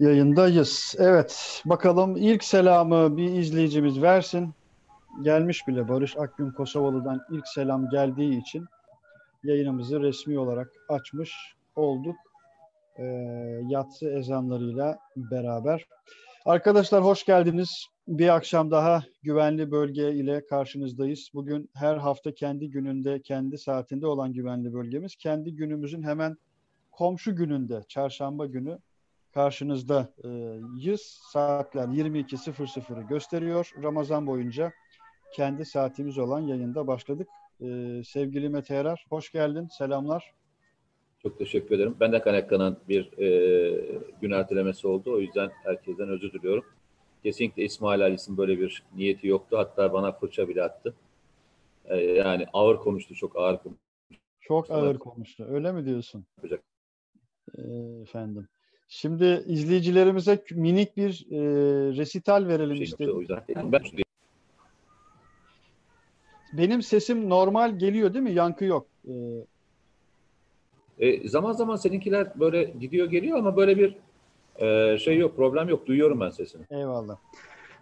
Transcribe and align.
Yayındayız. 0.00 0.94
Evet, 0.98 1.62
bakalım 1.64 2.16
ilk 2.16 2.44
selamı 2.44 3.16
bir 3.16 3.32
izleyicimiz 3.32 4.02
versin. 4.02 4.54
Gelmiş 5.22 5.68
bile 5.68 5.88
Barış 5.88 6.16
Akgün 6.16 6.50
Kosovalı'dan 6.50 7.20
ilk 7.30 7.48
selam 7.48 7.90
geldiği 7.90 8.40
için 8.40 8.66
yayınımızı 9.44 10.00
resmi 10.00 10.38
olarak 10.38 10.72
açmış 10.88 11.34
olduk. 11.76 12.16
E, 12.96 13.04
yatsı 13.68 14.10
ezanlarıyla 14.10 14.98
beraber. 15.16 15.86
Arkadaşlar 16.44 17.04
hoş 17.04 17.24
geldiniz. 17.24 17.86
Bir 18.08 18.28
akşam 18.28 18.70
daha 18.70 19.02
güvenli 19.22 19.70
bölge 19.70 20.12
ile 20.12 20.46
karşınızdayız. 20.46 21.30
Bugün 21.34 21.70
her 21.74 21.96
hafta 21.96 22.34
kendi 22.34 22.70
gününde, 22.70 23.22
kendi 23.22 23.58
saatinde 23.58 24.06
olan 24.06 24.32
güvenli 24.32 24.72
bölgemiz. 24.72 25.16
Kendi 25.16 25.54
günümüzün 25.54 26.02
hemen 26.02 26.36
komşu 26.90 27.36
gününde, 27.36 27.82
çarşamba 27.88 28.46
günü 28.46 28.78
karşınızdayız. 29.34 31.20
Saatler 31.32 31.88
22.00'ı 31.88 33.08
gösteriyor. 33.08 33.72
Ramazan 33.82 34.26
boyunca 34.26 34.72
kendi 35.32 35.64
saatimiz 35.64 36.18
olan 36.18 36.40
yayında 36.40 36.86
başladık. 36.86 37.28
Ee, 37.60 38.02
sevgili 38.04 38.48
Mete 38.48 38.74
Erer, 38.74 39.06
hoş 39.10 39.32
geldin. 39.32 39.68
Selamlar. 39.78 40.34
Çok 41.22 41.38
teşekkür 41.38 41.74
ederim. 41.74 41.96
Ben 42.00 42.12
de 42.12 42.20
kaynaklanan 42.20 42.78
bir 42.88 43.18
e, 43.18 44.00
gün 44.20 44.30
ertelemesi 44.30 44.86
oldu. 44.88 45.12
O 45.12 45.18
yüzden 45.18 45.50
herkesten 45.64 46.08
özür 46.08 46.32
diliyorum. 46.32 46.64
Kesinlikle 47.22 47.64
İsmail 47.64 48.02
Alis'in 48.02 48.36
böyle 48.36 48.60
bir 48.60 48.82
niyeti 48.96 49.26
yoktu. 49.26 49.58
Hatta 49.58 49.92
bana 49.92 50.12
fırça 50.12 50.48
bile 50.48 50.62
attı. 50.62 50.94
E, 51.84 51.96
yani 51.96 52.46
ağır 52.52 52.76
konuştu, 52.76 53.14
çok 53.14 53.36
ağır 53.36 53.58
konuştu. 53.58 53.82
Çok 54.40 54.70
ağır 54.70 54.98
konuştu. 54.98 55.46
Öyle 55.48 55.72
mi 55.72 55.84
diyorsun? 55.84 56.26
Yapacak. 56.36 56.62
E, 57.58 57.62
efendim. 58.02 58.48
Şimdi 58.88 59.44
izleyicilerimize 59.46 60.44
minik 60.50 60.96
bir 60.96 61.26
e, 61.30 61.38
resital 61.96 62.48
verelim 62.48 62.76
şey 62.76 62.84
istedim. 62.84 63.16
O 63.16 63.20
yüzden 63.20 63.42
ben 63.48 63.82
Benim 66.52 66.82
sesim 66.82 67.28
normal 67.28 67.78
geliyor 67.78 68.14
değil 68.14 68.22
mi? 68.22 68.32
Yankı 68.32 68.64
yok. 68.64 68.86
Ee, 69.08 71.06
e, 71.06 71.28
zaman 71.28 71.52
zaman 71.52 71.76
seninkiler 71.76 72.40
böyle 72.40 72.64
gidiyor 72.64 73.10
geliyor 73.10 73.38
ama 73.38 73.56
böyle 73.56 73.78
bir 73.78 73.96
e, 74.56 74.98
şey 74.98 75.18
yok, 75.18 75.36
problem 75.36 75.68
yok. 75.68 75.86
Duyuyorum 75.86 76.20
ben 76.20 76.30
sesini. 76.30 76.62
Eyvallah. 76.70 77.16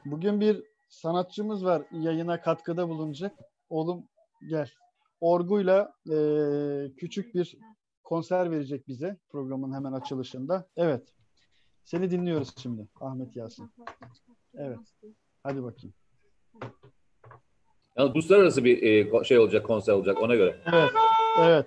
Bugün 0.04 0.40
bir 0.40 0.62
sanatçımız 0.88 1.64
var 1.64 1.82
yayına 1.92 2.40
katkıda 2.40 2.88
bulunacak. 2.88 3.32
Oğlum 3.70 4.04
gel. 4.48 4.70
Orguyla 5.20 5.92
e, 6.10 6.16
küçük 6.96 7.34
bir 7.34 7.56
konser 8.06 8.50
verecek 8.50 8.88
bize 8.88 9.16
programın 9.28 9.74
hemen 9.74 9.92
açılışında. 9.92 10.68
Evet. 10.76 11.02
Seni 11.84 12.10
dinliyoruz 12.10 12.54
şimdi 12.56 12.88
Ahmet 13.00 13.36
Yasin. 13.36 13.70
Evet. 14.54 14.78
Hadi 15.42 15.62
bakayım. 15.62 15.94
Yalnız 17.96 18.14
uluslararası 18.14 18.64
bir 18.64 18.82
e, 18.82 19.24
şey 19.24 19.38
olacak, 19.38 19.66
konser 19.66 19.92
olacak 19.92 20.22
ona 20.22 20.34
göre. 20.34 20.56
Evet. 20.66 20.90
Evet. 21.40 21.66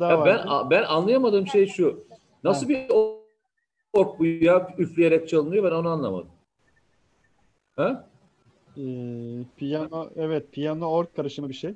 Tane 0.00 0.12
daha 0.12 0.20
var. 0.20 0.46
Ben 0.48 0.70
ben 0.70 0.82
anlayamadığım 0.82 1.46
şey 1.46 1.66
şu. 1.66 2.04
Nasıl 2.44 2.68
bir 2.68 2.86
ork 3.92 4.18
bu 4.18 4.26
ya 4.26 4.74
üfleyerek 4.78 5.28
çalınıyor 5.28 5.64
ben 5.64 5.70
onu 5.70 5.88
anlamadım. 5.88 6.30
Ha? 7.76 8.08
Ee, 8.76 8.80
piyano 9.56 10.10
evet 10.16 10.52
piyano 10.52 10.86
ork 10.86 11.16
karışımı 11.16 11.48
bir 11.48 11.54
şey. 11.54 11.74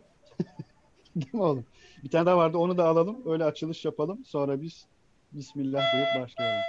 Değil 1.17 1.35
mi 1.35 1.43
oğlum? 1.43 1.65
Bir 2.05 2.11
tane 2.11 2.27
daha 2.27 2.37
vardı 2.37 2.59
onu 2.59 2.79
da 2.79 2.87
alalım. 2.87 3.23
Öyle 3.27 3.45
açılış 3.45 3.85
yapalım. 3.85 4.25
Sonra 4.25 4.61
biz 4.61 4.87
Bismillah 5.33 5.95
deyip 5.95 6.23
başlayalım. 6.23 6.61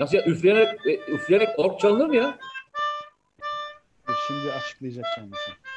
Nasıl 0.00 0.16
ya 0.16 0.24
üfleyerek, 0.24 0.86
e, 0.86 1.12
üfleyerek 1.12 1.58
ork 1.58 1.80
çalınır 1.80 2.06
mı 2.06 2.16
ya? 2.16 2.38
Şimdi 4.26 4.52
açıklayacak 4.52 5.04
kendisi. 5.14 5.67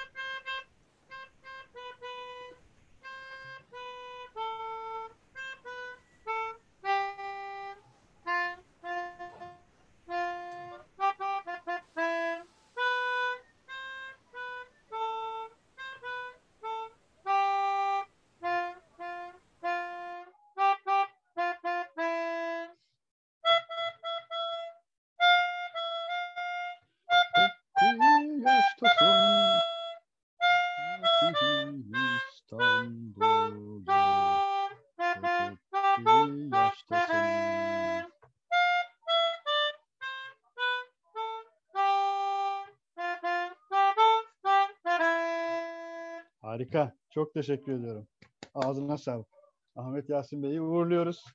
Çok 47.13 47.33
teşekkür 47.33 47.71
ediyorum. 47.71 48.07
Ağzına 48.53 48.97
sağlık. 48.97 49.27
Ahmet 49.75 50.09
Yasin 50.09 50.43
Bey'i 50.43 50.61
uğurluyoruz. 50.61 51.25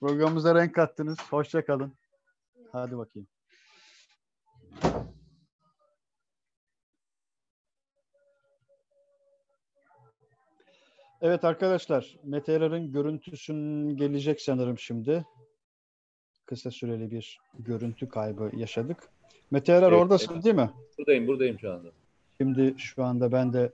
Programımıza 0.00 0.54
renk 0.54 0.74
kattınız. 0.74 1.18
Hoşça 1.30 1.64
kalın. 1.64 1.92
Hadi 2.72 2.98
bakayım. 2.98 3.28
Evet 11.20 11.44
arkadaşlar, 11.44 12.18
Meteor'un 12.24 12.92
görüntüsün 12.92 13.88
gelecek 13.96 14.40
sanırım 14.40 14.78
şimdi. 14.78 15.26
Kısa 16.46 16.70
süreli 16.70 17.10
bir 17.10 17.40
görüntü 17.58 18.08
kaybı 18.08 18.50
yaşadık. 18.56 19.10
Meteor 19.50 19.82
evet, 19.82 19.92
oradasın 19.92 20.34
evet. 20.34 20.44
değil 20.44 20.56
mi? 20.56 20.70
Buradayım, 20.98 21.26
buradayım 21.26 21.58
şu 21.58 21.72
anda. 21.72 21.88
Şimdi 22.38 22.74
şu 22.78 23.04
anda 23.04 23.32
ben 23.32 23.52
de 23.52 23.72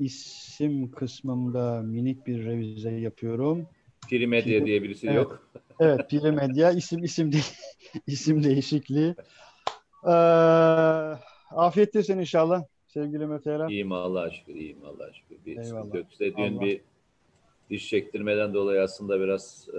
isim 0.00 0.90
kısmında 0.90 1.82
minik 1.82 2.26
bir 2.26 2.44
revize 2.44 2.90
yapıyorum. 2.90 3.66
Piri 4.08 4.26
Medya 4.26 4.66
diye 4.66 4.82
birisi 4.82 5.06
evet. 5.06 5.16
yok. 5.16 5.50
evet, 5.80 6.10
Piri 6.10 6.32
Medya 6.32 6.70
isim 6.72 7.04
isim 7.04 7.32
de 7.32 7.36
isim 8.06 8.44
değişikliği. 8.44 9.14
Ee, 10.04 10.10
afiyettesin 11.50 12.18
inşallah 12.18 12.64
sevgili 12.86 13.26
Mete 13.26 13.50
Eren. 13.50 13.68
İyiyim 13.68 13.92
Allah'a 13.92 14.30
şükür, 14.30 14.54
iyiyim 14.54 14.84
Allah'a 14.84 15.12
şükür. 15.12 15.36
Bir 15.46 15.56
Eyvallah. 15.56 15.94
yok. 15.94 16.06
İşte 16.10 16.36
dün 16.36 16.56
Allah. 16.56 16.60
bir 16.60 16.80
diş 17.70 17.88
çektirmeden 17.88 18.54
dolayı 18.54 18.82
aslında 18.82 19.20
biraz 19.20 19.68
e, 19.68 19.78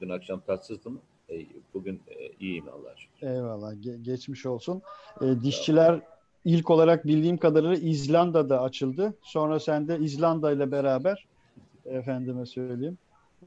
dün 0.00 0.08
akşam 0.08 0.40
tatsızdım. 0.40 1.00
E, 1.30 1.46
bugün 1.74 2.00
e, 2.08 2.28
iyiyim 2.40 2.68
Allah'a 2.68 2.96
şükür. 2.96 3.26
Eyvallah. 3.26 3.72
Ge- 3.72 4.02
geçmiş 4.02 4.46
olsun. 4.46 4.82
E, 5.20 5.42
dişçiler 5.42 6.00
ilk 6.44 6.70
olarak 6.70 7.06
bildiğim 7.06 7.36
kadarıyla 7.36 7.76
İzlanda'da 7.76 8.62
açıldı. 8.62 9.14
Sonra 9.22 9.60
sen 9.60 9.88
de 9.88 9.98
İzlanda 9.98 10.52
ile 10.52 10.70
beraber 10.72 11.26
efendime 11.84 12.46
söyleyeyim. 12.46 12.98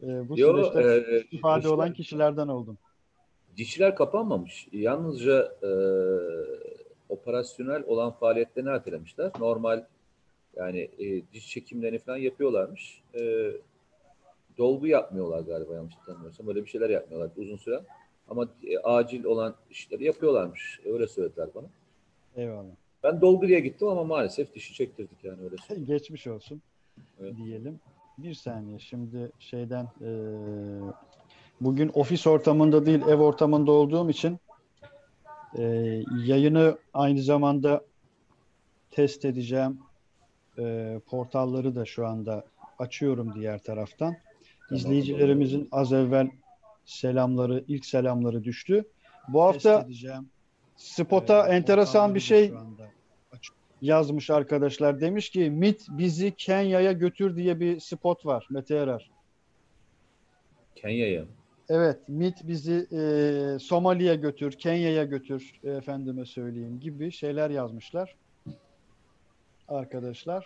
E, 0.03 0.29
bu 0.29 0.39
Yo, 0.39 0.53
süreçte 0.53 1.15
e, 1.15 1.21
ifade 1.31 1.61
dişler, 1.61 1.73
olan 1.73 1.93
kişilerden 1.93 2.47
oldum. 2.47 2.77
Dişçiler 3.57 3.95
kapanmamış. 3.95 4.67
Yalnızca 4.71 5.55
e, 5.63 5.69
operasyonel 7.09 7.83
olan 7.87 8.11
faaliyetlerini 8.11 8.69
ertelemişler. 8.69 9.31
Normal 9.39 9.83
yani 10.55 10.89
e, 10.99 11.33
diş 11.33 11.49
çekimlerini 11.49 11.99
falan 11.99 12.17
yapıyorlarmış. 12.17 13.01
E, 13.15 13.51
dolgu 14.57 14.87
yapmıyorlar 14.87 15.39
galiba 15.39 15.73
yanlış 15.73 15.95
hatırlamıyorsam. 15.95 16.47
Böyle 16.47 16.63
bir 16.63 16.69
şeyler 16.69 16.89
yapmıyorlar 16.89 17.31
uzun 17.37 17.57
süre. 17.57 17.81
Ama 18.29 18.47
e, 18.63 18.77
acil 18.77 19.23
olan 19.23 19.55
işleri 19.69 20.03
yapıyorlarmış. 20.03 20.79
Öyle 20.85 21.07
söylediler 21.07 21.49
bana. 21.55 21.67
Eyvallah. 22.35 22.84
Ben 23.05 23.21
Dolguli'ye 23.21 23.59
gittim 23.59 23.87
ama 23.87 24.03
maalesef 24.03 24.55
dişi 24.55 24.73
çektirdik 24.73 25.23
yani 25.23 25.43
öyle 25.43 25.55
söyleyeyim. 25.57 25.87
Geçmiş 25.87 26.27
olsun 26.27 26.61
Evet. 27.21 27.37
diyelim. 27.37 27.79
Bir 28.17 28.33
saniye 28.33 28.79
şimdi 28.79 29.31
şeyden 29.39 29.87
e, 30.01 30.09
bugün 31.61 31.91
ofis 31.93 32.27
ortamında 32.27 32.85
değil 32.85 33.01
ev 33.01 33.15
ortamında 33.19 33.71
olduğum 33.71 34.09
için 34.09 34.39
e, 35.57 35.63
yayını 36.25 36.77
aynı 36.93 37.21
zamanda 37.21 37.85
test 38.91 39.25
edeceğim. 39.25 39.79
E, 40.59 40.99
portalları 41.05 41.75
da 41.75 41.85
şu 41.85 42.07
anda 42.07 42.43
açıyorum 42.79 43.33
diğer 43.35 43.63
taraftan. 43.63 44.15
Tamam. 44.69 44.77
İzleyicilerimizin 44.79 45.67
az 45.71 45.93
evvel 45.93 46.29
selamları, 46.85 47.63
ilk 47.67 47.85
selamları 47.85 48.43
düştü. 48.43 48.85
Bu 49.27 49.41
hafta 49.41 49.87
spota 50.75 51.47
Ee, 51.47 51.55
enteresan 51.55 52.15
bir 52.15 52.19
şey 52.19 52.53
yazmış 53.81 54.29
arkadaşlar. 54.29 55.01
Demiş 55.01 55.29
ki 55.29 55.49
MIT 55.49 55.81
bizi 55.89 56.31
Kenya'ya 56.37 56.91
götür 56.91 57.35
diye 57.35 57.59
bir 57.59 57.79
spot 57.79 58.25
var 58.25 58.47
Mete 58.49 58.75
Erer. 58.75 59.11
Kenya'ya. 60.75 61.25
Evet 61.69 61.99
MIT 62.07 62.47
bizi 62.47 62.87
e, 62.91 63.59
Somali'ye 63.59 64.15
götür, 64.15 64.51
Kenya'ya 64.51 65.03
götür 65.03 65.59
e, 65.63 65.69
efendime 65.71 66.25
söyleyeyim 66.25 66.79
gibi 66.79 67.11
şeyler 67.11 67.49
yazmışlar. 67.49 68.15
Arkadaşlar. 69.67 70.45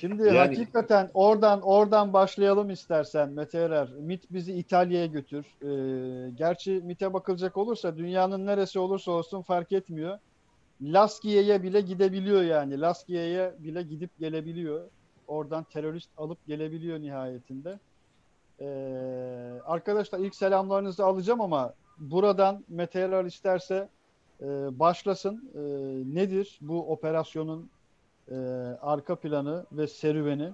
Şimdi 0.00 0.22
Yani- 0.26 0.38
hakikaten 0.38 1.10
oradan 1.14 1.60
oradan 1.60 2.12
başlayalım 2.12 2.70
istersen 2.70 3.30
Mete 3.30 3.58
Erer. 3.58 3.88
MIT 4.00 4.32
bizi 4.32 4.52
İtalya'ya 4.52 5.06
götür. 5.06 5.46
E, 5.62 6.30
gerçi 6.30 6.70
MIT'e 6.84 7.12
bakılacak 7.12 7.56
olursa 7.56 7.96
dünyanın 7.96 8.46
neresi 8.46 8.78
olursa 8.78 9.10
olsun 9.12 9.42
fark 9.42 9.72
etmiyor. 9.72 10.18
Laskiye'ye 10.82 11.62
bile 11.62 11.80
gidebiliyor 11.80 12.42
yani. 12.42 12.80
Laskiye'ye 12.80 13.54
bile 13.58 13.82
gidip 13.82 14.18
gelebiliyor. 14.18 14.84
Oradan 15.26 15.64
terörist 15.64 16.10
alıp 16.16 16.46
gelebiliyor 16.46 17.00
nihayetinde. 17.00 17.78
Ee, 18.60 18.66
arkadaşlar 19.64 20.18
ilk 20.18 20.34
selamlarınızı 20.34 21.04
alacağım 21.04 21.40
ama 21.40 21.74
buradan 21.98 22.64
Mete 22.68 23.00
Erer 23.00 23.24
isterse 23.24 23.88
e, 24.40 24.46
başlasın. 24.78 25.50
E, 25.54 25.60
nedir 26.20 26.58
bu 26.60 26.92
operasyonun 26.92 27.70
e, 28.30 28.34
arka 28.80 29.16
planı 29.16 29.66
ve 29.72 29.86
serüveni? 29.86 30.52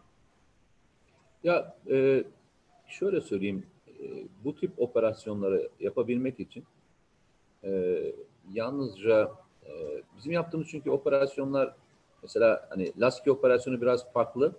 Ya 1.45 1.77
e, 1.91 2.25
şöyle 2.87 3.21
söyleyeyim, 3.21 3.67
e, 3.89 4.25
bu 4.45 4.57
tip 4.57 4.73
operasyonları 4.77 5.69
yapabilmek 5.81 6.41
için 6.41 6.65
e, 7.65 8.03
yalnızca 8.53 9.31
e, 9.67 10.03
bizim 10.17 10.33
yaptığımız 10.33 10.69
çünkü 10.69 10.91
operasyonlar 10.91 11.75
mesela 12.23 12.67
hani 12.71 12.93
Laski 13.01 13.33
operasyonu 13.33 13.81
biraz 13.81 14.13
farklı. 14.13 14.53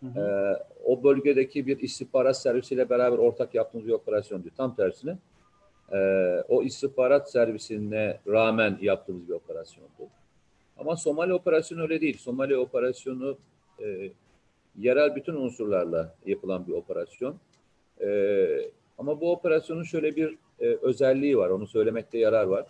Hı 0.00 0.06
E, 0.06 0.20
hı. 0.20 0.64
o 0.84 1.04
bölgedeki 1.04 1.66
bir 1.66 1.78
istihbarat 1.78 2.36
servisiyle 2.36 2.90
beraber 2.90 3.18
ortak 3.18 3.54
yaptığımız 3.54 3.86
bir 3.86 3.92
operasyon 3.92 4.42
değil. 4.42 4.54
Tam 4.56 4.76
tersine 4.76 5.18
e, 5.92 5.98
o 6.48 6.62
istihbarat 6.62 7.30
servisine 7.30 8.20
rağmen 8.28 8.78
yaptığımız 8.80 9.28
bir 9.28 9.32
operasyondu. 9.34 9.90
Ama 10.78 10.96
Somali 10.96 11.34
operasyonu 11.34 11.82
öyle 11.82 12.00
değil. 12.00 12.18
Somali 12.18 12.56
operasyonu 12.56 13.38
e, 13.82 14.10
yerel 14.78 15.16
bütün 15.16 15.34
unsurlarla 15.34 16.14
yapılan 16.26 16.66
bir 16.66 16.72
operasyon. 16.72 17.36
Ee, 18.00 18.70
ama 18.98 19.20
bu 19.20 19.32
operasyonun 19.32 19.82
şöyle 19.82 20.16
bir 20.16 20.38
e, 20.60 20.66
özelliği 20.66 21.38
var, 21.38 21.50
onu 21.50 21.66
söylemekte 21.66 22.18
yarar 22.18 22.44
var. 22.44 22.66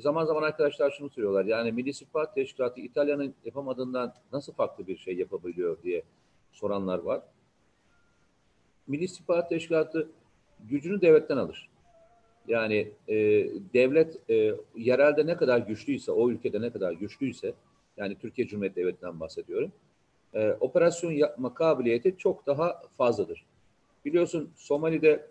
Zaman 0.00 0.24
zaman 0.24 0.42
arkadaşlar 0.42 0.90
şunu 0.90 1.10
söylüyorlar, 1.10 1.44
yani 1.44 1.72
Milli 1.72 1.88
İstihbarat 1.88 2.34
Teşkilatı 2.34 2.80
İtalya'nın 2.80 3.34
yapamadığından 3.44 4.14
nasıl 4.32 4.52
farklı 4.52 4.86
bir 4.86 4.96
şey 4.96 5.16
yapabiliyor 5.16 5.82
diye 5.82 6.02
soranlar 6.52 6.98
var. 6.98 7.22
Milli 8.86 9.04
İstihbarat 9.04 9.48
Teşkilatı 9.48 10.08
gücünü 10.60 11.00
devletten 11.00 11.36
alır. 11.36 11.70
Yani 12.48 12.92
e, 13.08 13.14
devlet 13.74 14.30
e, 14.30 14.54
yerelde 14.76 15.26
ne 15.26 15.36
kadar 15.36 15.58
güçlüyse, 15.58 16.12
o 16.12 16.30
ülkede 16.30 16.60
ne 16.60 16.70
kadar 16.70 16.92
güçlüyse, 16.92 17.54
yani 17.96 18.18
Türkiye 18.18 18.46
Cumhuriyeti 18.46 18.76
Devleti'nden 18.76 19.20
bahsediyorum, 19.20 19.72
e, 20.34 20.52
operasyon 20.60 21.12
yapma 21.12 21.54
kabiliyeti 21.54 22.14
çok 22.18 22.46
daha 22.46 22.82
fazladır. 22.96 23.46
Biliyorsun 24.04 24.50
Somali'de 24.56 25.26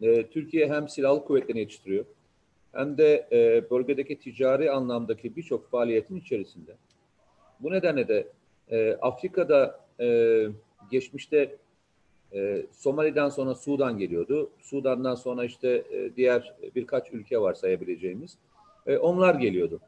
e, 0.00 0.26
Türkiye 0.26 0.68
hem 0.68 0.88
silahlı 0.88 1.24
kuvvetlerini 1.24 1.60
yetiştiriyor 1.60 2.04
hem 2.76 2.98
de 2.98 3.26
e, 3.32 3.70
bölgedeki 3.70 4.18
ticari 4.18 4.70
anlamdaki 4.70 5.36
birçok 5.36 5.70
faaliyetin 5.70 6.16
içerisinde. 6.16 6.76
Bu 7.60 7.70
nedenle 7.70 8.08
de 8.08 8.26
e, 8.70 8.92
Afrika'da 8.92 9.80
e, 10.00 10.46
geçmişte 10.90 11.56
e, 12.34 12.66
Somali'den 12.72 13.28
sonra 13.28 13.54
Sudan 13.54 13.98
geliyordu. 13.98 14.50
Sudan'dan 14.62 15.14
sonra 15.14 15.44
işte 15.44 15.84
e, 15.92 16.16
diğer 16.16 16.54
birkaç 16.74 17.12
ülke 17.12 17.40
var 17.40 17.54
sayabileceğimiz. 17.54 18.38
E, 18.86 18.96
onlar 18.96 19.34
geliyordu. 19.34 19.80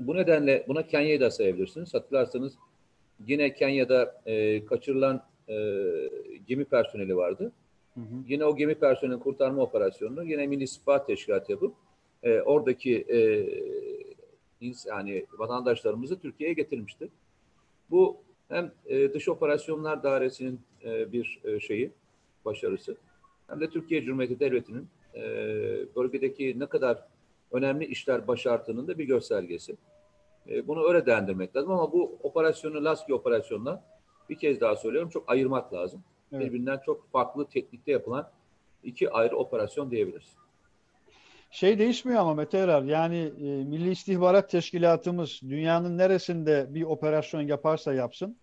Bu 0.00 0.16
nedenle 0.16 0.64
buna 0.68 0.86
Kenya'yı 0.86 1.20
da 1.20 1.30
sayabilirsiniz. 1.30 1.94
Hatırlarsanız 1.94 2.52
Yine 3.26 3.54
Kenya'da 3.54 4.22
e, 4.26 4.64
kaçırılan 4.66 5.22
e, 5.48 5.56
gemi 6.46 6.64
personeli 6.64 7.16
vardı. 7.16 7.52
Hı. 7.94 8.00
Yine 8.28 8.44
o 8.44 8.56
gemi 8.56 8.74
personelinin 8.74 9.18
kurtarma 9.18 9.62
operasyonunu 9.62 10.24
yine 10.24 10.46
Milli 10.46 10.64
İstihbarat 10.64 11.06
Teşkilatı 11.06 11.52
yapıp 11.52 11.74
e, 12.22 12.40
oradaki 12.40 12.96
e, 12.98 13.18
yani 14.86 15.26
vatandaşlarımızı 15.38 16.20
Türkiye'ye 16.20 16.54
getirmişti. 16.54 17.08
Bu 17.90 18.16
hem 18.48 18.72
e, 18.86 19.14
dış 19.14 19.28
operasyonlar 19.28 20.02
dairesinin 20.02 20.60
e, 20.84 21.12
bir 21.12 21.40
e, 21.44 21.60
şeyi, 21.60 21.90
başarısı 22.44 22.96
hem 23.46 23.60
de 23.60 23.70
Türkiye 23.70 24.02
Cumhuriyeti 24.02 24.40
Devleti'nin 24.40 24.88
e, 25.14 25.22
bölgedeki 25.96 26.58
ne 26.58 26.66
kadar 26.66 27.06
önemli 27.52 27.86
işler 27.86 28.28
başardığının 28.28 28.88
da 28.88 28.98
bir 28.98 29.04
göstergesi. 29.04 29.76
E, 30.48 30.68
bunu 30.68 30.88
öyle 30.88 31.06
değerlendirmek 31.06 31.56
lazım 31.56 31.70
ama 31.70 31.92
bu 31.92 32.18
operasyonu 32.22 32.84
Laski 32.84 33.14
operasyonuna 33.14 33.84
bir 34.30 34.38
kez 34.38 34.60
daha 34.60 34.76
söylüyorum 34.76 35.10
çok 35.10 35.30
ayırmak 35.30 35.74
lazım. 35.74 36.02
Evet. 36.32 36.46
Birbirinden 36.46 36.80
çok 36.86 37.12
farklı 37.12 37.46
teknikte 37.46 37.92
yapılan 37.92 38.28
iki 38.82 39.10
ayrı 39.10 39.36
operasyon 39.36 39.90
diyebiliriz. 39.90 40.28
Şey 41.50 41.78
değişmiyor 41.78 42.20
ama 42.20 42.34
Mete 42.34 42.58
Erer, 42.58 42.82
yani 42.82 43.16
e, 43.18 43.64
Milli 43.64 43.90
İstihbarat 43.90 44.50
Teşkilatımız 44.50 45.40
dünyanın 45.42 45.98
neresinde 45.98 46.66
bir 46.70 46.82
operasyon 46.82 47.40
yaparsa 47.40 47.94
yapsın, 47.94 48.36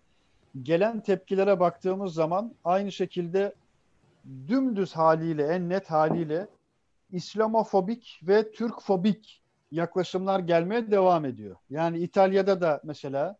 gelen 0.62 1.00
tepkilere 1.00 1.60
baktığımız 1.60 2.14
zaman 2.14 2.54
aynı 2.64 2.92
şekilde 2.92 3.54
dümdüz 4.48 4.92
haliyle, 4.92 5.46
en 5.46 5.68
net 5.68 5.90
haliyle 5.90 6.48
İslamofobik 7.12 8.20
ve 8.22 8.52
Türkfobik 8.52 9.42
yaklaşımlar 9.72 10.40
gelmeye 10.40 10.90
devam 10.90 11.24
ediyor. 11.24 11.56
Yani 11.70 11.98
İtalya'da 11.98 12.60
da 12.60 12.80
mesela 12.84 13.36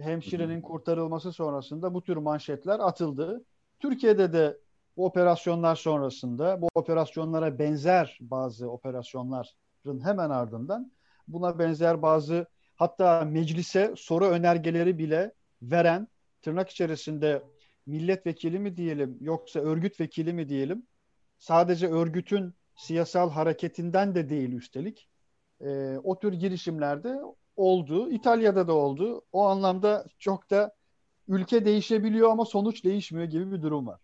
hemşirenin 0.00 0.60
kurtarılması 0.60 1.32
sonrasında 1.32 1.94
bu 1.94 2.02
tür 2.02 2.16
manşetler 2.16 2.80
atıldı. 2.80 3.44
Türkiye'de 3.84 4.32
de 4.32 4.58
bu 4.96 5.06
operasyonlar 5.06 5.76
sonrasında 5.76 6.62
bu 6.62 6.68
operasyonlara 6.74 7.58
benzer 7.58 8.18
bazı 8.20 8.70
operasyonların 8.70 10.04
hemen 10.04 10.30
ardından 10.30 10.92
buna 11.28 11.58
benzer 11.58 12.02
bazı 12.02 12.46
hatta 12.74 13.24
meclise 13.24 13.94
soru 13.96 14.26
önergeleri 14.26 14.98
bile 14.98 15.32
veren 15.62 16.08
tırnak 16.42 16.70
içerisinde 16.70 17.42
milletvekili 17.86 18.58
mi 18.58 18.76
diyelim 18.76 19.18
yoksa 19.20 19.60
örgüt 19.60 20.00
vekili 20.00 20.32
mi 20.32 20.48
diyelim 20.48 20.86
sadece 21.38 21.88
örgütün 21.88 22.54
siyasal 22.76 23.30
hareketinden 23.30 24.14
de 24.14 24.28
değil 24.28 24.52
üstelik 24.52 25.08
e, 25.60 25.98
o 26.04 26.18
tür 26.18 26.32
girişimlerde 26.32 27.20
oldu. 27.56 28.10
İtalya'da 28.10 28.68
da 28.68 28.72
oldu. 28.72 29.22
O 29.32 29.46
anlamda 29.46 30.06
çok 30.18 30.50
da 30.50 30.74
ülke 31.28 31.64
değişebiliyor 31.64 32.30
ama 32.30 32.44
sonuç 32.44 32.84
değişmiyor 32.84 33.26
gibi 33.26 33.52
bir 33.52 33.62
durum 33.62 33.86
var. 33.86 34.00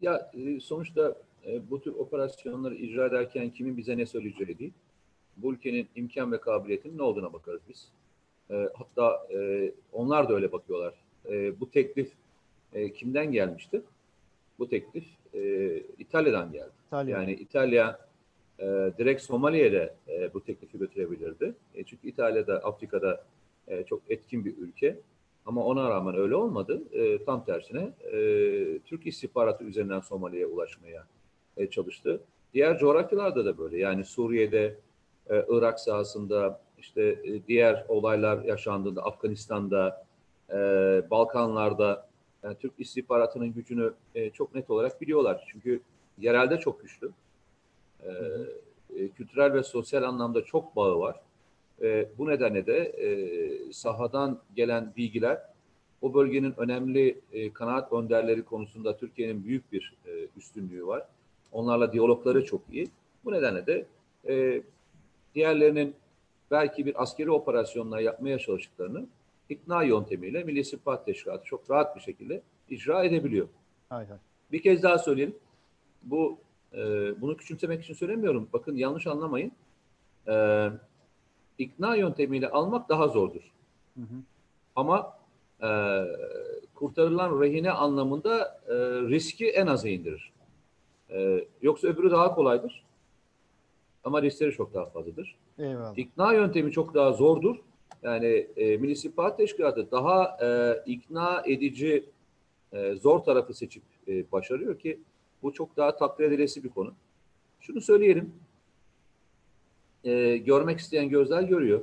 Ya 0.00 0.30
e, 0.34 0.60
sonuçta 0.60 1.16
e, 1.46 1.70
bu 1.70 1.80
tür 1.80 1.92
operasyonları 1.92 2.74
icra 2.74 3.06
ederken 3.06 3.50
kimin 3.50 3.76
bize 3.76 3.98
ne 3.98 4.06
söyleyeceği 4.06 4.58
değil. 4.58 4.72
Bu 5.36 5.52
ülkenin 5.52 5.88
imkan 5.96 6.32
ve 6.32 6.40
kabiliyetinin 6.40 6.98
ne 6.98 7.02
olduğuna 7.02 7.32
bakarız 7.32 7.60
biz. 7.68 7.88
E, 8.50 8.68
hatta 8.74 9.28
onlar 9.92 10.28
da 10.28 10.34
öyle 10.34 10.52
bakıyorlar. 10.52 10.94
Bu 11.60 11.70
teklif 11.70 12.12
kimden 12.94 13.32
gelmişti? 13.32 13.82
Bu 14.58 14.68
teklif 14.68 15.04
İtalya'dan 15.98 16.52
geldi. 16.52 16.72
İtalya. 16.86 17.18
Yani 17.18 17.32
İtalya 17.32 17.98
e, 18.58 18.64
direkt 18.98 19.22
Somali'ye 19.22 19.72
de 19.72 19.94
e, 20.08 20.34
bu 20.34 20.44
teklifi 20.44 20.78
götürebilirdi. 20.78 21.54
E, 21.74 21.84
çünkü 21.84 22.08
İtalya'da 22.08 22.58
Afrika'da 22.58 23.24
e, 23.68 23.84
çok 23.84 24.02
etkin 24.08 24.44
bir 24.44 24.56
ülke. 24.56 24.98
Ama 25.46 25.64
ona 25.64 25.90
rağmen 25.90 26.16
öyle 26.16 26.34
olmadı. 26.34 26.82
E, 26.92 27.24
tam 27.24 27.44
tersine 27.44 27.92
e, 28.12 28.18
Türk 28.78 29.06
istihbaratı 29.06 29.64
üzerinden 29.64 30.00
Somali'ye 30.00 30.46
ulaşmaya 30.46 31.06
e, 31.56 31.70
çalıştı. 31.70 32.20
Diğer 32.54 32.78
coğrafyalarda 32.78 33.44
da 33.44 33.58
böyle. 33.58 33.78
Yani 33.78 34.04
Suriye'de, 34.04 34.78
e, 35.30 35.44
Irak 35.48 35.80
sahasında, 35.80 36.60
işte 36.78 37.02
e, 37.02 37.46
diğer 37.46 37.84
olaylar 37.88 38.44
yaşandığında 38.44 39.02
Afganistan'da, 39.02 40.06
e, 40.50 40.56
Balkanlarda 41.10 42.08
yani 42.42 42.56
Türk 42.56 42.72
istihbaratının 42.78 43.52
gücünü 43.52 43.94
e, 44.14 44.30
çok 44.30 44.54
net 44.54 44.70
olarak 44.70 45.00
biliyorlar. 45.00 45.44
Çünkü 45.52 45.80
yerelde 46.18 46.58
çok 46.58 46.80
güçlü. 46.82 47.10
E, 48.02 48.10
e, 48.96 49.08
kültürel 49.08 49.52
ve 49.52 49.62
sosyal 49.62 50.02
anlamda 50.02 50.44
çok 50.44 50.76
bağı 50.76 50.98
var. 50.98 51.20
E, 51.82 52.08
bu 52.18 52.28
nedenle 52.28 52.66
de 52.66 52.78
e, 52.78 53.72
sahadan 53.72 54.40
gelen 54.56 54.92
bilgiler 54.96 55.42
o 56.04 56.14
bölgenin 56.14 56.54
önemli 56.56 57.20
e, 57.32 57.52
kanaat 57.52 57.92
önderleri 57.92 58.42
konusunda 58.42 58.96
Türkiye'nin 58.96 59.44
büyük 59.44 59.72
bir 59.72 59.94
e, 60.06 60.10
üstünlüğü 60.36 60.86
var. 60.86 61.06
Onlarla 61.52 61.92
diyalogları 61.92 62.44
çok 62.44 62.60
iyi. 62.72 62.86
Bu 63.24 63.32
nedenle 63.32 63.66
de 63.66 63.86
e, 64.28 64.62
diğerlerinin 65.34 65.94
belki 66.50 66.86
bir 66.86 67.02
askeri 67.02 67.30
operasyonla 67.30 68.00
yapmaya 68.00 68.38
çalıştıklarını 68.38 69.06
ikna 69.48 69.82
yöntemiyle 69.82 70.44
Milli 70.44 70.60
İstihbarat 70.60 71.06
Teşkilatı 71.06 71.44
çok 71.44 71.70
rahat 71.70 71.96
bir 71.96 72.00
şekilde 72.00 72.42
icra 72.70 73.04
edebiliyor. 73.04 73.48
Hay. 73.88 74.06
Bir 74.52 74.62
kez 74.62 74.82
daha 74.82 74.98
söyleyelim. 74.98 75.36
Bu 76.02 76.38
e, 76.72 76.80
bunu 77.20 77.36
küçümsemek 77.36 77.84
için 77.84 77.94
söylemiyorum. 77.94 78.48
Bakın 78.52 78.76
yanlış 78.76 79.06
anlamayın. 79.06 79.52
E, 80.28 80.32
ikna 81.58 81.96
yöntemiyle 81.96 82.48
almak 82.48 82.88
daha 82.88 83.08
zordur. 83.08 83.52
Hı 83.96 84.00
hı. 84.00 84.16
Ama 84.76 85.18
e, 85.62 85.68
kurtarılan 86.74 87.40
rehine 87.40 87.70
anlamında 87.70 88.60
e, 88.68 88.74
riski 89.08 89.48
en 89.50 89.66
aza 89.66 89.88
indirir. 89.88 90.32
E, 91.10 91.44
yoksa 91.62 91.88
öbürü 91.88 92.10
daha 92.10 92.34
kolaydır. 92.34 92.84
Ama 94.04 94.22
riskleri 94.22 94.52
çok 94.52 94.74
daha 94.74 94.86
fazladır. 94.86 95.36
Eyvallah. 95.58 95.98
İkna 95.98 96.32
yöntemi 96.32 96.72
çok 96.72 96.94
daha 96.94 97.12
zordur. 97.12 97.56
Yani 98.02 98.46
e, 98.56 98.76
Milli 98.76 99.36
Teşkilatı 99.36 99.90
daha 99.90 100.36
e, 100.42 100.82
ikna 100.86 101.42
edici 101.46 102.04
e, 102.72 102.94
zor 102.94 103.18
tarafı 103.18 103.54
seçip 103.54 103.82
e, 104.08 104.32
başarıyor 104.32 104.78
ki 104.78 105.00
bu 105.42 105.52
çok 105.52 105.76
daha 105.76 105.96
takdir 105.96 106.24
edilesi 106.24 106.64
bir 106.64 106.68
konu. 106.68 106.94
Şunu 107.60 107.80
söyleyelim. 107.80 108.34
E, 110.04 110.36
görmek 110.36 110.78
isteyen 110.78 111.08
gözler 111.08 111.42
görüyor. 111.42 111.80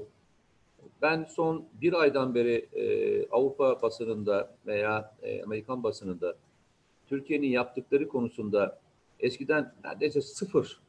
Ben 1.02 1.24
son 1.24 1.66
bir 1.82 1.94
aydan 1.94 2.36
beri 2.36 2.70
e, 2.74 3.26
Avrupa 3.30 3.82
basınında 3.82 4.56
veya 4.66 5.16
e, 5.22 5.44
Amerikan 5.44 5.84
basınında 5.84 6.36
Türkiye'nin 7.08 7.48
yaptıkları 7.48 8.08
konusunda 8.08 8.80
eskiden 9.20 9.74
neredeyse 9.84 10.22
sıfır 10.22 10.82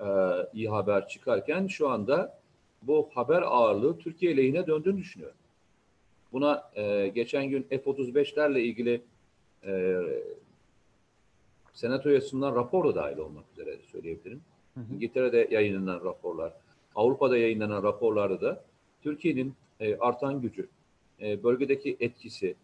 e, 0.00 0.06
iyi 0.54 0.68
haber 0.68 1.08
çıkarken 1.08 1.66
şu 1.66 1.88
anda 1.88 2.38
bu 2.82 3.10
haber 3.14 3.42
ağırlığı 3.42 3.98
Türkiye 3.98 4.36
lehine 4.36 4.66
döndüğünü 4.66 4.98
düşünüyorum. 4.98 5.36
Buna 6.32 6.70
e, 6.74 7.08
geçen 7.08 7.48
gün 7.48 7.62
F-35'lerle 7.62 8.60
ilgili 8.60 9.02
e, 9.66 10.02
senatoya 11.72 12.20
sunulan 12.20 12.54
rapor 12.54 12.84
da 12.84 12.94
dahil 12.94 13.16
olmak 13.16 13.44
üzere 13.52 13.78
söyleyebilirim. 13.92 14.40
Hı 14.74 14.80
hı. 14.80 14.94
İngiltere'de 14.94 15.48
yayınlanan 15.50 16.04
raporlar, 16.04 16.52
Avrupa'da 16.94 17.38
yayınlanan 17.38 17.82
raporlarda 17.82 18.40
da 18.40 18.64
Türkiye'nin 19.02 19.54
e, 19.80 19.96
artan 19.96 20.40
gücü, 20.40 20.68
e, 21.20 21.42
bölgedeki 21.42 21.96
etkisi, 22.00 22.54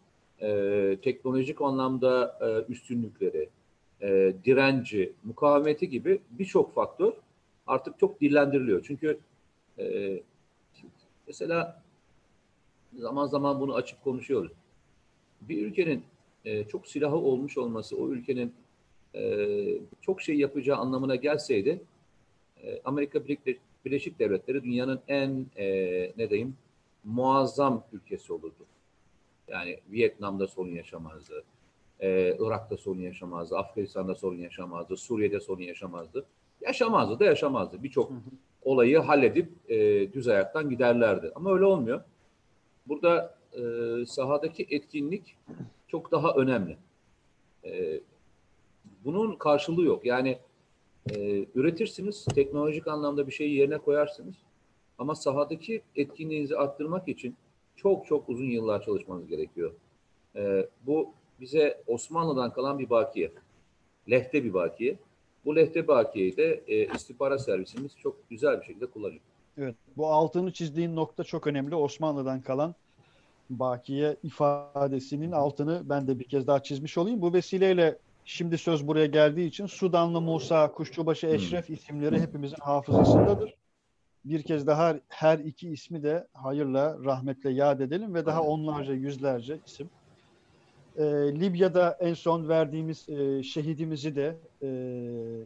e, 0.41 0.99
teknolojik 1.03 1.61
anlamda 1.61 2.39
e, 2.41 2.73
üstünlükleri, 2.73 3.49
e, 4.03 4.33
direnci, 4.45 5.13
mukavemeti 5.25 5.89
gibi 5.89 6.21
birçok 6.31 6.75
faktör 6.75 7.13
artık 7.67 7.99
çok 7.99 8.21
dillendiriliyor. 8.21 8.85
Çünkü 8.87 9.19
e, 9.79 10.21
mesela 11.27 11.83
zaman 12.97 13.27
zaman 13.27 13.61
bunu 13.61 13.75
açık 13.75 14.05
konuşuyoruz. 14.05 14.53
Bir 15.41 15.67
ülkenin 15.67 16.05
e, 16.45 16.65
çok 16.65 16.87
silahı 16.87 17.17
olmuş 17.17 17.59
olması, 17.59 17.97
o 17.97 18.09
ülkenin 18.09 18.55
e, 19.15 19.47
çok 20.01 20.23
şey 20.23 20.37
yapacağı 20.37 20.77
anlamına 20.77 21.17
gelseydi, 21.17 21.81
e, 22.63 22.81
Amerika 22.85 23.25
Birleşik, 23.25 23.61
Birleşik 23.89 24.19
Devletleri 24.19 24.65
dünyanın 24.65 25.01
en 25.09 25.47
e, 25.57 25.67
ne 26.17 26.31
diyeyim 26.31 26.57
muazzam 27.05 27.85
ülkesi 27.93 28.33
olurdu. 28.33 28.67
Yani 29.49 29.79
Vietnam'da 29.91 30.47
sorun 30.47 30.71
yaşamazdı, 30.71 31.45
e, 32.01 32.37
Irak'ta 32.39 32.77
sorun 32.77 33.01
yaşamazdı, 33.01 33.57
Afganistan'da 33.57 34.15
sorun 34.15 34.39
yaşamazdı, 34.39 34.97
Suriye'de 34.97 35.41
sorun 35.41 35.63
yaşamazdı. 35.63 36.27
Yaşamazdı 36.61 37.19
da 37.21 37.25
yaşamazdı. 37.25 37.83
Birçok 37.83 38.13
olayı 38.63 38.99
halledip 38.99 39.71
e, 39.71 40.13
düz 40.13 40.29
ayaktan 40.29 40.71
giderlerdi. 40.71 41.33
Ama 41.35 41.55
öyle 41.55 41.65
olmuyor. 41.65 42.01
Burada 42.89 43.35
e, 43.53 43.63
sahadaki 44.07 44.67
etkinlik 44.71 45.37
çok 45.89 46.13
daha 46.13 46.33
önemli. 46.33 46.77
E, 47.65 48.01
bunun 49.05 49.37
karşılığı 49.37 49.85
yok. 49.85 50.07
Yani 50.07 50.39
e, 51.17 51.47
üretirsiniz, 51.55 52.25
teknolojik 52.25 52.87
anlamda 52.87 53.27
bir 53.27 53.33
şeyi 53.33 53.55
yerine 53.55 53.79
koyarsınız. 53.79 54.35
Ama 54.99 55.15
sahadaki 55.15 55.83
etkinliğinizi 55.97 56.57
arttırmak 56.57 57.09
için 57.09 57.37
çok 57.77 58.07
çok 58.07 58.29
uzun 58.29 58.45
yıllar 58.51 58.83
çalışmanız 58.83 59.27
gerekiyor. 59.27 59.73
E, 60.37 60.69
bu 60.87 61.13
bize 61.41 61.83
Osmanlı'dan 61.87 62.53
kalan 62.53 62.79
bir 62.79 62.91
bakiye. 62.91 63.33
Lehte 64.11 64.45
bir 64.45 64.55
bakiye. 64.55 64.97
Bu 65.45 65.57
lehte 65.57 65.89
bakiyeyi 65.89 66.37
de 66.37 66.63
e, 66.67 66.95
istihbarat 66.95 67.45
servisimiz 67.45 67.97
çok 67.97 68.31
güzel 68.31 68.61
bir 68.61 68.67
şekilde 68.67 68.87
kullanıyor. 68.87 69.21
Evet. 69.59 69.75
Bu 69.97 70.07
altını 70.07 70.53
çizdiğin 70.53 70.97
nokta 70.97 71.25
çok 71.25 71.47
önemli. 71.47 71.75
Osmanlı'dan 71.75 72.41
kalan 72.41 72.75
bakiye 73.51 74.17
ifadesinin 74.23 75.33
altını 75.33 75.83
ben 75.85 76.07
de 76.07 76.19
bir 76.19 76.25
kez 76.25 76.47
daha 76.47 76.63
çizmiş 76.63 76.99
olayım. 76.99 77.23
Bu 77.23 77.33
vesileyle 77.33 77.99
şimdi 78.29 78.59
söz 78.59 78.87
buraya 78.87 79.07
geldiği 79.07 79.47
için 79.47 79.67
Sudanlı 79.67 80.21
Musa, 80.21 80.73
Kuşçubaşı 80.73 81.27
Eşref 81.27 81.71
isimleri 81.71 82.21
hepimizin 82.21 82.57
hafızasındadır. 82.61 83.55
Bir 84.25 84.43
kez 84.43 84.67
daha 84.67 84.97
her 85.09 85.39
iki 85.39 85.71
ismi 85.71 86.03
de 86.03 86.27
hayırla, 86.33 86.99
rahmetle 87.05 87.51
yad 87.51 87.81
edelim 87.81 88.15
ve 88.15 88.27
daha 88.27 88.43
onlarca, 88.43 88.95
yüzlerce 88.95 89.59
isim. 89.67 89.91
Ee, 90.97 91.05
Libya'da 91.41 91.97
en 92.01 92.15
son 92.15 92.49
verdiğimiz 92.49 93.09
e, 93.09 93.43
şehidimizi 93.43 94.17
de 94.17 94.37
e, 94.63 94.69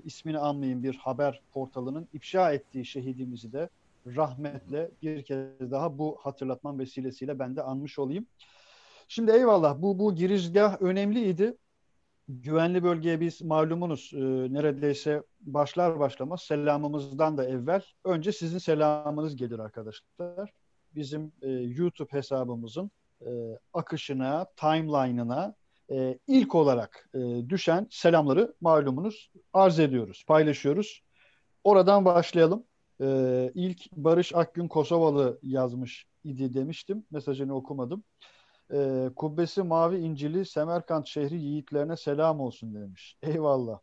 ismini 0.04 0.38
anmayın 0.38 0.82
bir 0.82 0.94
haber 0.94 1.40
portalının 1.52 2.08
ifşa 2.12 2.52
ettiği 2.52 2.84
şehidimizi 2.84 3.52
de 3.52 3.68
rahmetle 4.06 4.90
bir 5.02 5.22
kez 5.22 5.70
daha 5.70 5.98
bu 5.98 6.18
hatırlatmam 6.20 6.78
vesilesiyle 6.78 7.38
ben 7.38 7.56
de 7.56 7.62
anmış 7.62 7.98
olayım. 7.98 8.26
Şimdi 9.08 9.30
eyvallah 9.30 9.82
bu 9.82 9.98
bu 9.98 10.14
girizgah 10.14 10.82
önemliydi. 10.82 11.56
Güvenli 12.40 12.82
bölgeye 12.82 13.20
biz 13.20 13.42
malumunuz 13.42 14.10
e, 14.14 14.18
neredeyse 14.52 15.22
başlar 15.40 15.98
başlamaz 16.00 16.42
selamımızdan 16.42 17.38
da 17.38 17.44
evvel 17.48 17.82
önce 18.04 18.32
sizin 18.32 18.58
selamınız 18.58 19.36
gelir 19.36 19.58
arkadaşlar. 19.58 20.52
Bizim 20.94 21.32
e, 21.42 21.50
YouTube 21.50 22.12
hesabımızın 22.12 22.90
e, 23.20 23.30
akışına, 23.72 24.46
timeline'ına 24.56 25.54
e, 25.90 26.18
ilk 26.26 26.54
olarak 26.54 27.08
e, 27.14 27.18
düşen 27.48 27.86
selamları 27.90 28.54
malumunuz 28.60 29.30
arz 29.52 29.78
ediyoruz, 29.78 30.24
paylaşıyoruz. 30.26 31.02
Oradan 31.64 32.04
başlayalım. 32.04 32.64
Ee, 33.00 33.50
ilk 33.54 33.92
Barış 33.92 34.34
Akgün 34.34 34.68
Kosovalı 34.68 35.38
yazmış 35.42 36.06
idi 36.24 36.54
demiştim. 36.54 37.04
Mesajını 37.10 37.54
okumadım. 37.54 38.04
Ee, 38.72 39.10
kubbesi 39.16 39.62
mavi 39.62 39.98
incili 39.98 40.46
Semerkant 40.46 41.06
şehri 41.06 41.40
yiğitlerine 41.40 41.96
selam 41.96 42.40
olsun 42.40 42.74
demiş. 42.74 43.18
Eyvallah. 43.22 43.78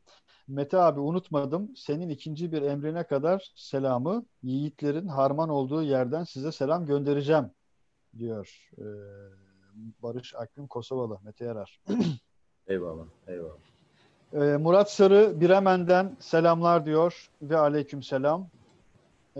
Mete 0.48 0.77
abi 0.77 1.00
unutmadım. 1.00 1.75
Senin 1.75 2.10
ikinci 2.10 2.51
bir 2.51 2.62
emrine 2.62 3.03
kadar 3.03 3.51
selamı 3.55 4.25
yiğitlerin 4.43 5.08
harman 5.08 5.50
olduğu 5.50 5.84
yerden 5.84 6.24
size 6.24 6.51
selam 6.51 6.86
göndereceğim 6.86 7.51
diyor 8.17 8.69
ee, 8.77 8.84
Barış 10.03 10.36
Akgün 10.36 10.67
Kosovalı 10.67 11.19
Mete 11.24 11.46
Yarar. 11.46 11.81
Eyvallah, 12.67 13.05
eyvallah. 13.27 13.58
Ee, 14.34 14.58
Murat 14.58 14.91
Sarı 14.91 15.41
Biremen'den 15.41 16.17
selamlar 16.19 16.86
diyor 16.86 17.29
ve 17.41 17.58
aleyküm 17.58 18.03
selam. 18.03 18.50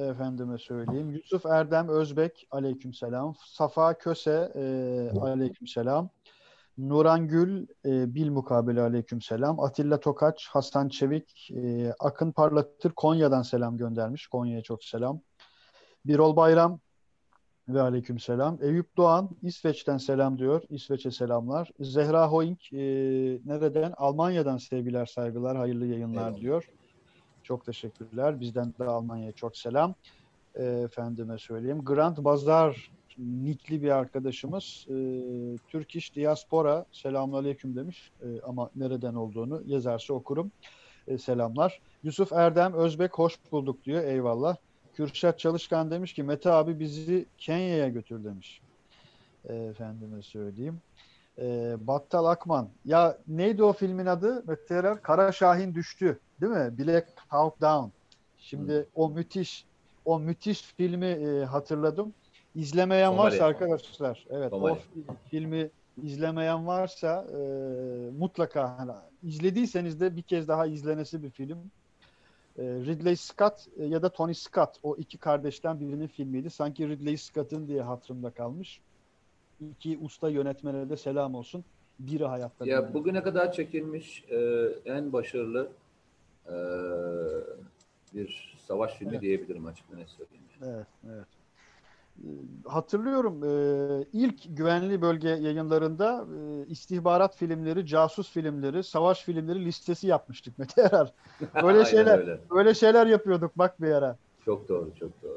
Efendime 0.08 0.58
söyleyeyim. 0.58 1.12
Yusuf 1.12 1.46
Erdem 1.46 1.89
Özbek 1.89 2.48
aleyküm 2.51 2.94
selam. 2.94 3.36
Safa 3.46 3.98
Köse 3.98 4.51
e, 4.56 5.20
aleyküm 5.20 5.68
selam. 5.68 6.10
Nuran 6.77 7.27
Gül 7.27 7.68
e, 7.86 8.15
bil 8.15 8.29
mukabele 8.29 8.82
aleyküm 8.82 9.22
selam. 9.22 9.60
Atilla 9.60 10.00
Tokaç, 10.00 10.48
Hasan 10.48 10.89
Çevik, 10.89 11.51
e, 11.51 11.94
Akın 12.00 12.32
Parlatır 12.32 12.91
Konya'dan 12.91 13.41
selam 13.41 13.77
göndermiş. 13.77 14.27
Konya'ya 14.27 14.62
çok 14.62 14.84
selam. 14.84 15.22
Birol 16.06 16.36
Bayram 16.36 16.79
ve 17.70 17.82
aleyküm 17.82 18.20
selam. 18.20 18.58
Eyüp 18.62 18.98
Doğan 18.98 19.29
İsveç'ten 19.41 19.98
selam 19.98 20.38
diyor. 20.38 20.63
İsveç'e 20.70 21.12
selamlar. 21.12 21.72
Zehra 21.79 22.32
Hoink 22.32 22.74
e, 22.74 22.77
nereden? 23.46 23.94
Almanya'dan 23.98 24.58
sevgiler 24.58 25.06
saygılar 25.06 25.58
hayırlı 25.58 25.86
yayınlar 25.86 26.27
Eyvallah. 26.27 26.41
diyor. 26.41 26.70
Çok 27.50 27.65
teşekkürler. 27.65 28.39
Bizden 28.39 28.74
de 28.79 28.84
Almanya'ya 28.84 29.32
çok 29.32 29.58
selam. 29.58 29.96
E, 30.56 30.63
efendime 30.63 31.38
söyleyeyim. 31.38 31.82
Grant 31.86 32.18
Bazar 32.18 32.91
nikli 33.18 33.84
bir 33.84 33.89
arkadaşımız 33.89 34.86
e, 34.89 34.96
Türk 35.68 35.96
İş 35.96 36.15
Diaspora 36.15 36.86
selamünaleyküm 36.91 37.75
demiş 37.75 38.12
e, 38.22 38.41
ama 38.41 38.70
nereden 38.75 39.13
olduğunu 39.15 39.63
yazarsa 39.65 40.13
okurum. 40.13 40.51
E, 41.08 41.18
selamlar. 41.18 41.82
Yusuf 42.03 42.34
Erdem 42.34 42.74
Özbek 42.74 43.13
hoş 43.13 43.39
bulduk 43.51 43.84
diyor. 43.86 44.03
Eyvallah. 44.03 44.56
Kürşat 44.94 45.39
Çalışkan 45.39 45.91
demiş 45.91 46.13
ki 46.13 46.24
Mete 46.24 46.51
abi 46.51 46.79
bizi 46.79 47.25
Kenya'ya 47.38 47.89
götür 47.89 48.24
demiş. 48.24 48.62
E, 49.46 49.56
efendime 49.56 50.22
söyleyeyim. 50.22 50.82
E, 51.41 51.75
Battal 51.88 52.25
Akman. 52.25 52.69
Ya 52.86 53.17
neydi 53.27 53.63
o 53.63 53.74
filmin 53.74 54.05
adı? 54.05 54.43
Mete 54.48 54.75
Erer? 54.75 55.01
Kara 55.01 55.31
Şahin 55.31 55.75
düştü. 55.75 56.19
Değil 56.41 56.53
mi? 56.53 56.77
Black 56.77 57.08
Hawk 57.27 57.62
Down. 57.62 57.89
Şimdi 58.38 58.74
hmm. 58.74 58.86
o 58.96 59.10
müthiş 59.10 59.65
o 60.05 60.19
müthiş 60.19 60.62
filmi 60.62 61.05
e, 61.05 61.46
hatırladım. 61.46 62.13
İzlemeyen 62.55 63.10
Somali. 63.10 63.31
varsa 63.31 63.46
arkadaşlar, 63.46 64.25
evet 64.29 64.50
Somali. 64.50 64.74
o 64.74 64.77
filmi 65.29 65.69
izlemeyen 66.03 66.67
varsa 66.67 67.25
e, 67.31 67.38
mutlaka 68.19 68.79
hani, 68.79 68.91
izlediyseniz 69.24 70.00
de 70.00 70.15
bir 70.15 70.22
kez 70.22 70.48
daha 70.48 70.65
izlenesi 70.65 71.24
bir 71.24 71.29
film. 71.29 71.58
E, 72.58 72.63
Ridley 72.63 73.15
Scott 73.15 73.67
e, 73.77 73.86
ya 73.86 74.01
da 74.01 74.10
Tony 74.10 74.34
Scott 74.34 74.77
o 74.84 74.96
iki 74.96 75.17
kardeşten 75.17 75.79
birinin 75.79 76.08
filmiydi. 76.08 76.50
Sanki 76.50 76.89
Ridley 76.89 77.17
Scott'ın 77.17 77.67
diye 77.67 77.81
hatırımda 77.81 78.31
kalmış. 78.31 78.81
İki 79.60 79.98
usta 80.01 80.30
yönetmene 80.30 80.89
de 80.89 80.98
selam 80.98 81.36
olsun. 81.36 81.66
Biri 82.00 82.25
hayatta. 82.25 82.66
Ya 82.66 82.75
yani. 82.75 82.94
bugüne 82.94 83.24
kadar 83.24 83.51
çekilmiş 83.51 84.24
e, 84.30 84.70
en 84.86 85.13
başarılı 85.13 85.70
e, 86.46 86.56
bir 88.13 88.58
savaş 88.68 88.94
filmi 88.94 89.12
evet. 89.12 89.22
diyebilirim 89.22 89.66
açık 89.66 89.89
ne 89.89 90.06
söyleyeyim. 90.08 90.44
Evet, 90.63 90.88
evet. 91.06 91.28
Ee, 92.20 92.28
hatırlıyorum 92.66 93.44
e, 93.44 94.06
ilk 94.13 94.58
güvenli 94.58 95.01
bölge 95.01 95.30
yayınlarında 95.30 96.25
e, 96.39 96.68
istihbarat 96.68 97.36
filmleri, 97.36 97.86
casus 97.86 98.32
filmleri, 98.32 98.84
savaş 98.84 99.24
filmleri 99.24 99.66
listesi 99.66 100.08
yapmıştık 100.08 100.60
Mete 100.60 100.82
Erar. 100.82 101.13
Böyle 101.63 101.86
şeyler 101.86 102.20
öyle. 102.20 102.39
böyle 102.51 102.74
şeyler 102.74 103.08
yapıyorduk 103.08 103.58
bak 103.58 103.82
bir 103.82 103.92
ara. 103.92 104.18
Çok 104.46 104.70
doğru, 104.70 104.92
çok 105.00 105.24
doğru. 105.24 105.28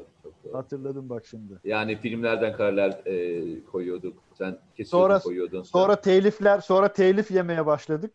Hatırladım 0.53 1.09
bak 1.09 1.25
şimdi. 1.25 1.53
Yani 1.63 1.95
filmlerden 1.95 2.53
kareler 2.53 3.01
e, 3.05 3.63
koyuyorduk. 3.63 4.13
Sen 4.33 4.57
kesiyordun, 4.77 5.07
sonra, 5.07 5.19
koyuyordun. 5.19 5.63
Sonra 5.63 6.01
telifler, 6.01 6.59
sonra 6.59 6.93
telif 6.93 7.31
yemeye 7.31 7.65
başladık. 7.65 8.11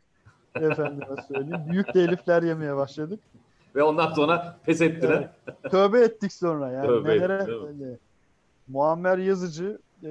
Efendime 0.55 1.07
söyleyeyim. 1.29 1.65
Büyük 1.71 1.93
telifler 1.93 2.43
yemeye 2.43 2.77
başladık. 2.77 3.21
Ve 3.75 3.83
ondan 3.83 4.13
sonra 4.13 4.59
pes 4.67 4.81
ettiler. 4.81 5.31
Evet. 5.47 5.71
Tövbe 5.71 6.01
ettik 6.01 6.33
sonra 6.33 6.71
yani. 6.71 6.87
Tövbe 6.87 7.09
nelere, 7.09 7.43
ettik, 7.43 8.01
Muammer 8.69 9.19
Yazıcı 9.19 9.79
e, 10.05 10.11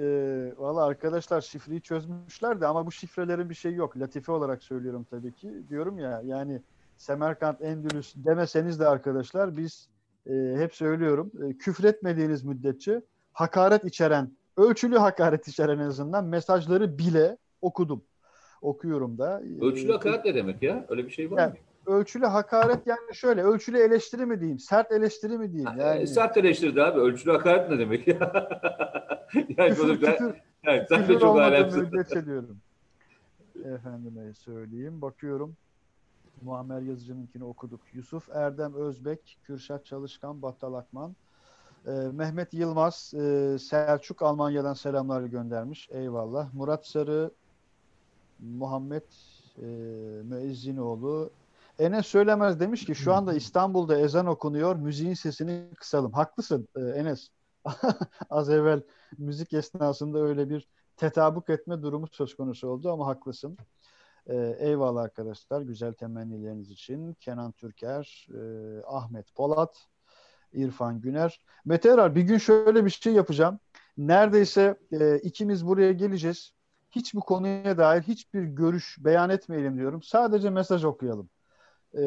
valla 0.58 0.86
arkadaşlar 0.86 1.42
şifreyi 1.42 1.82
çözmüşlerdi 1.82 2.68
ama 2.68 2.86
bu 2.86 2.92
şifrelerin 2.92 3.50
bir 3.50 3.56
şeyi 3.56 3.76
yok. 3.76 3.98
Latife 3.98 4.32
olarak 4.32 4.64
söylüyorum 4.64 5.06
tabii 5.10 5.32
ki. 5.32 5.54
Diyorum 5.70 6.00
ya 6.00 6.22
yani 6.26 6.62
Semerkant 6.98 7.62
Endülüs 7.62 8.14
demeseniz 8.16 8.80
de 8.80 8.88
arkadaşlar 8.88 9.58
biz 9.58 9.88
e, 10.30 10.58
hep 10.58 10.76
söylüyorum 10.76 11.32
e, 11.46 11.58
küfretmediğiniz 11.58 12.44
müddetçe 12.44 13.02
hakaret 13.34 13.86
içeren, 13.86 14.32
ölçülü 14.58 14.98
hakaret 14.98 15.48
içeren 15.48 15.80
en 15.80 15.88
azından 15.88 16.26
mesajları 16.26 16.98
bile 16.98 17.38
okudum. 17.62 18.04
Okuyorum 18.62 19.18
da. 19.18 19.42
Ölçülü 19.62 19.92
hakaret 19.92 20.26
ne 20.26 20.36
demek 20.36 20.64
ya? 20.64 20.86
Öyle 20.90 21.06
bir 21.06 21.12
şey 21.12 21.32
var 21.32 21.38
yani, 21.38 21.52
mı? 21.52 21.94
ölçülü 21.94 22.26
hakaret 22.26 22.88
yani 22.88 23.16
şöyle 23.16 23.44
ölçülü 23.44 23.78
eleştiri 23.78 24.26
mi 24.26 24.40
diyeyim 24.40 24.60
sert 24.60 24.92
eleştiri 24.92 25.38
mi 25.38 25.52
diyeyim 25.52 25.72
yani. 25.80 26.02
E, 26.02 26.08
sert 26.08 26.38
eleştiri 26.38 26.84
abi 26.84 27.00
ölçülü 27.00 27.32
hakaret 27.32 27.70
ne 27.70 27.80
demek 27.80 28.08
ya? 28.08 28.16
yani 29.58 29.70
küfür, 29.70 30.02
ben, 30.02 30.12
küfür, 30.12 30.34
yani 30.64 30.86
sen 30.90 31.02
küfür 31.02 31.16
de 31.16 31.20
çok 31.20 31.40
alemsin. 31.40 31.92
diyorum. 32.26 32.58
Efendime 33.76 34.34
söyleyeyim 34.34 35.02
bakıyorum. 35.02 35.56
Muammer 36.42 36.82
Yazıcı'nınkini 36.82 37.44
okuduk. 37.44 37.82
Yusuf 37.94 38.30
Erdem 38.30 38.74
Özbek, 38.74 39.38
Kürşat 39.44 39.86
Çalışkan, 39.86 40.42
Battal 40.42 40.74
Akman. 40.74 41.16
Ee, 41.88 41.92
Mehmet 41.92 42.54
Yılmaz, 42.54 43.14
e, 43.14 43.58
Selçuk 43.60 44.22
Almanya'dan 44.22 44.74
selamlar 44.74 45.22
göndermiş. 45.22 45.90
Eyvallah. 45.92 46.54
Murat 46.54 46.88
Sarı, 46.88 47.32
Muhammed 48.40 49.04
e, 49.58 49.66
Müezzinoğlu, 50.24 51.30
Enes 51.80 52.06
Söylemez 52.06 52.60
demiş 52.60 52.86
ki 52.86 52.96
şu 52.96 53.14
anda 53.14 53.34
İstanbul'da 53.34 53.98
ezan 53.98 54.26
okunuyor. 54.26 54.76
Müziğin 54.76 55.14
sesini 55.14 55.70
kısalım. 55.76 56.12
Haklısın 56.12 56.68
e, 56.76 56.82
Enes. 56.82 57.30
Az 58.30 58.50
evvel 58.50 58.82
müzik 59.18 59.54
esnasında 59.54 60.20
öyle 60.20 60.50
bir 60.50 60.68
tetabuk 60.98 61.50
etme 61.50 61.82
durumu 61.82 62.08
söz 62.12 62.36
konusu 62.36 62.68
oldu 62.68 62.92
ama 62.92 63.08
haklısın. 63.08 63.58
Ee, 64.30 64.56
eyvallah 64.60 65.02
arkadaşlar 65.02 65.62
güzel 65.62 65.94
temennileriniz 65.94 66.72
için. 66.72 67.14
Kenan 67.14 67.52
Türker, 67.52 68.28
e, 68.34 68.40
Ahmet 68.86 69.36
Polat, 69.36 69.88
İrfan 70.54 71.02
Güner. 71.02 71.42
Mete 71.66 71.90
Erar 71.90 72.16
bir 72.16 72.22
gün 72.22 72.38
şöyle 72.38 72.86
bir 72.86 72.90
şey 72.90 73.14
yapacağım. 73.14 73.60
Neredeyse 73.98 74.78
e, 74.92 75.18
ikimiz 75.18 75.68
buraya 75.68 75.92
geleceğiz. 75.92 76.52
Hiç 76.92 77.14
bu 77.14 77.22
konuya 77.22 77.78
dair 77.78 78.02
hiçbir 78.02 78.44
görüş 78.44 78.98
beyan 79.00 79.30
etmeyelim 79.30 79.78
diyorum. 79.78 80.04
Sadece 80.04 80.50
mesaj 80.50 80.86
okuyalım. 80.86 81.30
E, 81.98 82.04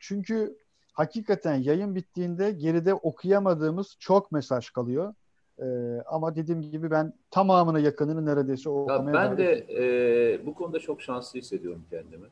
çünkü 0.00 0.58
hakikaten 0.92 1.54
yayın 1.54 1.94
bittiğinde 1.94 2.52
geride 2.52 2.94
okuyamadığımız 2.94 3.96
çok 3.98 4.32
mesaj 4.32 4.70
kalıyor. 4.70 5.14
E, 5.62 5.66
ama 6.06 6.36
dediğim 6.36 6.62
gibi 6.62 6.90
ben 6.90 7.12
tamamına 7.30 7.78
yakınını 7.78 8.26
neredeyse 8.26 8.68
okumaya 8.68 9.24
ya 9.24 9.30
Ben 9.30 9.38
de 9.38 9.66
e, 9.70 10.46
bu 10.46 10.54
konuda 10.54 10.78
çok 10.78 11.02
şanslı 11.02 11.38
hissediyorum 11.38 11.84
kendimi. 11.90 12.26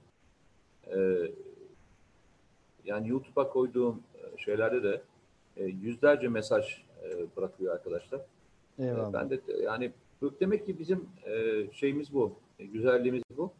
E, 0.86 1.30
yani 2.84 3.08
YouTube'a 3.08 3.48
koyduğum 3.48 4.02
şeylerde 4.36 4.82
de 4.82 5.02
e, 5.56 5.64
yüzlerce 5.64 6.28
mesaj 6.28 6.84
e, 7.02 7.36
bırakıyor 7.36 7.74
arkadaşlar. 7.74 8.20
Eyvallah. 8.78 9.10
E, 9.10 9.12
ben 9.12 9.30
de 9.30 9.40
yani 9.62 9.92
demek 10.40 10.66
ki 10.66 10.78
bizim 10.78 11.08
e, 11.26 11.66
şeyimiz 11.72 12.14
bu, 12.14 12.32
e, 12.58 12.66
güzelliğimiz 12.66 13.22
bu 13.36 13.52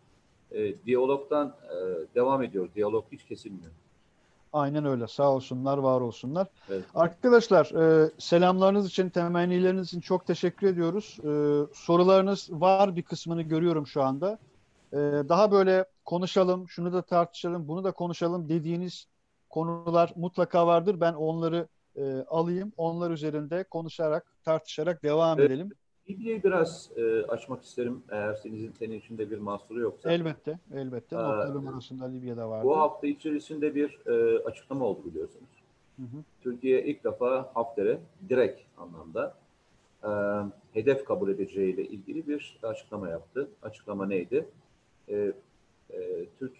e, 0.53 0.85
diyalogdan 0.85 1.57
e, 1.65 1.75
devam 2.15 2.43
ediyor. 2.43 2.69
Diyalog 2.75 3.05
hiç 3.13 3.25
kesilmiyor. 3.25 3.71
Aynen 4.53 4.85
öyle. 4.85 5.07
Sağ 5.07 5.31
olsunlar, 5.31 5.79
var 5.79 6.01
olsunlar. 6.01 6.47
Evet. 6.71 6.85
Arkadaşlar 6.95 7.67
e, 8.05 8.11
selamlarınız 8.19 8.87
için, 8.87 9.11
temennileriniz 9.11 9.87
için 9.87 10.01
çok 10.01 10.27
teşekkür 10.27 10.67
ediyoruz. 10.67 11.19
E, 11.19 11.31
sorularınız 11.75 12.49
var 12.53 12.97
bir 12.97 13.03
kısmını 13.03 13.43
görüyorum 13.43 13.87
şu 13.87 14.03
anda. 14.03 14.39
E, 14.93 14.97
daha 15.29 15.53
böyle 15.53 15.85
konuşalım, 16.05 16.69
şunu 16.69 16.93
da 16.93 17.03
tartışalım, 17.03 17.69
bunu 17.69 17.85
da 17.85 17.93
konuşalım 17.93 18.49
dediğiniz 18.49 19.07
konular 19.51 20.13
mutlaka 20.17 20.67
vardır. 20.67 21.01
Ben 21.01 21.13
onları 21.13 21.69
e, 21.97 22.25
alayım, 22.29 22.73
onlar 22.77 23.11
üzerinde 23.11 23.65
konuşarak, 23.65 24.27
tartışarak 24.45 25.03
devam 25.03 25.41
evet. 25.41 25.51
edelim. 25.51 25.71
Libya'yı 26.11 26.43
biraz 26.43 26.91
e, 26.97 27.23
açmak 27.23 27.63
isterim 27.63 28.03
eğer 28.11 28.35
senin, 28.35 28.73
senin 28.79 28.99
içinde 28.99 29.31
bir 29.31 29.39
mahsuru 29.39 29.81
yoksa. 29.81 30.13
Elbette, 30.13 30.59
elbette. 30.75 31.17
Notlarım 31.17 31.69
arasında 31.69 32.07
Libya'da 32.07 32.51
vardı. 32.51 32.65
Bu 32.65 32.77
hafta 32.77 33.07
içerisinde 33.07 33.75
bir 33.75 33.99
e, 34.07 34.39
açıklama 34.39 34.85
oldu 34.85 35.05
biliyorsunuz. 35.05 35.51
Hı 35.97 36.03
hı. 36.03 36.23
Türkiye 36.43 36.85
ilk 36.85 37.05
defa 37.05 37.51
Hafter'e 37.55 37.99
direkt 38.29 38.61
anlamda 38.79 39.35
e, 40.05 40.11
hedef 40.81 41.05
kabul 41.05 41.31
edeceğiyle 41.31 41.85
ilgili 41.85 42.29
bir 42.29 42.59
açıklama 42.63 43.09
yaptı. 43.09 43.49
Açıklama 43.63 44.07
neydi? 44.07 44.47
E, 45.09 45.33
e, 45.91 46.27
Türk 46.39 46.57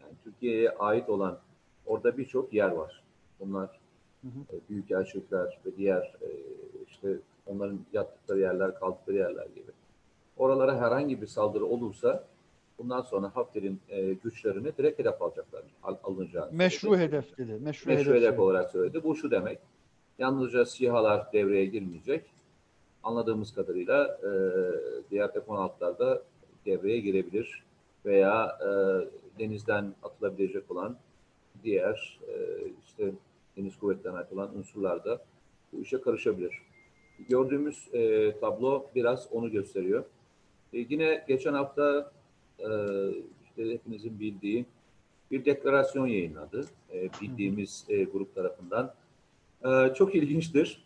yani 0.00 0.12
Türkiye'ye 0.24 0.70
ait 0.70 1.08
olan 1.08 1.38
orada 1.86 2.18
birçok 2.18 2.52
yer 2.52 2.70
var. 2.70 3.02
Bunlar 3.40 3.80
hı 4.22 4.28
hı. 4.28 4.56
E, 4.56 4.60
büyük 4.68 4.90
elçilikler 4.90 5.58
ve 5.66 5.76
diğer 5.76 6.16
e, 6.22 6.28
işte 6.88 7.16
onların 7.48 7.80
yattıkları 7.92 8.40
yerler, 8.40 8.74
kaldıkları 8.74 9.16
yerler 9.16 9.46
gibi. 9.46 9.70
Oralara 10.36 10.76
herhangi 10.80 11.22
bir 11.22 11.26
saldırı 11.26 11.66
olursa 11.66 12.24
bundan 12.78 13.00
sonra 13.00 13.36
Hafter'in 13.36 13.80
e, 13.88 14.12
güçlerini 14.12 14.76
direkt 14.76 14.98
hedef 14.98 15.22
alacaklar. 15.22 15.62
Al, 15.82 15.96
alınacağı. 16.04 16.52
Meşru 16.52 16.88
söyledi. 16.88 17.02
hedef 17.02 17.38
dedi. 17.38 17.58
Meşru, 17.60 17.90
Meşru 17.90 18.10
hedef, 18.10 18.22
hedef 18.22 18.38
olarak 18.38 18.70
söyledi. 18.70 19.04
Bu 19.04 19.16
şu 19.16 19.30
demek. 19.30 19.58
Yalnızca 20.18 20.64
SİHA'lar 20.64 21.32
devreye 21.32 21.66
girmeyecek. 21.66 22.24
Anladığımız 23.02 23.54
kadarıyla 23.54 24.18
e, 24.22 24.30
diğer 25.10 25.32
F-16'lar 25.32 25.98
da 25.98 26.22
devreye 26.66 27.00
girebilir 27.00 27.62
veya 28.06 28.58
e, 28.60 28.70
denizden 29.38 29.94
atılabilecek 30.02 30.70
olan 30.70 30.96
diğer 31.64 32.18
e, 32.28 32.34
işte 32.86 33.12
deniz 33.56 33.78
kuvvetlerine 33.78 34.18
ait 34.18 34.32
olan 34.32 34.58
unsurlar 34.58 35.04
da 35.04 35.20
bu 35.72 35.80
işe 35.80 36.00
karışabilir. 36.00 36.62
Gördüğümüz 37.28 37.88
e, 37.92 38.32
tablo 38.40 38.86
biraz 38.94 39.28
onu 39.32 39.50
gösteriyor. 39.50 40.04
E, 40.72 40.78
yine 40.78 41.24
geçen 41.28 41.54
hafta 41.54 42.12
e, 42.58 42.68
işte 43.44 43.72
hepinizin 43.72 44.20
bildiği 44.20 44.66
bir 45.30 45.44
deklarasyon 45.44 46.06
yayınladı. 46.06 46.64
E, 46.92 47.08
bildiğimiz 47.22 47.84
e, 47.88 48.04
grup 48.04 48.34
tarafından 48.34 48.94
Ee, 49.64 49.94
çok 49.94 50.14
ilginçtir. 50.14 50.82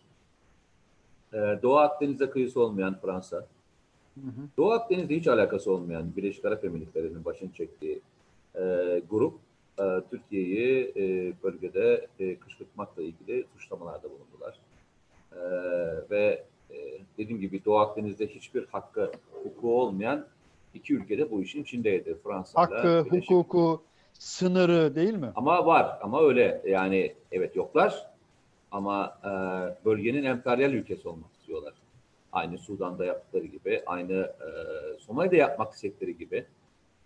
Ee, 1.33 1.37
Doğu 1.37 1.77
Akdeniz'e 1.77 2.29
kıyısı 2.29 2.61
olmayan 2.61 2.99
Fransa, 3.01 3.37
Hı 4.15 4.21
hı. 4.21 4.47
Doğu 4.57 4.71
Akdeniz'le 4.71 5.09
hiç 5.09 5.27
alakası 5.27 5.71
olmayan 5.71 6.15
Birleşik 6.15 6.45
Arap 6.45 6.65
Emirlikleri'nin 6.65 7.25
başını 7.25 7.53
çektiği 7.53 8.01
e, 8.55 8.61
grup 9.09 9.33
e, 9.79 9.83
Türkiye'yi 10.09 10.93
e, 10.95 11.33
bölgede 11.43 12.07
e, 12.19 12.35
kışkırtmakla 12.35 13.03
ilgili 13.03 13.45
suçlamalarda 13.53 14.09
bulundular. 14.09 14.59
E, 15.35 15.43
ve 16.09 16.43
e, 16.71 16.75
dediğim 17.17 17.41
gibi 17.41 17.65
Doğu 17.65 17.77
Akdeniz'de 17.77 18.27
hiçbir 18.27 18.65
hakkı, 18.71 19.11
hukuku 19.31 19.81
olmayan 19.81 20.25
iki 20.73 20.93
ülkede 20.95 21.31
bu 21.31 21.41
işin 21.41 21.63
içindeydi. 21.63 22.17
Fransa 22.23 22.61
Hakkı, 22.61 23.05
hukuku, 23.09 23.83
sınırı 24.13 24.95
değil 24.95 25.13
mi? 25.13 25.31
Ama 25.35 25.65
var, 25.65 25.99
ama 26.01 26.21
öyle 26.21 26.61
yani 26.67 27.13
evet 27.31 27.55
yoklar 27.55 28.07
ama 28.71 29.17
e, 29.23 29.29
bölgenin 29.85 30.23
emperyal 30.23 30.73
ülkesi 30.73 31.09
olmak 31.09 31.33
istiyorlar. 31.39 31.73
Aynı 32.31 32.57
Sudan'da 32.57 33.05
yaptıkları 33.05 33.45
gibi, 33.45 33.83
aynı 33.85 34.13
e, 34.13 34.47
Somali'de 34.99 35.37
yapmak 35.37 35.73
istedikleri 35.73 36.17
gibi, 36.17 36.45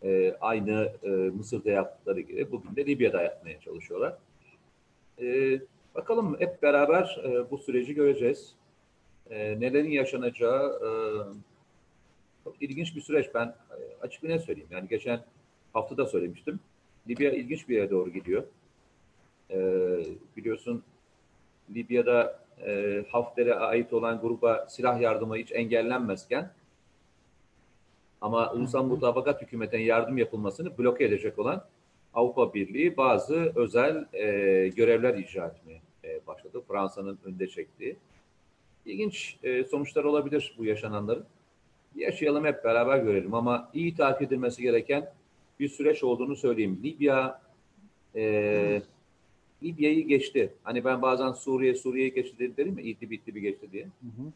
e, 0.03 0.35
aynı 0.41 0.91
e, 1.03 1.07
Mısır'da 1.09 1.69
yaptıkları 1.69 2.19
gibi 2.19 2.51
bugün 2.51 2.75
de 2.75 2.85
Libya'da 2.85 3.21
yapmaya 3.21 3.59
çalışıyorlar. 3.59 4.13
E, 5.21 5.59
bakalım 5.97 6.39
hep 6.39 6.63
beraber 6.63 7.21
e, 7.23 7.51
bu 7.51 7.57
süreci 7.57 7.93
göreceğiz. 7.93 8.55
E, 9.29 9.59
nelerin 9.59 9.91
yaşanacağı 9.91 10.69
e, 10.69 10.89
çok 12.43 12.61
ilginç 12.61 12.95
bir 12.95 13.01
süreç. 13.01 13.27
Ben 13.33 13.45
e, 13.47 13.77
açık 14.01 14.23
bir 14.23 14.29
ne 14.29 14.39
söyleyeyim. 14.39 14.69
Yani 14.71 14.87
geçen 14.87 15.23
hafta 15.73 15.97
da 15.97 16.05
söylemiştim. 16.05 16.59
Libya 17.09 17.31
ilginç 17.31 17.69
bir 17.69 17.75
yere 17.75 17.89
doğru 17.89 18.09
gidiyor. 18.09 18.43
E, 19.51 19.59
biliyorsun 20.37 20.83
Libya'da 21.75 22.39
e, 22.65 23.03
Hafter'e 23.09 23.55
ait 23.55 23.93
olan 23.93 24.21
gruba 24.21 24.67
silah 24.69 25.01
yardımı 25.01 25.35
hiç 25.35 25.51
engellenmezken 25.51 26.51
ama 28.21 28.51
ulusal 28.51 28.83
mutabakat 28.83 29.41
hükümetin 29.41 29.79
yardım 29.79 30.17
yapılmasını 30.17 30.77
bloke 30.77 31.05
edecek 31.05 31.39
olan 31.39 31.65
Avrupa 32.13 32.53
Birliği 32.53 32.97
bazı 32.97 33.51
özel 33.55 34.05
e, 34.13 34.67
görevler 34.67 35.17
icra 35.17 35.45
etmeye 35.45 35.86
başladı. 36.57 36.65
Fransa'nın 36.67 37.17
önde 37.25 37.47
çektiği. 37.47 37.95
İlginç 38.85 39.37
e, 39.43 39.63
sonuçlar 39.63 40.03
olabilir 40.03 40.55
bu 40.57 40.65
yaşananların. 40.65 41.25
Yaşayalım 41.95 42.45
hep 42.45 42.63
beraber 42.63 42.97
görelim 42.97 43.33
ama 43.33 43.69
iyi 43.73 43.95
takip 43.95 44.21
edilmesi 44.21 44.61
gereken 44.61 45.11
bir 45.59 45.69
süreç 45.69 46.03
olduğunu 46.03 46.35
söyleyeyim. 46.35 46.79
Libya 46.83 47.41
e, 48.15 48.81
Libya'yı 49.63 50.07
geçti. 50.07 50.53
Hani 50.63 50.83
ben 50.83 51.01
bazen 51.01 51.31
Suriye 51.33 51.75
Suriye'yi 51.75 52.13
geçti 52.13 52.39
dedim 52.39 52.73
mi? 52.73 52.81
İdlib 52.81 53.11
İdlib'i 53.11 53.41
geçti 53.41 53.67
diye. 53.71 53.83
Hı 53.83 53.89
hı. 54.17 54.31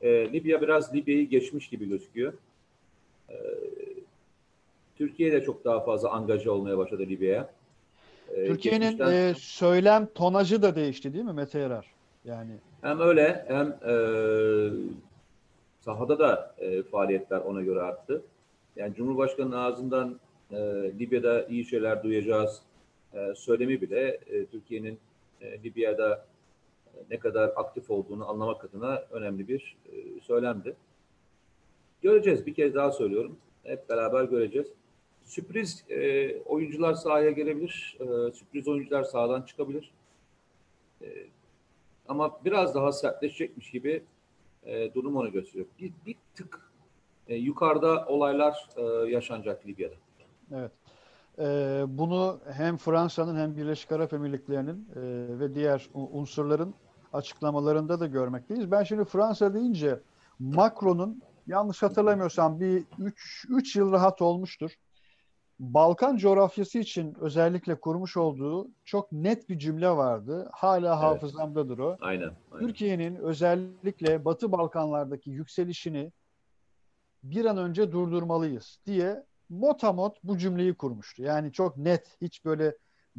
E, 0.00 0.32
Libya 0.32 0.60
biraz 0.60 0.94
Libya'yı 0.94 1.28
geçmiş 1.28 1.68
gibi 1.68 1.88
gözüküyor. 1.88 2.32
E, 3.30 3.34
Türkiye 4.96 5.32
de 5.32 5.42
çok 5.42 5.64
daha 5.64 5.80
fazla 5.80 6.10
angaja 6.10 6.50
olmaya 6.50 6.78
başladı 6.78 7.02
Libya'ya. 7.02 7.50
E, 8.34 8.46
Türkiye'nin 8.46 8.98
e, 8.98 9.34
söylem 9.38 10.06
tonajı 10.14 10.62
da 10.62 10.74
değişti 10.74 11.12
değil 11.14 11.24
mi 11.24 11.32
Mete 11.32 11.58
Yarar? 11.58 11.86
Yani 12.24 12.52
Hem 12.82 13.00
öyle 13.00 13.44
hem 13.48 13.66
e, 13.66 13.94
sahada 15.80 16.18
da 16.18 16.54
e, 16.58 16.82
faaliyetler 16.82 17.38
ona 17.38 17.62
göre 17.62 17.80
arttı. 17.80 18.22
Yani 18.76 18.94
Cumhurbaşkanı'nın 18.94 19.56
ağzından 19.56 20.20
e, 20.50 20.56
Libya'da 20.98 21.46
iyi 21.46 21.64
şeyler 21.64 22.02
duyacağız 22.02 22.62
e, 23.14 23.34
söylemi 23.34 23.80
bile 23.80 24.20
e, 24.26 24.46
Türkiye'nin 24.46 24.98
e, 25.40 25.62
Libya'da 25.62 26.26
e, 26.86 26.98
ne 27.10 27.18
kadar 27.18 27.52
aktif 27.56 27.90
olduğunu 27.90 28.28
anlamak 28.30 28.64
adına 28.64 29.02
önemli 29.10 29.48
bir 29.48 29.76
e, 29.92 30.20
söylemdi. 30.20 30.76
Göreceğiz. 32.02 32.46
Bir 32.46 32.54
kez 32.54 32.74
daha 32.74 32.92
söylüyorum. 32.92 33.36
Hep 33.62 33.88
beraber 33.88 34.24
göreceğiz. 34.24 34.68
Sürpriz 35.26 35.84
e, 35.88 36.38
oyuncular 36.40 36.94
sahaya 36.94 37.30
gelebilir. 37.30 37.98
E, 38.00 38.32
sürpriz 38.32 38.68
oyuncular 38.68 39.02
sahadan 39.02 39.42
çıkabilir. 39.42 39.90
E, 41.02 41.06
ama 42.08 42.38
biraz 42.44 42.74
daha 42.74 42.92
sertleşecekmiş 42.92 43.70
gibi 43.70 44.02
e, 44.64 44.94
durum 44.94 45.16
onu 45.16 45.32
gösteriyor. 45.32 45.66
Bir, 45.80 45.92
bir 46.06 46.16
tık 46.34 46.60
e, 47.28 47.34
yukarıda 47.34 48.06
olaylar 48.06 48.68
e, 48.76 49.10
yaşanacak 49.10 49.66
Libya'da. 49.66 49.94
evet. 50.54 50.72
E, 51.38 51.44
bunu 51.88 52.40
hem 52.52 52.76
Fransa'nın 52.76 53.36
hem 53.36 53.56
Birleşik 53.56 53.92
Arap 53.92 54.12
Emirlikleri'nin 54.12 54.88
e, 54.96 55.00
ve 55.38 55.54
diğer 55.54 55.88
unsurların 55.94 56.74
açıklamalarında 57.12 58.00
da 58.00 58.06
görmekteyiz. 58.06 58.70
Ben 58.70 58.82
şimdi 58.82 59.04
Fransa 59.04 59.54
deyince 59.54 60.00
Macron'un 60.38 61.22
yanlış 61.46 61.82
hatırlamıyorsam 61.82 62.60
bir 62.60 62.84
3 62.98 63.46
3 63.50 63.76
yıl 63.76 63.92
rahat 63.92 64.22
olmuştur. 64.22 64.70
Balkan 65.58 66.16
coğrafyası 66.16 66.78
için 66.78 67.16
özellikle 67.20 67.80
kurmuş 67.80 68.16
olduğu 68.16 68.68
çok 68.84 69.12
net 69.12 69.48
bir 69.48 69.58
cümle 69.58 69.90
vardı. 69.90 70.50
Hala 70.52 71.00
hafızamdadır 71.00 71.78
o. 71.78 71.96
Aynen. 72.00 72.30
aynen. 72.52 72.66
Türkiye'nin 72.66 73.16
özellikle 73.16 74.24
Batı 74.24 74.52
Balkanlardaki 74.52 75.30
yükselişini 75.30 76.12
bir 77.22 77.44
an 77.44 77.56
önce 77.56 77.92
durdurmalıyız 77.92 78.78
diye 78.86 79.24
motamot 79.48 80.16
bu 80.24 80.38
cümleyi 80.38 80.74
kurmuştu. 80.74 81.22
Yani 81.22 81.52
çok 81.52 81.76
net, 81.76 82.16
hiç 82.20 82.44
böyle 82.44 82.76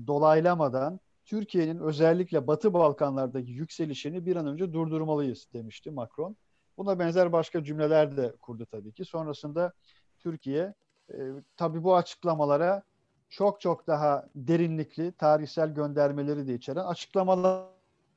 dolaylamadan 0.07 0.99
Türkiye'nin 1.25 1.79
özellikle 1.79 2.47
Batı 2.47 2.73
Balkanlardaki 2.73 3.51
yükselişini 3.51 4.25
bir 4.25 4.35
an 4.35 4.47
önce 4.47 4.73
durdurmalıyız 4.73 5.47
demişti 5.53 5.91
Macron. 5.91 6.35
Buna 6.77 6.99
benzer 6.99 7.31
başka 7.31 7.63
cümleler 7.63 8.17
de 8.17 8.35
kurdu 8.41 8.65
tabii 8.71 8.91
ki. 8.91 9.05
Sonrasında 9.05 9.73
Türkiye 10.19 10.73
e, 11.13 11.17
tabii 11.57 11.83
bu 11.83 11.95
açıklamalara 11.95 12.83
çok 13.29 13.61
çok 13.61 13.87
daha 13.87 14.27
derinlikli 14.35 15.11
tarihsel 15.11 15.73
göndermeleri 15.73 16.47
de 16.47 16.53
içeren 16.53 16.85
açıklamalar 16.85 17.67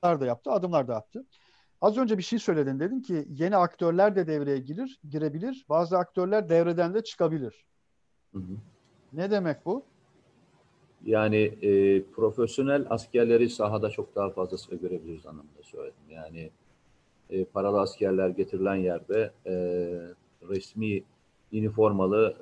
da 0.03 0.26
yaptı, 0.26 0.50
adımlar 0.50 0.88
da 0.88 0.96
attı. 0.96 1.26
Az 1.81 1.98
önce 1.98 2.18
bir 2.18 2.22
şey 2.22 2.38
söyledin 2.38 2.81
dedin 2.81 3.00
ki 3.00 3.26
yeni 3.29 3.57
aktörler 3.57 4.16
de 4.16 4.26
devreye 4.26 4.59
girir, 4.59 5.00
girebilir. 5.11 5.64
Bazı 5.68 5.98
aktörler 5.98 6.48
devreden 6.48 6.94
de 6.94 7.05
çıkabilir. 7.05 7.64
Hı 8.33 8.38
hı. 8.38 8.57
Ne 9.12 9.31
demek 9.31 9.66
bu? 9.66 9.85
Yani 11.05 11.37
e, 11.37 12.03
profesyonel 12.03 12.87
askerleri 12.90 13.50
sahada 13.50 13.90
çok 13.90 14.16
daha 14.16 14.31
fazlasıyla 14.31 14.88
görebiliriz 14.88 15.26
anlamında 15.26 15.62
söyledim. 15.62 16.11
Yani 16.11 16.50
e, 17.31 17.44
paralı 17.44 17.81
askerler 17.81 18.29
getirilen 18.29 18.74
yerde 18.74 19.33
e, 19.46 19.53
resmi 20.48 21.03
üniformalı 21.52 22.36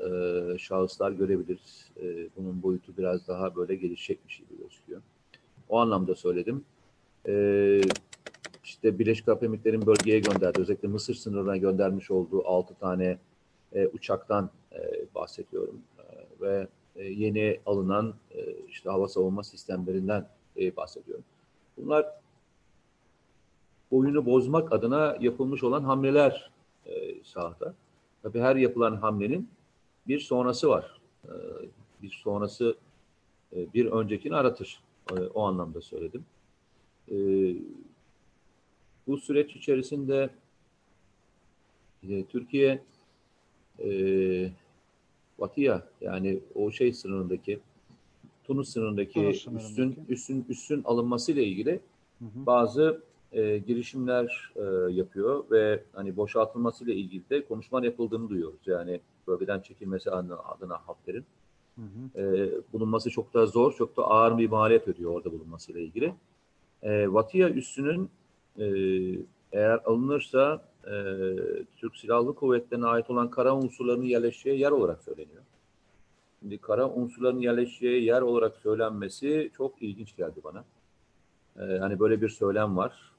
e, 0.54 0.58
şahıslar 0.58 1.12
görebiliriz. 1.12 1.90
E, 2.02 2.28
bunun 2.36 2.62
boyutu 2.62 2.96
biraz 2.98 3.28
daha 3.28 3.56
böyle 3.56 3.74
gelişecekmiş 3.74 4.36
gibi 4.36 4.62
gözüküyor. 4.62 5.02
O 5.68 5.78
anlamda 5.78 6.14
söyledim. 6.14 6.64
E, 7.28 7.80
işte 8.64 8.98
Birleşik 8.98 9.28
Arap 9.28 9.42
Emirlikleri'nin 9.42 9.86
bölgeye 9.86 10.20
gönderdi. 10.20 10.60
Özellikle 10.60 10.88
Mısır 10.88 11.14
sınırına 11.14 11.56
göndermiş 11.56 12.10
olduğu 12.10 12.46
6 12.46 12.74
tane 12.74 13.18
e, 13.72 13.86
uçaktan 13.86 14.50
e, 14.72 15.04
bahsediyorum. 15.14 15.80
E, 15.98 16.04
ve 16.40 16.68
e, 16.96 17.04
yeni 17.04 17.60
alınan 17.66 18.14
e, 18.30 18.52
işte 18.68 18.90
hava 18.90 19.08
savunma 19.08 19.44
sistemlerinden 19.44 20.28
e, 20.56 20.76
bahsediyorum. 20.76 21.24
Bunlar 21.76 22.06
oyunu 23.90 24.26
bozmak 24.26 24.72
adına 24.72 25.16
yapılmış 25.20 25.64
olan 25.64 25.84
hamleler 25.84 26.50
e, 26.86 27.24
sahada. 27.24 27.74
Tabii 28.28 28.40
her 28.40 28.56
yapılan 28.56 28.96
hamlenin 28.96 29.48
bir 30.08 30.20
sonrası 30.20 30.68
var. 30.68 31.00
E, 31.24 31.32
bir 32.02 32.10
sonrası 32.10 32.76
e, 33.56 33.72
bir 33.74 33.86
öncekini 33.86 34.36
aratır. 34.36 34.80
E, 35.10 35.14
o 35.14 35.42
anlamda 35.42 35.80
söyledim. 35.80 36.24
E, 37.10 37.16
bu 39.06 39.18
süreç 39.18 39.56
içerisinde 39.56 40.30
e, 42.08 42.24
Türkiye 42.24 42.82
e, 43.84 43.90
Batı'ya 45.40 45.88
yani 46.00 46.40
o 46.54 46.70
şey 46.70 46.92
sınırındaki 46.92 47.60
Tunus 48.44 48.68
sınırındaki 48.68 49.12
Tunus 49.12 49.42
sınırındaki. 49.44 49.70
üstün 49.70 50.04
üstün 50.08 50.46
üstün 50.48 50.82
alınması 50.84 51.32
ile 51.32 51.44
ilgili 51.44 51.80
Hı 52.18 52.24
hı. 52.24 52.46
bazı 52.46 53.02
e, 53.32 53.58
girişimler 53.58 54.52
e, 54.56 54.92
yapıyor 54.92 55.44
ve 55.50 55.82
hani 55.92 56.16
boşaltılması 56.16 56.84
ile 56.84 56.94
ilgili 56.94 57.30
de 57.30 57.44
konuşmalar 57.44 57.84
yapıldığını 57.84 58.28
duyuyoruz. 58.28 58.60
Yani 58.66 59.00
bölgeden 59.26 59.60
çekilmesi 59.60 60.10
adına, 60.10 60.38
adına 60.38 60.76
Hafter'in 60.86 61.24
Hı 61.76 61.82
hı. 61.82 62.20
e, 62.22 62.50
bulunması 62.72 63.10
çok 63.10 63.34
da 63.34 63.46
zor, 63.46 63.72
çok 63.72 63.96
da 63.96 64.02
ağır 64.02 64.38
bir 64.38 64.48
maliyet 64.48 64.88
ödüyor 64.88 65.10
orada 65.10 65.32
bulunması 65.32 65.72
ile 65.72 65.82
ilgili. 65.82 66.14
E, 66.82 67.12
Vatia 67.12 67.50
üssünün 67.50 68.10
e, 68.58 68.66
eğer 69.52 69.80
alınırsa 69.84 70.68
e, 70.84 70.92
Türk 71.76 71.96
Silahlı 71.96 72.34
Kuvvetleri'ne 72.34 72.86
ait 72.86 73.10
olan 73.10 73.30
kara 73.30 73.56
unsurlarının 73.56 74.04
yerleşeceği 74.04 74.60
yer 74.60 74.70
olarak 74.70 75.02
söyleniyor. 75.02 75.42
Şimdi 76.40 76.58
kara 76.58 76.90
unsurların 76.90 77.40
yerleşeceği 77.40 78.04
yer 78.04 78.22
olarak 78.22 78.56
söylenmesi 78.56 79.50
çok 79.56 79.82
ilginç 79.82 80.16
geldi 80.16 80.40
bana. 80.44 80.64
E, 81.60 81.78
hani 81.78 82.00
böyle 82.00 82.20
bir 82.20 82.28
söylem 82.28 82.76
var. 82.76 83.12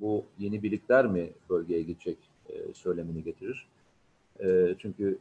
Bu 0.00 0.24
yeni 0.38 0.62
birlikler 0.62 1.06
mi 1.06 1.30
bölgeye 1.50 1.82
gidecek 1.82 2.18
e, 2.48 2.74
söylemini 2.74 3.24
getirir. 3.24 3.66
E, 4.40 4.74
çünkü 4.78 5.18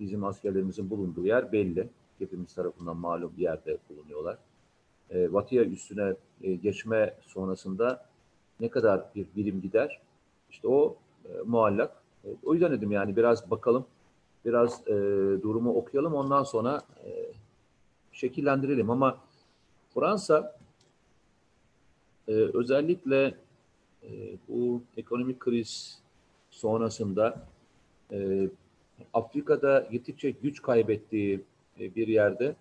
bizim 0.00 0.24
askerlerimizin 0.24 0.90
bulunduğu 0.90 1.26
yer 1.26 1.52
belli. 1.52 1.88
Hepimiz 2.18 2.54
tarafından 2.54 2.96
malum 2.96 3.32
bir 3.36 3.42
yerde 3.42 3.78
bulunuyorlar. 3.90 4.38
E, 5.10 5.28
üstüne 5.60 6.14
e, 6.42 6.54
geçme 6.54 7.14
sonrasında 7.20 8.06
ne 8.60 8.68
kadar 8.68 9.04
bir 9.14 9.26
birim 9.36 9.60
gider? 9.60 10.00
İşte 10.50 10.68
o 10.68 10.96
muallak. 11.46 12.02
O 12.44 12.52
yüzden 12.52 12.72
dedim 12.72 12.92
yani 12.92 13.16
biraz 13.16 13.50
bakalım, 13.50 13.86
biraz 14.44 14.86
durumu 15.42 15.74
okuyalım 15.74 16.14
ondan 16.14 16.42
sonra 16.42 16.82
şekillendirelim. 18.12 18.90
Ama 18.90 19.18
Fransa 19.94 20.55
e, 22.28 22.32
özellikle 22.32 23.34
e, 24.02 24.10
bu 24.48 24.82
ekonomik 24.96 25.40
kriz 25.40 26.02
sonrasında 26.50 27.46
e, 28.12 28.48
Afrika'da 29.12 29.88
gittikçe 29.92 30.30
güç 30.30 30.62
kaybettiği 30.62 31.40
e, 31.80 31.94
bir 31.94 32.08
yerde 32.08 32.56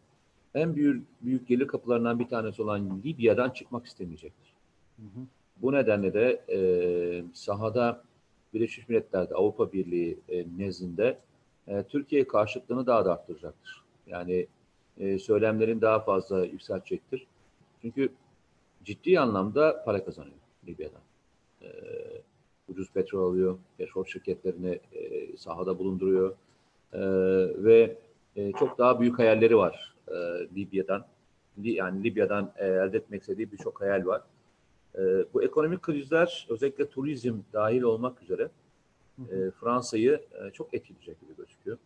en 0.56 0.76
büyük, 0.76 1.04
büyük 1.22 1.48
gelir 1.48 1.68
kapılarından 1.68 2.20
bir 2.20 2.28
tanesi 2.28 2.62
olan 2.62 3.02
Libya'dan 3.06 3.50
çıkmak 3.50 3.86
istemeyecektir. 3.86 4.54
Hı 4.98 5.02
hı. 5.02 5.26
Bu 5.62 5.72
nedenle 5.72 6.14
de 6.14 6.42
e, 6.50 6.58
sahada 7.34 8.04
Birleşmiş 8.54 8.90
Milletler'de 8.90 9.34
Avrupa 9.34 9.74
Birliği 9.74 10.18
e, 10.30 10.46
nezdinde 10.58 11.20
e, 11.68 11.84
Türkiye 11.84 12.28
karşıtlığını 12.28 12.88
daha 12.88 13.06
da 13.06 13.14
arttıracaktır. 13.14 13.84
Yani 14.08 14.48
e, 14.98 15.20
söylemlerin 15.20 15.82
daha 15.82 16.00
fazla 16.00 16.46
yükseltecektir. 16.46 17.28
Çünkü 17.82 18.10
ciddi 18.86 19.20
anlamda 19.20 19.84
para 19.86 20.06
kazanıyor 20.06 20.36
Libya'dan. 20.68 21.02
E, 21.62 21.68
ucuz 22.68 22.92
petrol 22.92 23.32
alıyor, 23.32 23.58
petrol 23.78 24.06
şirketlerini 24.06 24.80
e, 24.94 25.38
sahada 25.38 25.80
bulunduruyor 25.80 26.36
e, 26.94 27.00
ve 27.64 27.98
e, 28.36 28.52
çok 28.52 28.78
daha 28.78 29.00
büyük 29.00 29.20
hayalleri 29.20 29.58
var 29.58 29.96
e, 30.08 30.14
Libya'dan. 30.56 31.06
Yani 31.64 32.04
Libya'dan 32.04 32.54
e, 32.58 32.66
elde 32.66 32.98
etmek 32.98 33.22
istediği 33.22 33.52
birçok 33.52 33.82
hayal 33.82 34.06
var. 34.06 34.22
E, 34.96 35.02
bu 35.34 35.44
ekonomik 35.44 35.82
krizler 35.82 36.48
özellikle 36.50 36.90
turizm 36.90 37.36
dahil 37.54 37.82
olmak 37.82 38.22
üzere 38.22 38.50
e, 39.20 39.52
Fransa'yı 39.52 40.22
e, 40.34 40.52
çok 40.52 40.74
etkileyecek 40.74 41.22
gibi 41.22 41.36
gözüküyor. 41.38 41.78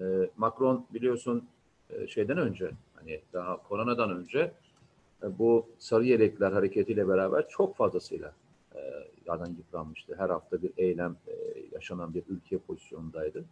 E, 0.00 0.02
Macron 0.36 0.86
biliyorsun 0.94 1.48
e, 1.90 2.06
şeyden 2.06 2.38
önce 2.38 2.70
hani 2.94 3.20
daha 3.32 3.62
koronadan 3.62 4.10
önce 4.10 4.52
bu 5.38 5.66
sarı 5.78 6.04
yelekler 6.04 6.52
hareketiyle 6.52 7.08
beraber 7.08 7.48
çok 7.48 7.76
fazlasıyla 7.76 8.34
e, 8.74 8.80
yardan 9.26 9.50
yıpranmıştı. 9.50 10.14
Her 10.18 10.30
hafta 10.30 10.62
bir 10.62 10.70
eylem 10.76 11.16
e, 11.26 11.32
yaşanan 11.72 12.14
bir 12.14 12.22
ülke 12.28 12.58
pozisyonundaydı. 12.58 13.44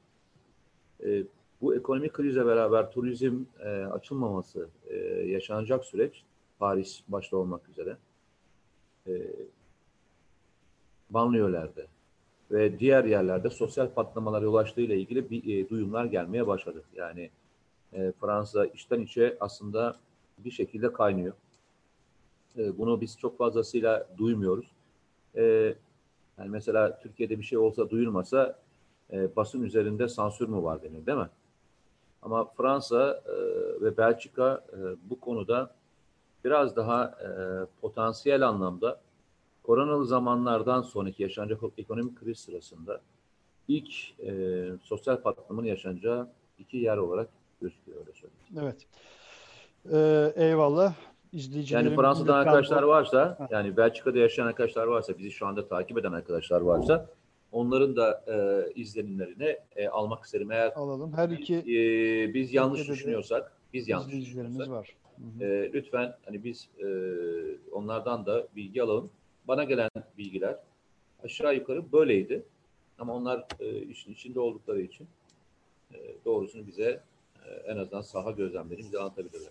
E, 1.04 1.24
bu 1.60 1.74
ekonomik 1.74 2.12
krize 2.12 2.46
beraber 2.46 2.90
turizm 2.90 3.44
e, 3.60 3.68
açılmaması 3.68 4.68
e, 4.88 4.96
yaşanacak 5.26 5.84
süreç 5.84 6.24
Paris 6.58 7.00
başta 7.08 7.36
olmak 7.36 7.68
üzere 7.68 7.96
e, 9.06 9.12
banliyölerde 11.10 11.86
ve 12.50 12.78
diğer 12.78 13.04
yerlerde 13.04 13.50
sosyal 13.50 13.90
patlamalara 13.94 14.44
yol 14.44 14.54
açtığı 14.54 14.80
ile 14.80 14.96
ilgili 14.96 15.30
bir 15.30 15.64
e, 15.64 15.68
duyumlar 15.68 16.04
gelmeye 16.04 16.46
başladı. 16.46 16.82
Yani 16.94 17.30
e, 17.92 18.12
Fransa 18.20 18.66
içten 18.66 19.00
içe 19.00 19.36
aslında 19.40 19.96
bir 20.38 20.50
şekilde 20.50 20.92
kaynıyor. 20.92 21.32
E, 22.58 22.78
bunu 22.78 23.00
biz 23.00 23.18
çok 23.18 23.38
fazlasıyla 23.38 24.08
duymuyoruz. 24.18 24.66
E, 25.36 25.42
yani 26.38 26.48
mesela 26.48 27.00
Türkiye'de 27.00 27.38
bir 27.38 27.44
şey 27.44 27.58
olsa 27.58 27.90
duyulmasa 27.90 28.58
e, 29.12 29.36
basın 29.36 29.62
üzerinde 29.62 30.08
sansür 30.08 30.48
mü 30.48 30.62
var 30.62 30.82
denir 30.82 31.06
değil 31.06 31.18
mi? 31.18 31.28
Ama 32.22 32.44
Fransa 32.44 33.22
ve 33.80 33.96
Belçika 33.96 34.64
bu 35.10 35.20
konuda 35.20 35.74
biraz 36.44 36.76
daha 36.76 37.18
potansiyel 37.80 38.48
anlamda 38.48 39.00
koronalı 39.62 40.06
zamanlardan 40.06 40.82
sonraki 40.82 41.22
yaşanacak 41.22 41.60
ekonomik 41.78 42.20
kriz 42.20 42.38
sırasında 42.38 43.00
ilk 43.68 43.94
sosyal 44.82 45.16
patlamanın 45.22 45.66
yaşanacağı 45.66 46.28
iki 46.58 46.76
yer 46.76 46.96
olarak 46.96 47.28
gözüküyor 47.60 47.98
öyle. 47.98 48.10
Evet. 48.60 48.86
Ee, 49.92 50.32
eyvallah. 50.44 50.94
İzleyicilerim 51.32 51.86
yani 51.86 51.96
Fransa'dan 51.96 52.38
arkadaşlar 52.38 52.82
varsa, 52.82 53.36
ha. 53.38 53.48
yani 53.50 53.76
Belçika'da 53.76 54.18
yaşayan 54.18 54.46
arkadaşlar 54.46 54.86
varsa, 54.86 55.18
bizi 55.18 55.30
şu 55.30 55.46
anda 55.46 55.68
takip 55.68 55.98
eden 55.98 56.12
arkadaşlar 56.12 56.60
varsa 56.60 57.08
onların 57.52 57.96
da 57.96 58.24
e, 58.26 58.72
izlenimlerini 58.74 59.58
e, 59.76 59.88
almak 59.88 60.24
isterim. 60.24 60.50
Eğer 60.50 60.72
alalım. 60.76 61.12
Her 61.12 61.28
iki 61.28 61.56
e, 61.56 62.34
biz 62.34 62.54
yanlış 62.54 62.88
düşünüyorsak, 62.88 63.52
biz 63.72 63.88
yanlış 63.88 64.14
düşünüyorsak 64.14 64.68
var. 64.68 64.96
Hı 65.16 65.44
hı. 65.44 65.48
E, 65.48 65.72
lütfen 65.72 66.16
hani 66.24 66.44
biz 66.44 66.68
e, 66.78 66.86
onlardan 67.72 68.26
da 68.26 68.46
bilgi 68.56 68.82
alalım. 68.82 69.10
Bana 69.48 69.64
gelen 69.64 69.90
bilgiler 70.18 70.56
aşağı 71.24 71.54
yukarı 71.54 71.92
böyleydi. 71.92 72.42
Ama 72.98 73.14
onlar 73.14 73.46
e, 73.60 73.78
işin 73.82 74.12
içinde 74.12 74.40
oldukları 74.40 74.80
için 74.80 75.06
e, 75.94 75.96
doğrusunu 76.24 76.66
bize 76.66 77.00
e, 77.46 77.50
en 77.66 77.76
azından 77.76 78.00
saha 78.02 78.30
gözlemlerini 78.30 78.84
bize 78.84 78.98
anlatabilirler. 78.98 79.50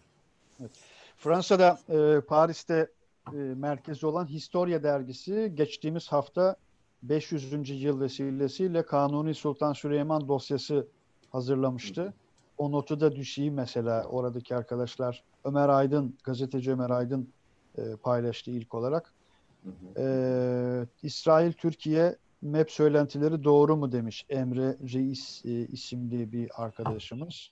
Evet. 0.61 0.71
Fransa'da 1.19 1.79
e, 1.89 2.21
Paris'te 2.21 2.91
e, 3.33 3.37
merkezi 3.37 4.05
olan 4.05 4.25
Historia 4.25 4.83
dergisi 4.83 5.51
geçtiğimiz 5.55 6.07
hafta 6.07 6.55
500. 7.03 7.81
yıl 7.83 7.99
vesilesiyle 7.99 8.85
Kanuni 8.85 9.35
Sultan 9.35 9.73
Süleyman 9.73 10.27
dosyası 10.27 10.87
hazırlamıştı. 11.31 12.13
O 12.57 12.71
notu 12.71 12.99
da 12.99 13.15
düşeyim 13.15 13.53
mesela 13.53 14.03
oradaki 14.03 14.55
arkadaşlar. 14.55 15.23
Ömer 15.43 15.69
Aydın, 15.69 16.17
gazeteci 16.23 16.71
Ömer 16.71 16.89
Aydın 16.89 17.29
e, 17.77 17.81
paylaştı 18.03 18.51
ilk 18.51 18.73
olarak. 18.73 19.13
Ee, 19.97 20.85
İsrail 21.03 21.53
Türkiye 21.53 22.15
MEP 22.41 22.71
söylentileri 22.71 23.43
doğru 23.43 23.77
mu 23.77 23.91
demiş 23.91 24.25
Emre 24.29 24.77
Reis 24.93 25.45
e, 25.45 25.49
isimli 25.49 26.31
bir 26.31 26.63
arkadaşımız. 26.63 27.51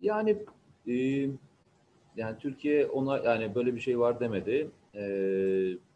Yani 0.00 0.44
e, 0.88 1.26
yani 2.16 2.38
Türkiye 2.38 2.86
ona 2.86 3.18
yani 3.18 3.54
böyle 3.54 3.74
bir 3.74 3.80
şey 3.80 3.98
var 3.98 4.20
demedi. 4.20 4.70
E, 4.94 5.02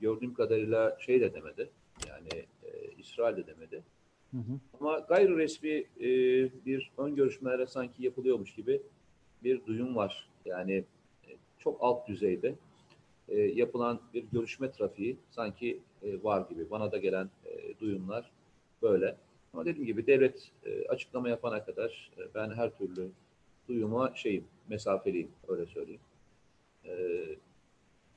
gördüğüm 0.01 0.35
kadarıyla 0.35 0.97
şey 1.01 1.21
de 1.21 1.35
demedi. 1.35 1.71
Yani 2.09 2.45
e, 2.65 2.93
İsrail 2.99 3.37
de 3.37 3.47
demedi. 3.47 3.83
Hı 4.31 4.37
hı. 4.37 4.61
Ama 4.81 4.99
gayri 4.99 5.37
resmi 5.37 5.71
e, 6.01 6.09
bir 6.67 6.93
ön 6.99 7.17
görüşmelere 7.17 7.67
sanki 7.67 8.05
yapılıyormuş 8.05 8.55
gibi 8.55 8.83
bir 9.45 9.67
duyum 9.67 9.97
var. 9.97 10.29
Yani 10.45 10.85
e, 11.29 11.31
çok 11.59 11.79
alt 11.81 12.09
düzeyde 12.09 12.55
e, 13.29 13.41
yapılan 13.41 14.01
bir 14.15 14.25
görüşme 14.33 14.71
trafiği 14.71 15.17
sanki 15.31 15.81
e, 16.03 16.23
var 16.23 16.49
gibi. 16.49 16.71
Bana 16.71 16.93
da 16.93 16.99
gelen 16.99 17.31
e, 17.47 17.79
duyumlar 17.81 18.31
böyle. 18.83 19.17
Ama 19.53 19.65
dediğim 19.65 19.87
gibi 19.87 20.07
devlet 20.07 20.51
e, 20.65 20.89
açıklama 20.89 21.29
yapana 21.29 21.65
kadar 21.65 22.11
e, 22.19 22.35
ben 22.35 22.51
her 22.51 22.79
türlü 22.79 23.11
duyuma 23.69 24.13
şeyim, 24.15 24.45
mesafeliyim 24.69 25.31
öyle 25.49 25.67
söyleyeyim. 25.67 26.01
E, 26.85 26.93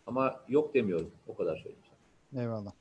ama 0.07 0.39
yok 0.47 0.73
demiyorum. 0.73 1.11
O 1.27 1.35
kadar 1.35 1.55
söyleyeyim 1.55 1.83
sana. 1.89 2.41
Eyvallah. 2.41 2.71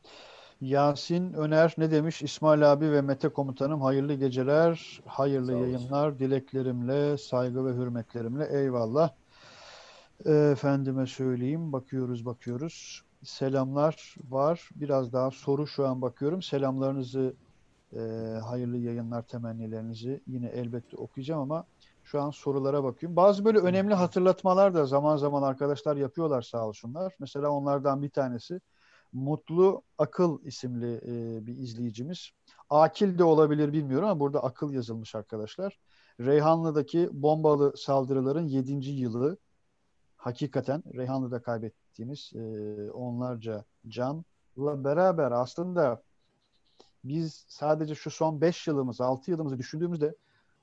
Yasin 0.60 1.32
Öner 1.32 1.74
ne 1.78 1.90
demiş? 1.90 2.22
İsmail 2.22 2.72
abi 2.72 2.92
ve 2.92 3.00
Mete 3.02 3.28
komutanım 3.28 3.80
hayırlı 3.80 4.14
geceler, 4.14 5.00
hayırlı 5.06 5.52
yayınlar, 5.52 6.18
dileklerimle, 6.18 7.18
saygı 7.18 7.66
ve 7.66 7.72
hürmetlerimle 7.72 8.48
eyvallah. 8.52 9.10
Efendime 10.24 11.06
söyleyeyim. 11.06 11.72
Bakıyoruz 11.72 12.26
bakıyoruz. 12.26 13.02
Selamlar 13.24 14.14
var. 14.28 14.68
Biraz 14.74 15.12
daha 15.12 15.30
soru 15.30 15.66
şu 15.66 15.86
an 15.86 16.02
bakıyorum. 16.02 16.42
Selamlarınızı 16.42 17.34
e, 17.92 17.98
hayırlı 18.44 18.78
yayınlar 18.78 19.22
temennilerinizi 19.22 20.20
yine 20.26 20.46
elbette 20.46 20.96
okuyacağım 20.96 21.40
ama 21.40 21.64
şu 22.08 22.22
an 22.22 22.30
sorulara 22.30 22.84
bakıyorum. 22.84 23.16
Bazı 23.16 23.44
böyle 23.44 23.58
önemli 23.58 23.94
hatırlatmalar 23.94 24.74
da 24.74 24.86
zaman 24.86 25.16
zaman 25.16 25.42
arkadaşlar 25.42 25.96
yapıyorlar 25.96 26.42
sağ 26.42 26.66
olsunlar. 26.66 27.14
Mesela 27.20 27.50
onlardan 27.50 28.02
bir 28.02 28.10
tanesi 28.10 28.60
Mutlu 29.12 29.82
Akıl 29.98 30.42
isimli 30.44 30.94
e, 30.94 31.46
bir 31.46 31.56
izleyicimiz. 31.56 32.30
Akil 32.70 33.18
de 33.18 33.24
olabilir 33.24 33.72
bilmiyorum 33.72 34.08
ama 34.08 34.20
burada 34.20 34.44
akıl 34.44 34.72
yazılmış 34.72 35.14
arkadaşlar. 35.14 35.78
Reyhanlı'daki 36.20 37.08
bombalı 37.12 37.76
saldırıların 37.76 38.48
7. 38.48 38.90
yılı 38.90 39.36
hakikaten 40.16 40.82
Reyhanlı'da 40.94 41.42
kaybettiğimiz 41.42 42.32
e, 42.34 42.40
onlarca 42.90 43.64
canla 43.88 44.84
beraber 44.84 45.32
aslında 45.32 46.02
biz 47.04 47.44
sadece 47.48 47.94
şu 47.94 48.10
son 48.10 48.40
5 48.40 48.66
yılımız, 48.66 49.00
6 49.00 49.30
yılımızı 49.30 49.58
düşündüğümüzde 49.58 50.14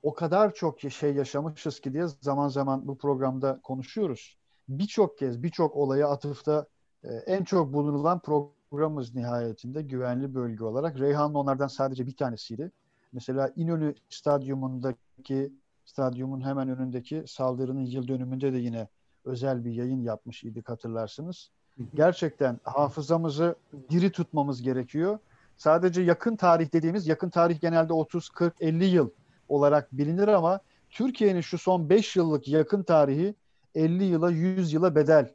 o 0.02 0.14
kadar 0.14 0.54
çok 0.54 0.80
şey 0.80 1.14
yaşamışız 1.14 1.80
ki 1.80 1.92
diye 1.92 2.06
zaman 2.20 2.48
zaman 2.48 2.88
bu 2.88 2.98
programda 2.98 3.60
konuşuyoruz. 3.62 4.36
birçok 4.68 5.18
kez 5.18 5.42
birçok 5.42 5.76
olaya 5.76 6.08
atıfta 6.08 6.66
e, 7.04 7.08
en 7.08 7.44
çok 7.44 7.72
bulunulan 7.72 8.20
programımız 8.20 9.14
nihayetinde 9.14 9.82
güvenli 9.82 10.34
bölge 10.34 10.64
olarak. 10.64 11.00
Reyhanlı 11.00 11.38
onlardan 11.38 11.66
sadece 11.66 12.06
bir 12.06 12.16
tanesiydi. 12.16 12.72
Mesela 13.12 13.52
İnönü 13.56 13.94
Stadyumundaki 14.08 15.52
stadyumun 15.84 16.40
hemen 16.40 16.68
önündeki 16.68 17.24
saldırının 17.26 17.84
yıl 17.86 18.08
dönümünde 18.08 18.52
de 18.52 18.58
yine 18.58 18.88
özel 19.24 19.64
bir 19.64 19.72
yayın 19.72 20.02
yapmış 20.02 20.44
idik 20.44 20.68
hatırlarsınız. 20.68 21.50
Gerçekten 21.94 22.60
hafızamızı 22.62 23.54
diri 23.90 24.12
tutmamız 24.12 24.62
gerekiyor. 24.62 25.18
Sadece 25.56 26.02
yakın 26.02 26.36
tarih 26.36 26.72
dediğimiz 26.72 27.06
yakın 27.06 27.30
tarih 27.30 27.60
genelde 27.60 27.92
30, 27.92 28.28
40, 28.28 28.54
50 28.60 28.84
yıl 28.84 29.10
olarak 29.48 29.92
bilinir 29.92 30.28
ama 30.28 30.60
Türkiye'nin 30.90 31.40
şu 31.40 31.58
son 31.58 31.90
5 31.90 32.16
yıllık 32.16 32.48
yakın 32.48 32.82
tarihi 32.82 33.34
50 33.74 34.04
yıla 34.04 34.30
100 34.30 34.72
yıla 34.72 34.94
bedel 34.94 35.34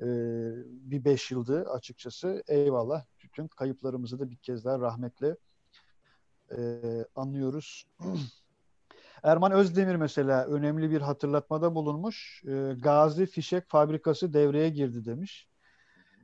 ee, 0.00 0.06
bir 0.66 1.04
5 1.04 1.30
yıldı 1.30 1.70
açıkçası. 1.70 2.42
Eyvallah. 2.48 3.04
Bütün 3.22 3.48
kayıplarımızı 3.48 4.18
da 4.18 4.30
bir 4.30 4.36
kez 4.36 4.64
daha 4.64 4.80
rahmetle 4.80 5.36
e, 6.56 6.80
anlıyoruz. 7.16 7.86
Erman 9.22 9.52
Özdemir 9.52 9.96
mesela 9.96 10.46
önemli 10.46 10.90
bir 10.90 11.00
hatırlatmada 11.00 11.74
bulunmuş. 11.74 12.42
E, 12.46 12.74
Gazi 12.78 13.26
Fişek 13.26 13.68
Fabrikası 13.68 14.32
devreye 14.32 14.68
girdi 14.68 15.04
demiş. 15.04 15.48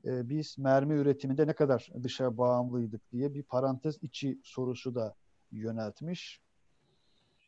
E, 0.05 0.29
biz 0.29 0.59
mermi 0.59 0.95
üretiminde 0.95 1.47
ne 1.47 1.53
kadar 1.53 1.89
dışa 2.03 2.39
bağımlıydık 2.39 3.13
diye 3.13 3.35
bir 3.35 3.43
parantez 3.43 4.03
içi 4.03 4.41
sorusu 4.45 4.95
da 4.95 5.15
yöneltmiş. 5.53 6.41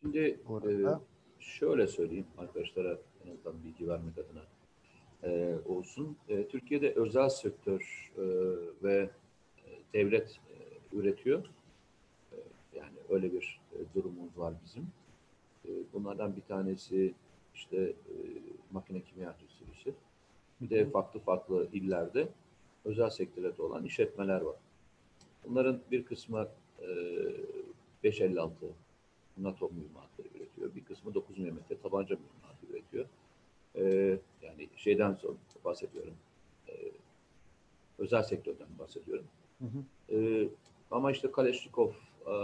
Şimdi 0.02 0.18
e, 0.18 0.98
şöyle 1.40 1.86
söyleyeyim 1.86 2.26
arkadaşlara 2.38 2.98
en 3.26 3.30
azından 3.32 3.64
bilgi 3.64 3.88
vermek 3.88 4.14
adına 4.18 4.42
e, 5.22 5.56
olsun. 5.66 6.16
E, 6.28 6.48
Türkiye'de 6.48 6.92
özel 6.92 7.28
sektör 7.28 8.12
e, 8.16 8.22
ve 8.82 9.10
devlet 9.94 10.30
e, 10.30 10.96
üretiyor. 10.96 11.46
E, 12.32 12.36
yani 12.74 12.96
öyle 13.08 13.32
bir 13.32 13.60
e, 13.72 13.94
durumumuz 13.94 14.38
var 14.38 14.54
bizim. 14.64 14.86
E, 15.64 15.70
bunlardan 15.92 16.36
bir 16.36 16.42
tanesi 16.42 17.14
işte 17.54 17.76
e, 17.76 18.14
makine 18.72 19.00
kimya 19.00 19.36
tesisi. 19.36 19.94
Bir 20.60 20.70
de 20.70 20.90
farklı 20.90 21.20
farklı 21.20 21.68
illerde 21.72 22.28
özel 22.84 23.10
sektörde 23.10 23.62
olan 23.62 23.84
işletmeler 23.84 24.40
var. 24.40 24.56
Bunların 25.44 25.80
bir 25.90 26.04
kısmı 26.04 26.48
e, 26.80 26.86
556 28.04 28.66
NATO 29.38 29.70
mühimmatları 29.70 30.28
üretiyor. 30.34 30.74
Bir 30.74 30.84
kısmı 30.84 31.14
9 31.14 31.38
mm 31.38 31.56
tabanca 31.82 32.16
mühimmatı 32.16 32.66
üretiyor. 32.70 33.06
E, 33.74 33.84
yani 34.42 34.68
şeyden 34.76 35.14
sonra 35.14 35.34
bahsediyorum. 35.64 36.14
E, 36.68 36.72
özel 37.98 38.22
sektörden 38.22 38.68
bahsediyorum. 38.78 39.26
Hı 39.58 39.64
hı. 39.64 40.16
E, 40.16 40.48
ama 40.90 41.12
işte 41.12 41.32
Kalashnikov 41.32 41.90
e, 42.26 42.34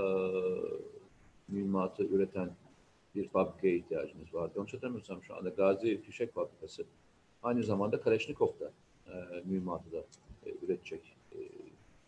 mühimmatı 1.48 2.04
üreten 2.04 2.50
bir 3.14 3.28
fabrikaya 3.28 3.74
ihtiyacımız 3.74 4.34
vardı. 4.34 4.52
Yanlış 4.56 4.74
hatırlamıyorsam 4.74 5.22
şu 5.22 5.36
anda 5.36 5.48
Gazi 5.48 6.00
Fişek 6.00 6.34
Fabrikası 6.34 6.84
aynı 7.42 7.64
zamanda 7.64 8.00
Kalashnikov'da 8.00 8.72
e, 9.06 9.42
mühimmatı 9.44 9.92
da 9.92 10.04
e, 10.46 10.50
üretecek 10.62 11.16
e, 11.32 11.38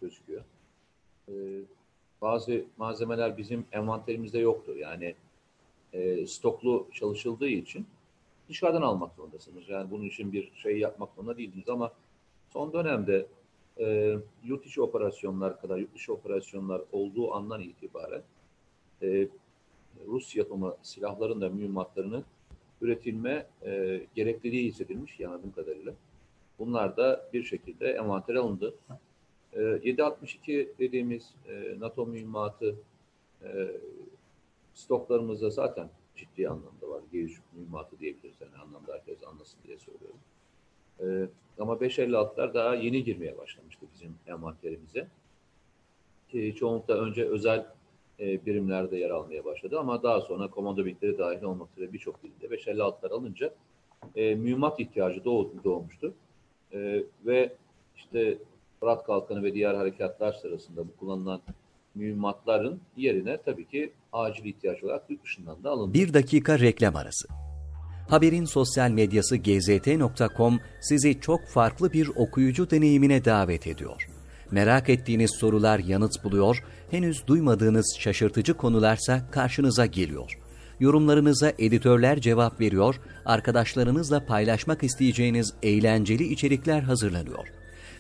gözüküyor. 0.01 0.45
E, 1.29 1.33
bazı 2.23 2.65
malzemeler 2.77 3.39
bizim 3.39 3.67
envanterimizde 3.73 4.39
yoktu. 4.39 4.77
Yani 4.79 5.15
e, 5.93 6.27
stoklu 6.27 6.89
çalışıldığı 6.93 7.49
için 7.49 7.87
dışarıdan 8.49 8.83
almak 8.83 9.15
zorundasınız. 9.15 9.69
Yani 9.69 9.91
bunun 9.91 10.05
için 10.05 10.33
bir 10.33 10.53
şey 10.55 10.79
yapmak 10.79 11.15
zorunda 11.15 11.39
değildiniz 11.39 11.69
ama 11.69 11.93
son 12.53 12.73
dönemde 12.73 13.27
e, 13.79 14.17
yurt 14.45 14.67
içi 14.67 14.83
operasyonlar 14.83 15.61
kadar 15.61 15.79
yurt 15.79 15.95
dışı 15.95 16.13
operasyonlar 16.13 16.83
olduğu 16.93 17.35
andan 17.35 17.61
itibaren 17.61 18.23
e, 19.03 19.29
Rus 20.07 20.37
yapımı 20.37 20.77
silahların 20.83 21.41
da 21.41 21.49
mühimmatlarını 21.49 22.25
üretilme 22.81 23.47
e, 23.65 24.01
gerekliliği 24.15 24.69
hissedilmiş 24.69 25.21
anladığım 25.21 25.53
kadarıyla. 25.53 25.95
Bunlar 26.59 26.97
da 26.97 27.31
bir 27.33 27.45
şekilde 27.45 27.93
envantere 27.93 28.39
alındı. 28.39 28.75
E, 29.53 29.61
7.62 29.61 30.69
dediğimiz 30.79 31.35
e, 31.49 31.81
NATO 31.81 32.07
mühimmatı 32.07 32.77
e, 33.43 33.49
stoklarımızda 34.75 35.51
zaten 35.51 35.89
ciddi 36.17 36.49
anlamda 36.49 36.89
var. 36.89 37.03
G3 37.13 37.39
mühimmatı 37.53 37.99
diyebiliriz. 37.99 38.37
Yani 38.41 38.57
anlamda 38.57 38.93
herkes 38.93 39.25
anlasın 39.25 39.59
diye 39.67 39.79
söylüyorum. 39.79 40.21
E, 41.01 41.07
ama 41.63 41.73
5.56'lar 41.73 42.55
daha 42.55 42.75
yeni 42.75 43.05
girmeye 43.05 43.39
başlamıştı 43.39 43.87
bizim 43.95 44.15
envanterimize. 44.27 45.09
E, 46.33 46.53
çoğunlukla 46.53 46.95
önce 46.95 47.25
özel 47.25 47.67
e, 48.21 48.47
birimlerde 48.47 48.97
yer 48.97 49.11
almaya 49.11 49.45
başladı 49.45 49.79
ama 49.79 50.03
daha 50.03 50.21
sonra 50.21 50.51
komando 50.51 50.85
birlikleri 50.85 51.19
dahil 51.19 51.43
olmak 51.43 51.69
üzere 51.77 51.93
birçok 51.93 52.23
dilde 52.23 52.47
556'lar 52.47 53.13
alınca 53.13 53.55
mühimmat 54.17 54.81
ihtiyacı 54.81 55.25
doğ, 55.25 55.51
doğmuştu. 55.65 56.15
Ve 57.27 57.53
işte 57.97 58.39
Fırat 58.81 59.07
Kalkanı 59.07 59.43
ve 59.43 59.55
diğer 59.55 59.75
harekatlar 59.75 60.33
sırasında 60.33 60.81
bu 60.89 60.97
kullanılan 61.01 61.41
mühimmatların 61.95 62.81
yerine 62.97 63.39
tabii 63.45 63.69
ki 63.69 63.93
acil 64.13 64.45
ihtiyaç 64.45 64.85
olarak 64.85 65.11
yurt 65.11 65.25
dışından 65.25 65.65
da 65.65 65.71
alındı. 65.71 65.95
Bir 65.95 66.15
dakika 66.15 66.59
reklam 66.59 66.97
arası. 66.97 67.29
Haberin 68.09 68.45
sosyal 68.45 68.91
medyası 68.91 69.37
gzt.com 69.37 70.61
sizi 70.81 71.21
çok 71.21 71.41
farklı 71.47 71.93
bir 71.93 72.09
okuyucu 72.17 72.71
deneyimine 72.71 73.25
davet 73.25 73.67
ediyor. 73.67 74.09
Merak 74.51 74.89
ettiğiniz 74.89 75.31
sorular 75.41 75.79
yanıt 75.79 76.25
buluyor, 76.25 76.65
henüz 76.91 77.27
duymadığınız 77.27 77.97
şaşırtıcı 77.99 78.55
konularsa 78.55 79.31
karşınıza 79.31 79.87
geliyor. 79.87 80.39
Yorumlarınıza 80.81 81.53
editörler 81.59 82.21
cevap 82.21 82.61
veriyor, 82.61 83.01
arkadaşlarınızla 83.25 84.27
paylaşmak 84.27 84.83
isteyeceğiniz 84.83 85.55
eğlenceli 85.63 86.25
içerikler 86.25 86.81
hazırlanıyor. 86.81 87.60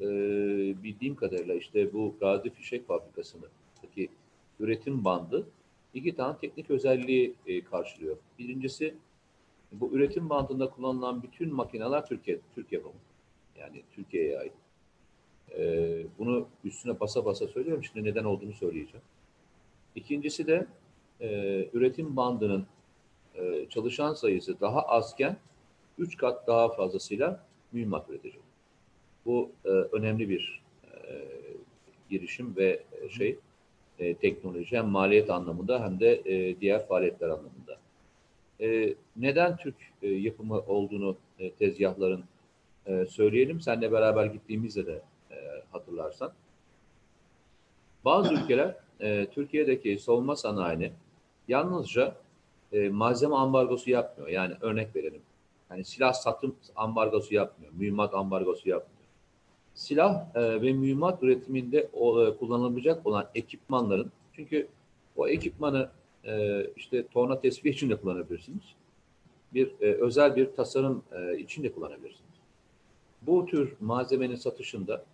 e, 0.00 0.06
bildiğim 0.82 1.14
kadarıyla 1.14 1.54
işte 1.54 1.92
bu 1.92 2.14
Gazi 2.20 2.50
Fişek 2.50 2.86
Fabrikası'ndaki 2.86 4.08
üretim 4.60 5.04
bandı 5.04 5.46
iki 5.94 6.14
tane 6.14 6.38
teknik 6.38 6.70
özelliği 6.70 7.34
e, 7.46 7.64
karşılıyor. 7.64 8.16
Birincisi 8.38 8.94
bu 9.72 9.90
üretim 9.92 10.30
bandında 10.30 10.70
kullanılan 10.70 11.22
bütün 11.22 11.54
makineler 11.54 12.06
Türkiye, 12.06 12.40
Türk 12.54 12.72
yapımı. 12.72 12.94
Yani 13.58 13.82
Türkiye'ye 13.94 14.38
ait. 14.38 14.52
E, 15.58 16.06
bunu 16.18 16.48
üstüne 16.64 17.00
basa 17.00 17.24
basa 17.24 17.48
söylüyorum. 17.48 17.84
Şimdi 17.84 18.04
neden 18.04 18.24
olduğunu 18.24 18.52
söyleyeceğim. 18.52 19.04
İkincisi 19.94 20.46
de 20.46 20.66
e, 21.20 21.28
üretim 21.72 22.16
bandının 22.16 22.66
e, 23.34 23.66
çalışan 23.68 24.14
sayısı 24.14 24.60
daha 24.60 24.82
azken 24.82 25.36
üç 25.98 26.16
kat 26.16 26.46
daha 26.46 26.68
fazlasıyla 26.68 27.46
mühimmat 27.72 28.10
üretecek. 28.10 28.49
Bu 29.26 29.50
e, 29.64 29.68
önemli 29.68 30.28
bir 30.28 30.62
e, 30.84 31.26
girişim 32.10 32.56
ve 32.56 32.82
şey 33.10 33.38
e, 33.98 34.14
teknoloji 34.14 34.76
hem 34.76 34.86
maliyet 34.86 35.30
anlamında 35.30 35.84
hem 35.84 36.00
de 36.00 36.22
e, 36.24 36.60
diğer 36.60 36.86
faaliyetler 36.86 37.28
anlamında. 37.28 37.78
E, 38.60 38.94
neden 39.16 39.56
Türk 39.56 39.76
e, 40.02 40.08
yapımı 40.08 40.58
olduğunu 40.58 41.16
e, 41.38 41.50
tezgahların 41.50 42.24
e, 42.86 43.06
söyleyelim. 43.06 43.60
Seninle 43.60 43.92
beraber 43.92 44.26
gittiğimizde 44.26 44.86
de 44.86 45.02
e, 45.30 45.36
hatırlarsan. 45.72 46.32
Bazı 48.04 48.34
ülkeler 48.34 48.76
e, 49.00 49.26
Türkiye'deki 49.26 49.98
savunma 49.98 50.36
sanayini 50.36 50.92
yalnızca 51.48 52.16
e, 52.72 52.88
malzeme 52.88 53.34
ambargosu 53.34 53.90
yapmıyor. 53.90 54.30
Yani 54.30 54.54
örnek 54.60 54.96
verelim. 54.96 55.22
Yani 55.70 55.84
silah 55.84 56.12
satım 56.12 56.56
ambargosu 56.76 57.34
yapmıyor. 57.34 57.72
Mühimmat 57.72 58.14
ambargosu 58.14 58.68
yapmıyor. 58.68 58.99
Silah 59.80 60.26
e, 60.34 60.62
ve 60.62 60.72
mühimmat 60.72 61.22
üretiminde 61.22 61.88
o, 61.92 62.26
e, 62.26 62.36
kullanılabilecek 62.36 63.06
olan 63.06 63.26
ekipmanların 63.34 64.12
çünkü 64.32 64.68
o 65.16 65.28
ekipmanı 65.28 65.88
e, 66.24 66.64
işte 66.76 67.06
torna 67.06 67.40
tesviye 67.40 67.74
için 67.74 67.90
de 67.90 67.96
kullanabilirsiniz. 67.96 68.62
Bir 69.54 69.72
e, 69.80 69.92
özel 69.92 70.36
bir 70.36 70.46
tasarım 70.46 71.02
e, 71.12 71.38
için 71.38 71.62
de 71.62 71.72
kullanabilirsiniz. 71.72 72.30
bu 73.22 73.46
tür 73.46 73.76
malzemenin 73.80 74.34
satışında 74.36 75.04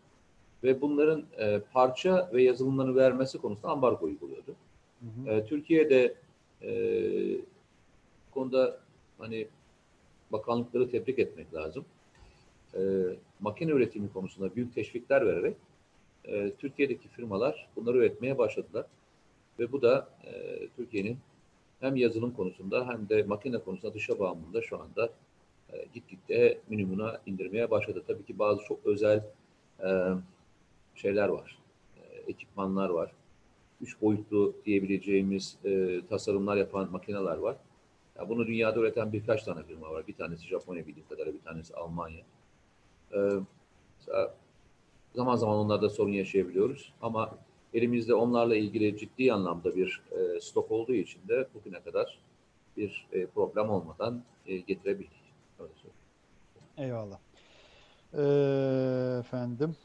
ve 0.65 0.81
bunların 0.81 1.25
e, 1.39 1.61
parça 1.73 2.31
ve 2.33 2.43
yazılımlarını 2.43 2.97
vermesi 2.97 3.39
konusunda 3.39 3.69
ambargo 3.69 4.07
uyguluyordu. 4.07 4.55
Hı 5.01 5.31
hı. 5.31 5.35
E, 5.35 5.47
Türkiye'de 5.47 6.15
e, 6.63 6.71
konuda 8.35 8.79
hani 9.19 9.49
bakanlıkları 10.33 10.91
tebrik 10.91 11.19
etmek 11.19 11.55
lazım. 11.55 11.85
E, 12.75 12.81
makine 13.41 13.71
üretimi 13.71 14.13
konusunda 14.13 14.57
büyük 14.57 14.75
teşvikler 14.75 15.27
vererek 15.27 15.57
e, 16.25 16.53
Türkiye'deki 16.59 17.09
firmalar 17.09 17.69
bunları 17.77 17.99
üretmeye 17.99 18.39
başladılar. 18.39 18.87
Ve 19.59 19.73
bu 19.73 19.83
da 19.83 20.09
e, 20.25 20.59
Türkiye'nin 20.77 21.19
hem 21.81 21.97
yazılım 21.97 22.31
konusunda 22.31 22.89
hem 22.89 23.09
de 23.09 23.23
makine 23.23 23.59
konusunda 23.59 23.95
dışa 23.95 24.19
bağımlılığı 24.19 24.63
şu 24.63 24.81
anda 24.81 25.11
e, 25.73 25.87
gitgide 25.95 26.59
minimuma 26.69 27.21
indirmeye 27.27 27.71
başladı. 27.71 28.03
Tabii 28.07 28.25
ki 28.25 28.39
bazı 28.39 28.65
çok 28.65 28.87
özel 28.87 29.25
e, 29.85 29.89
şeyler 30.95 31.29
var, 31.29 31.59
e, 31.97 32.01
ekipmanlar 32.31 32.89
var. 32.89 33.13
Üç 33.81 34.03
boyutlu 34.03 34.55
diyebileceğimiz 34.67 35.57
e, 35.65 36.01
tasarımlar 36.09 36.57
yapan 36.57 36.91
makineler 36.91 37.37
var. 37.37 37.57
Ya 38.19 38.29
bunu 38.29 38.47
dünyada 38.47 38.81
üreten 38.81 39.13
birkaç 39.13 39.43
tane 39.43 39.63
firma 39.63 39.91
var. 39.91 40.07
Bir 40.07 40.15
tanesi 40.15 40.47
Japonya 40.47 40.87
bildiğim 40.87 41.09
kadarıyla, 41.09 41.39
bir 41.39 41.45
tanesi 41.45 41.75
Almanya. 41.75 42.23
E, 43.17 43.21
zaman 45.15 45.37
zaman 45.37 45.57
onlarda 45.57 45.91
sorun 45.91 46.13
yaşayabiliyoruz 46.13 46.93
ama 47.03 47.31
elimizde 47.75 48.15
onlarla 48.15 48.57
ilgili 48.57 48.99
ciddi 48.99 49.33
anlamda 49.33 49.77
bir 49.77 50.03
e, 50.11 50.41
stok 50.41 50.71
olduğu 50.71 50.95
için 50.95 51.21
de 51.29 51.49
bugüne 51.55 51.81
kadar 51.81 52.19
bir 52.77 53.07
e, 53.13 53.27
problem 53.27 53.71
olmadan 53.71 54.23
e, 54.47 54.57
getirebildik. 54.57 55.27
Eyvallah. 56.79 57.19
Ee, 58.15 59.19
efendim. 59.21 59.77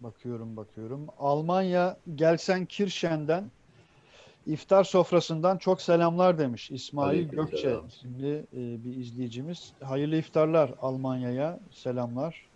Bakıyorum 0.00 0.56
bakıyorum. 0.56 1.06
Almanya 1.18 1.96
Gelsenkirchen'den 2.14 3.50
iftar 4.46 4.84
sofrasından 4.84 5.58
çok 5.58 5.82
selamlar 5.82 6.38
demiş 6.38 6.70
İsmail 6.70 7.28
Gökçe 7.28 7.76
isimli 7.88 8.46
e, 8.52 8.84
bir 8.84 8.96
izleyicimiz. 8.96 9.72
Hayırlı 9.80 10.16
iftarlar 10.16 10.74
Almanya'ya 10.80 11.60
selamlar. 11.70 12.48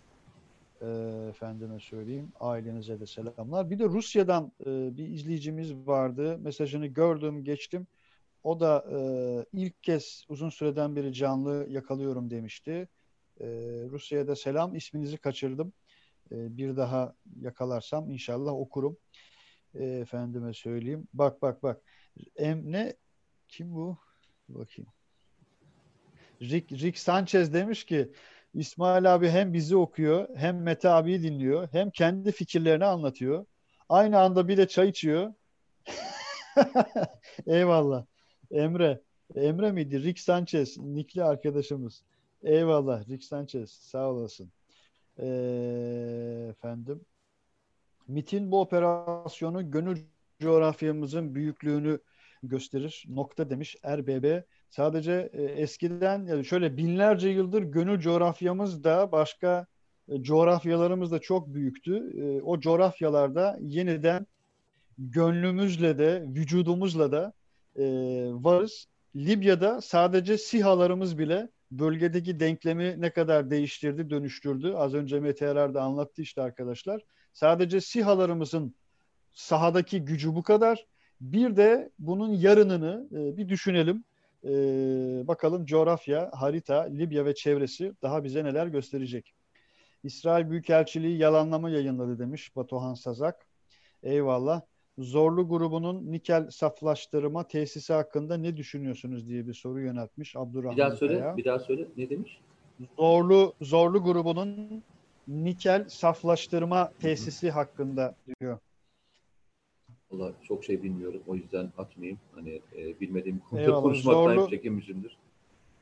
E, 0.81 0.87
efendime 1.29 1.79
söyleyeyim. 1.79 2.31
Ailenize 2.39 2.99
de 2.99 3.05
selamlar. 3.05 3.69
Bir 3.69 3.79
de 3.79 3.85
Rusya'dan 3.85 4.51
e, 4.61 4.97
bir 4.97 5.07
izleyicimiz 5.07 5.73
vardı. 5.73 6.37
Mesajını 6.37 6.87
gördüm, 6.87 7.43
geçtim. 7.43 7.87
O 8.43 8.59
da 8.59 8.85
e, 8.91 8.99
ilk 9.53 9.83
kez 9.83 10.25
uzun 10.29 10.49
süreden 10.49 10.95
beri 10.95 11.13
canlı 11.13 11.67
yakalıyorum 11.69 12.29
demişti. 12.29 12.87
E, 13.41 13.47
Rusya'ya 13.89 14.27
da 14.27 14.35
selam. 14.35 14.75
İsminizi 14.75 15.17
kaçırdım. 15.17 15.73
E, 16.31 16.57
bir 16.57 16.77
daha 16.77 17.13
yakalarsam 17.41 18.09
inşallah 18.09 18.51
okurum. 18.51 18.97
E, 19.75 19.85
efendime 19.85 20.53
söyleyeyim. 20.53 21.07
Bak 21.13 21.41
bak 21.41 21.63
bak. 21.63 21.81
Em, 22.35 22.71
ne? 22.71 22.93
Kim 23.47 23.75
bu? 23.75 23.97
Bakayım. 24.49 24.91
Rick, 26.41 26.71
Rick 26.71 26.97
Sanchez 26.97 27.53
demiş 27.53 27.85
ki 27.85 28.11
İsmail 28.53 29.15
abi 29.15 29.29
hem 29.29 29.53
bizi 29.53 29.75
okuyor 29.75 30.29
hem 30.35 30.61
Mete 30.61 30.89
abiyi 30.89 31.23
dinliyor 31.23 31.67
hem 31.71 31.89
kendi 31.89 32.31
fikirlerini 32.31 32.85
anlatıyor. 32.85 33.45
Aynı 33.89 34.19
anda 34.19 34.47
bir 34.47 34.57
de 34.57 34.67
çay 34.67 34.89
içiyor. 34.89 35.33
Eyvallah. 37.47 38.05
Emre. 38.51 39.01
Emre 39.35 39.71
miydi? 39.71 40.03
Rick 40.03 40.19
Sanchez. 40.19 40.77
Nikli 40.77 41.23
arkadaşımız. 41.23 42.03
Eyvallah. 42.43 43.09
Rick 43.09 43.23
Sanchez. 43.23 43.71
Sağ 43.71 44.09
olasın. 44.09 44.51
Ee, 45.19 46.47
efendim. 46.49 47.05
MIT'in 48.09 48.51
bu 48.51 48.61
operasyonu 48.61 49.71
gönül 49.71 49.97
coğrafyamızın 50.39 51.35
büyüklüğünü 51.35 51.99
gösterir. 52.43 53.05
Nokta 53.09 53.49
demiş 53.49 53.75
RBB. 53.85 54.41
Sadece 54.69 55.29
e, 55.33 55.43
eskiden 55.43 56.25
yani 56.25 56.45
şöyle 56.45 56.77
binlerce 56.77 57.29
yıldır 57.29 57.63
gönül 57.63 57.99
coğrafyamız 57.99 58.83
da 58.83 59.11
başka 59.11 59.65
e, 60.09 60.23
coğrafyalarımız 60.23 61.11
da 61.11 61.19
çok 61.19 61.53
büyüktü. 61.53 62.21
E, 62.21 62.41
o 62.41 62.59
coğrafyalarda 62.59 63.57
yeniden 63.61 64.27
gönlümüzle 64.97 65.97
de 65.97 66.23
vücudumuzla 66.27 67.11
da 67.11 67.33
e, 67.75 67.83
varız. 68.33 68.87
Libya'da 69.15 69.81
sadece 69.81 70.37
sihalarımız 70.37 71.17
bile 71.17 71.49
bölgedeki 71.71 72.39
denklemi 72.39 73.01
ne 73.01 73.13
kadar 73.13 73.49
değiştirdi, 73.49 74.09
dönüştürdü. 74.09 74.73
Az 74.73 74.93
önce 74.93 75.19
Mete 75.19 75.45
Erer 75.45 75.73
de 75.73 75.79
anlattı 75.79 76.21
işte 76.21 76.41
arkadaşlar. 76.41 77.01
Sadece 77.33 77.81
sihalarımızın 77.81 78.75
sahadaki 79.33 80.01
gücü 80.05 80.35
bu 80.35 80.43
kadar. 80.43 80.85
Bir 81.21 81.55
de 81.57 81.89
bunun 81.99 82.33
yarınını 82.33 83.07
e, 83.11 83.37
bir 83.37 83.49
düşünelim. 83.49 84.03
E, 84.43 84.49
bakalım 85.27 85.65
coğrafya, 85.65 86.31
harita, 86.33 86.81
Libya 86.81 87.25
ve 87.25 87.35
çevresi 87.35 87.93
daha 88.01 88.23
bize 88.23 88.43
neler 88.43 88.67
gösterecek. 88.67 89.33
İsrail 90.03 90.49
Büyükelçiliği 90.49 91.17
yalanlama 91.17 91.69
yayınladı 91.69 92.19
demiş 92.19 92.55
Batuhan 92.55 92.93
Sazak. 92.93 93.45
Eyvallah. 94.03 94.61
Zorlu 94.97 95.47
grubunun 95.47 96.11
nikel 96.11 96.49
saflaştırma 96.49 97.47
tesisi 97.47 97.93
hakkında 97.93 98.37
ne 98.37 98.57
düşünüyorsunuz 98.57 99.27
diye 99.27 99.47
bir 99.47 99.53
soru 99.53 99.81
yöneltmiş 99.81 100.35
Abdurrahman 100.35 100.77
Bir 100.77 100.81
daha 100.81 100.95
söyle, 100.95 101.19
Kaya. 101.19 101.37
bir 101.37 101.45
daha 101.45 101.59
söyle. 101.59 101.85
Ne 101.97 102.09
demiş? 102.09 102.39
Zorlu 102.97 103.53
Zorlu 103.61 104.03
grubunun 104.03 104.83
nikel 105.29 105.89
saflaştırma 105.89 106.91
tesisi 106.99 107.51
hakkında 107.51 108.15
diyor. 108.41 108.57
Valla 110.11 110.33
çok 110.43 110.63
şey 110.63 110.83
bilmiyorum. 110.83 111.21
O 111.27 111.35
yüzden 111.35 111.69
atmayayım. 111.77 112.19
Hani 112.35 112.61
e, 112.77 112.99
bilmediğim 112.99 113.41
konuda 113.49 113.73
konuşmaktan 113.73 114.35
Zorlu- 114.35 114.49
çekinmişimdir. 114.49 115.17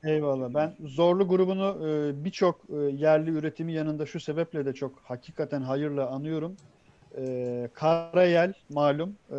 Eyvallah. 0.03 0.53
Ben 0.53 0.75
Zorlu 0.85 1.27
grubunu 1.27 1.87
e, 1.87 2.25
birçok 2.25 2.61
e, 2.69 2.75
yerli 2.75 3.31
üretimi 3.31 3.73
yanında 3.73 4.05
şu 4.05 4.19
sebeple 4.19 4.65
de 4.65 4.73
çok 4.73 4.99
hakikaten 5.03 5.61
hayırla 5.61 6.09
anıyorum. 6.09 6.57
E, 7.17 7.69
Karayel 7.73 8.53
malum 8.69 9.09
e, 9.09 9.37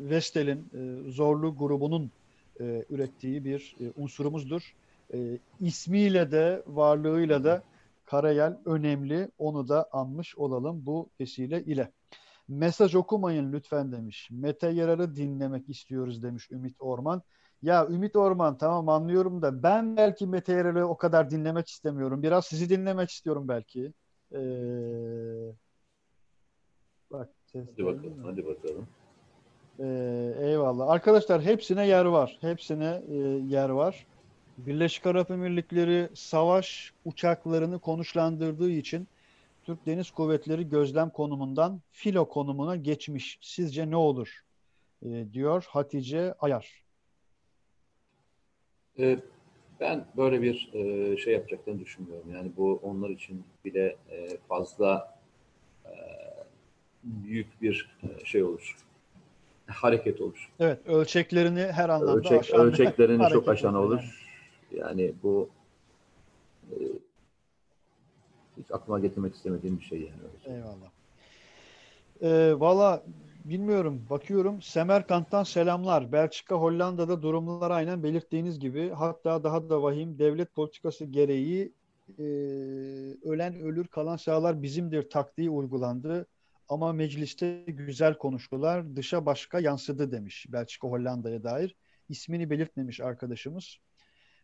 Vestel'in 0.00 0.58
e, 0.58 1.10
Zorlu 1.10 1.56
grubunun 1.56 2.10
e, 2.60 2.84
ürettiği 2.90 3.44
bir 3.44 3.76
e, 3.80 3.84
unsurumuzdur. 3.96 4.74
E, 5.14 5.18
ismiyle 5.60 6.30
de 6.30 6.62
varlığıyla 6.66 7.44
da 7.44 7.62
Karayel 8.06 8.58
önemli. 8.64 9.30
Onu 9.38 9.68
da 9.68 9.88
anmış 9.92 10.36
olalım 10.38 10.86
bu 10.86 11.10
vesile 11.20 11.64
ile. 11.64 11.92
Mesaj 12.48 12.94
okumayın 12.94 13.52
lütfen 13.52 13.92
demiş. 13.92 14.28
Mete 14.30 14.68
Yarar'ı 14.68 15.16
dinlemek 15.16 15.68
istiyoruz 15.68 16.22
demiş 16.22 16.50
Ümit 16.50 16.76
Orman. 16.80 17.22
Ya 17.62 17.86
Ümit 17.86 18.16
Orman 18.16 18.58
tamam 18.58 18.88
anlıyorum 18.88 19.42
da 19.42 19.62
ben 19.62 19.96
belki 19.96 20.26
Mete 20.26 20.52
Yarar'ı 20.52 20.86
o 20.86 20.96
kadar 20.96 21.30
dinlemek 21.30 21.68
istemiyorum. 21.68 22.22
Biraz 22.22 22.46
sizi 22.46 22.68
dinlemek 22.68 23.10
istiyorum 23.10 23.48
belki. 23.48 23.92
Ee, 24.32 24.38
bak 27.12 27.28
Hadi 27.52 27.86
bakalım. 27.86 28.24
Hadi 28.24 28.46
bakalım. 28.46 28.86
Ee, 29.78 30.34
eyvallah. 30.38 30.88
Arkadaşlar 30.88 31.42
hepsine 31.42 31.86
yer 31.86 32.04
var. 32.04 32.38
Hepsine 32.40 33.02
e, 33.08 33.14
yer 33.48 33.68
var. 33.68 34.06
Birleşik 34.58 35.06
Arap 35.06 35.30
Emirlikleri 35.30 36.08
savaş 36.14 36.92
uçaklarını 37.04 37.78
konuşlandırdığı 37.78 38.70
için 38.70 39.08
Türk 39.64 39.86
Deniz 39.86 40.10
Kuvvetleri 40.10 40.68
gözlem 40.68 41.10
konumundan 41.10 41.80
filo 41.92 42.28
konumuna 42.28 42.76
geçmiş. 42.76 43.38
Sizce 43.40 43.90
ne 43.90 43.96
olur? 43.96 44.44
E, 45.02 45.24
diyor 45.32 45.64
Hatice 45.68 46.34
Ayar. 46.40 46.82
E, 48.98 49.18
ben 49.80 50.04
böyle 50.16 50.42
bir 50.42 50.70
e, 50.72 51.16
şey 51.16 51.34
yapacaklarını 51.34 51.80
düşünmüyorum. 51.80 52.30
Yani 52.34 52.50
bu 52.56 52.80
onlar 52.82 53.10
için 53.10 53.44
bile 53.64 53.96
e, 54.10 54.36
fazla 54.48 55.18
e, 55.84 55.92
büyük 57.04 57.62
bir 57.62 57.96
e, 58.02 58.24
şey 58.24 58.42
olur. 58.42 58.76
Hareket 59.66 60.20
olur. 60.20 60.50
Evet, 60.60 60.86
ölçeklerini 60.86 61.60
her 61.60 61.88
anlamda 61.88 62.18
Ölçek, 62.18 62.40
aşan 62.40 62.60
ölçeklerini 62.60 63.28
çok 63.32 63.48
aşan 63.48 63.74
olur 63.74 63.86
olur. 63.86 64.25
Yani 64.72 65.14
bu 65.22 65.48
e, 66.70 66.76
hiç 68.56 68.70
aklıma 68.70 69.00
getirmek 69.00 69.34
istemediğim 69.34 69.78
bir 69.78 69.84
şey 69.84 70.00
yani. 70.00 70.20
öyle. 70.46 70.56
Eyvallah. 70.56 70.90
Ee, 72.22 72.60
Valla 72.60 73.02
bilmiyorum. 73.44 74.06
Bakıyorum. 74.10 74.62
Semerkant'tan 74.62 75.44
selamlar. 75.44 76.12
Belçika, 76.12 76.54
Hollanda'da 76.54 77.22
durumlar 77.22 77.70
aynen 77.70 78.02
belirttiğiniz 78.02 78.58
gibi. 78.58 78.90
Hatta 78.90 79.44
daha 79.44 79.70
da 79.70 79.82
vahim 79.82 80.18
devlet 80.18 80.54
politikası 80.54 81.04
gereği 81.04 81.72
e, 82.18 82.22
ölen 83.24 83.60
ölür 83.60 83.86
kalan 83.86 84.16
sağlar 84.16 84.62
bizimdir 84.62 85.10
taktiği 85.10 85.50
uygulandı. 85.50 86.26
Ama 86.68 86.92
mecliste 86.92 87.64
güzel 87.66 88.18
konuştular. 88.18 88.96
Dışa 88.96 89.26
başka 89.26 89.60
yansıdı 89.60 90.12
demiş 90.12 90.46
Belçika, 90.48 90.88
Hollanda'ya 90.88 91.42
dair. 91.42 91.76
İsmini 92.08 92.50
belirtmemiş 92.50 93.00
arkadaşımız. 93.00 93.78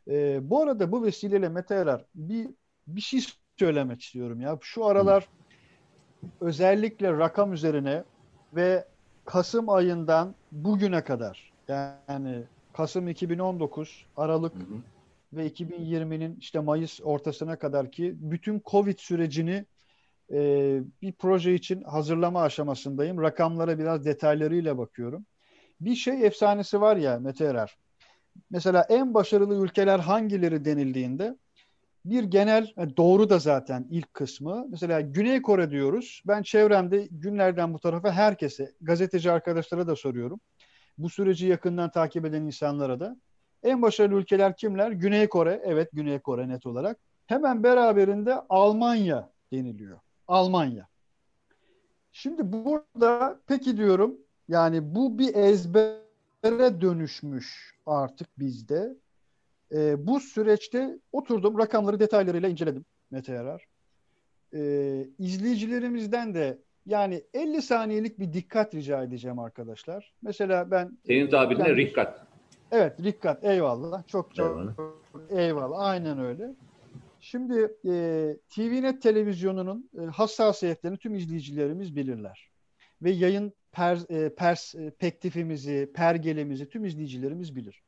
E, 0.09 0.51
bu 0.51 0.63
arada 0.63 0.93
bu 0.93 1.05
vesileyle 1.05 1.49
Mete 1.49 1.75
Erer 1.75 2.05
bir 2.15 2.51
bir 2.87 3.01
şey 3.01 3.21
söylemek 3.59 4.03
istiyorum 4.03 4.41
ya. 4.41 4.59
Şu 4.61 4.87
aralar 4.87 5.29
özellikle 6.41 7.13
rakam 7.13 7.53
üzerine 7.53 8.05
ve 8.53 8.85
Kasım 9.25 9.69
ayından 9.69 10.35
bugüne 10.53 11.05
kadar 11.05 11.53
yani 11.69 12.43
Kasım 12.73 13.09
2019, 13.09 14.07
Aralık 14.17 14.55
Hı 14.55 14.59
hı. 14.59 14.83
ve 15.33 15.49
2020'nin 15.49 16.37
işte 16.41 16.59
Mayıs 16.59 17.01
ortasına 17.03 17.57
kadar 17.57 17.91
ki 17.91 18.15
bütün 18.17 18.63
Covid 18.67 18.99
sürecini 18.99 19.65
e, 20.33 20.81
bir 21.03 21.13
proje 21.13 21.55
için 21.55 21.83
hazırlama 21.83 22.43
aşamasındayım. 22.43 23.23
Rakamlara 23.23 23.79
biraz 23.79 24.05
detaylarıyla 24.05 24.79
bakıyorum. 24.79 25.27
Bir 25.81 25.95
şey 25.95 26.27
efsanesi 26.27 26.81
var 26.81 26.97
ya 26.97 27.19
Mete 27.19 27.45
Erer. 27.45 27.77
Mesela 28.51 28.87
en 28.89 29.15
başarılı 29.15 29.65
ülkeler 29.65 29.99
hangileri 29.99 30.65
denildiğinde 30.65 31.37
bir 32.05 32.25
genel 32.25 32.73
e, 32.77 32.97
doğru 32.97 33.31
da 33.31 33.39
zaten 33.39 33.87
ilk 33.91 34.15
kısmı. 34.15 34.67
Mesela 34.69 35.01
Güney 35.01 35.43
Kore 35.43 35.71
diyoruz. 35.71 36.23
Ben 36.27 36.43
çevremde 36.43 37.09
günlerden 37.11 37.75
bu 37.75 37.79
tarafa 37.79 38.13
herkese, 38.13 38.73
gazeteci 38.81 39.33
arkadaşlara 39.33 39.87
da 39.87 39.97
soruyorum. 39.97 40.41
Bu 40.99 41.11
süreci 41.11 41.47
yakından 41.47 41.91
takip 41.91 42.25
eden 42.25 42.43
insanlara 42.43 43.01
da. 43.01 43.17
En 43.63 43.83
başarılı 43.83 44.21
ülkeler 44.21 44.57
kimler? 44.57 44.91
Güney 44.91 45.29
Kore. 45.29 45.63
Evet 45.65 45.89
Güney 45.93 46.19
Kore 46.19 46.49
net 46.49 46.67
olarak. 46.67 46.99
Hemen 47.27 47.63
beraberinde 47.63 48.35
Almanya 48.49 49.31
deniliyor. 49.53 49.99
Almanya. 50.29 50.89
Şimdi 52.13 52.53
burada 52.53 53.41
peki 53.47 53.77
diyorum 53.77 54.17
yani 54.49 54.95
bu 54.95 55.19
bir 55.19 55.35
ezbere 55.35 56.03
dönüşmüş 56.53 57.75
artık 57.87 58.39
bizde. 58.39 58.95
Ee, 59.75 60.07
bu 60.07 60.21
süreçte 60.21 60.99
oturdum 61.13 61.59
rakamları 61.59 62.01
detaylarıyla 62.01 62.49
inceledim 62.49 62.85
Mete 63.11 63.33
Yarar. 63.33 63.65
Ee, 64.55 65.07
izleyicilerimizden 65.19 66.35
de 66.35 66.59
yani 66.87 67.23
50 67.35 67.63
saniyelik 67.63 68.19
bir 68.19 68.33
dikkat 68.33 68.75
rica 68.75 69.03
edeceğim 69.03 69.39
arkadaşlar. 69.39 70.13
Mesela 70.23 70.71
ben 70.71 70.99
Senin 71.07 71.31
tabirinle 71.31 71.69
Yani- 71.69 71.77
rikkat. 71.77 72.27
Evet 72.71 72.99
dikkat 73.05 73.45
eyvallah. 73.45 74.07
Çok 74.07 74.35
çok 74.35 74.47
Eyvallah. 74.47 74.75
eyvallah. 75.31 75.79
Aynen 75.81 76.19
öyle. 76.19 76.55
Şimdi 77.21 77.61
e, 77.85 77.93
TVNet 78.51 79.03
televizyonunun 79.03 79.91
e, 79.99 80.05
hassasiyetlerini 80.05 80.99
tüm 80.99 81.15
izleyicilerimiz 81.15 81.97
bilirler. 81.97 82.51
Ve 83.03 83.11
yayın 83.11 83.53
per, 83.73 83.99
e, 84.11 84.35
perspektifimizi, 84.35 85.91
pergelemizi 85.95 86.69
tüm 86.69 86.85
izleyicilerimiz 86.85 87.57
bilir. 87.57 87.83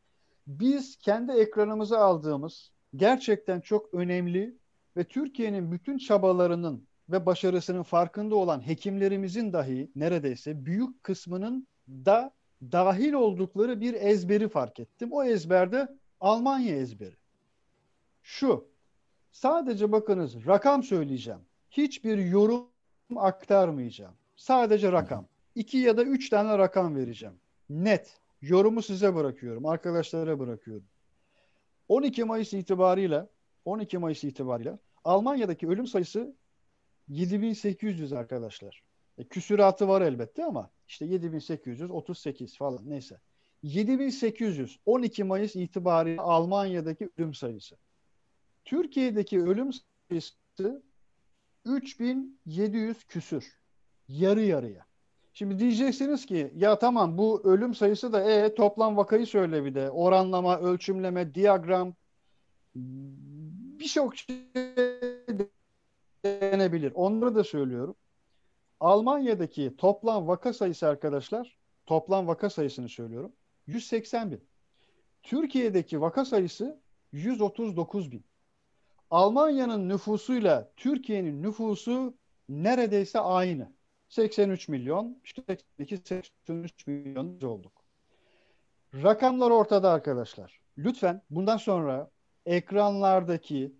Biz 0.47 0.97
kendi 0.97 1.33
ekranımıza 1.33 1.99
aldığımız 1.99 2.71
gerçekten 2.97 3.61
çok 3.61 3.95
önemli 3.95 4.55
ve 4.97 5.05
Türkiye'nin 5.05 5.73
bütün 5.73 5.99
çabalarının 5.99 6.87
ve 7.09 7.27
başarısının 7.27 7.83
farkında 7.83 8.37
olan 8.37 8.67
hekimlerimizin 8.67 9.53
dahi 9.53 9.91
neredeyse 9.97 10.67
büyük 10.67 11.05
kısmının 11.05 11.67
da 11.89 12.33
dahil 12.73 13.13
oldukları 13.13 13.81
bir 13.81 13.95
ezberi 13.95 14.49
fark 14.49 14.81
ettim. 14.81 15.13
O 15.13 15.25
ezberde 15.25 15.89
Almanya 16.21 16.77
ezberi. 16.77 17.17
Şu, 18.23 18.69
sadece 19.33 19.93
bakınız 19.93 20.47
rakam 20.47 20.83
söyleyeceğim. 20.83 21.41
Hiçbir 21.71 22.19
yorum 22.19 22.69
aktarmayacağım. 23.17 24.15
Sadece 24.37 24.93
rakam. 24.93 25.27
İki 25.55 25.79
ya 25.79 25.97
da 25.97 26.05
üç 26.05 26.29
tane 26.29 26.59
rakam 26.59 26.97
vereceğim. 26.97 27.35
Net. 27.71 28.21
Yorumu 28.43 28.83
size 28.83 29.15
bırakıyorum. 29.15 29.67
Arkadaşlara 29.67 30.39
bırakıyorum. 30.39 30.87
12 31.89 32.25
Mayıs 32.25 32.53
itibariyle 32.53 33.29
12 33.65 33.99
Mayıs 33.99 34.25
itibariyle 34.25 34.79
Almanya'daki 35.05 35.69
ölüm 35.69 35.87
sayısı 35.87 36.35
7800 37.09 38.13
arkadaşlar. 38.13 38.83
E, 39.19 39.25
küsuratı 39.25 39.89
var 39.89 40.03
elbette 40.03 40.45
ama 40.45 40.71
işte 40.89 41.05
7838 41.05 42.57
falan 42.57 42.91
neyse. 42.91 43.21
7800 43.63 44.79
12 44.87 45.25
Mayıs 45.25 45.57
itibariyle 45.57 46.21
Almanya'daki 46.21 47.11
ölüm 47.19 47.35
sayısı. 47.35 47.77
Türkiye'deki 48.65 49.43
ölüm 49.43 49.71
sayısı 50.09 50.83
3700 51.65 53.05
küsür. 53.05 53.59
Yarı 54.09 54.43
yarıya. 54.43 54.87
Şimdi 55.35 55.59
diyeceksiniz 55.59 56.27
ki 56.27 56.53
ya 56.57 56.79
tamam 56.79 57.19
bu 57.19 57.43
ölüm 57.45 57.75
sayısı 57.75 58.13
da 58.13 58.31
e 58.31 58.55
toplam 58.55 58.97
vakayı 58.97 59.27
söyle 59.27 59.65
bir 59.65 59.75
de. 59.75 59.91
Oranlama, 59.91 60.59
ölçümleme, 60.59 61.35
diyagram 61.35 61.95
birçok 62.75 64.17
şey 64.17 64.37
denebilir. 66.25 66.93
Onları 66.95 67.35
da 67.35 67.45
söylüyorum. 67.45 67.95
Almanya'daki 68.81 69.77
toplam 69.77 70.29
vaka 70.29 70.53
sayısı 70.53 70.87
arkadaşlar, 70.89 71.59
toplam 71.87 72.27
vaka 72.27 72.51
sayısını 72.51 72.89
söylüyorum. 72.89 73.33
180 73.67 74.31
bin. 74.31 74.45
Türkiye'deki 75.23 76.01
vaka 76.01 76.25
sayısı 76.25 76.81
139 77.13 78.13
bin. 78.13 78.25
Almanya'nın 79.11 79.89
nüfusuyla 79.89 80.71
Türkiye'nin 80.77 81.43
nüfusu 81.43 82.15
neredeyse 82.49 83.21
aynı. 83.21 83.74
83 84.15 84.69
milyon, 84.69 85.19
işte 85.25 85.43
82-83 85.43 86.71
milyon 86.87 87.41
olduk. 87.41 87.73
Rakamlar 88.95 89.51
ortada 89.51 89.91
arkadaşlar. 89.91 90.61
Lütfen 90.79 91.23
bundan 91.31 91.57
sonra 91.57 92.11
ekranlardaki 92.47 93.73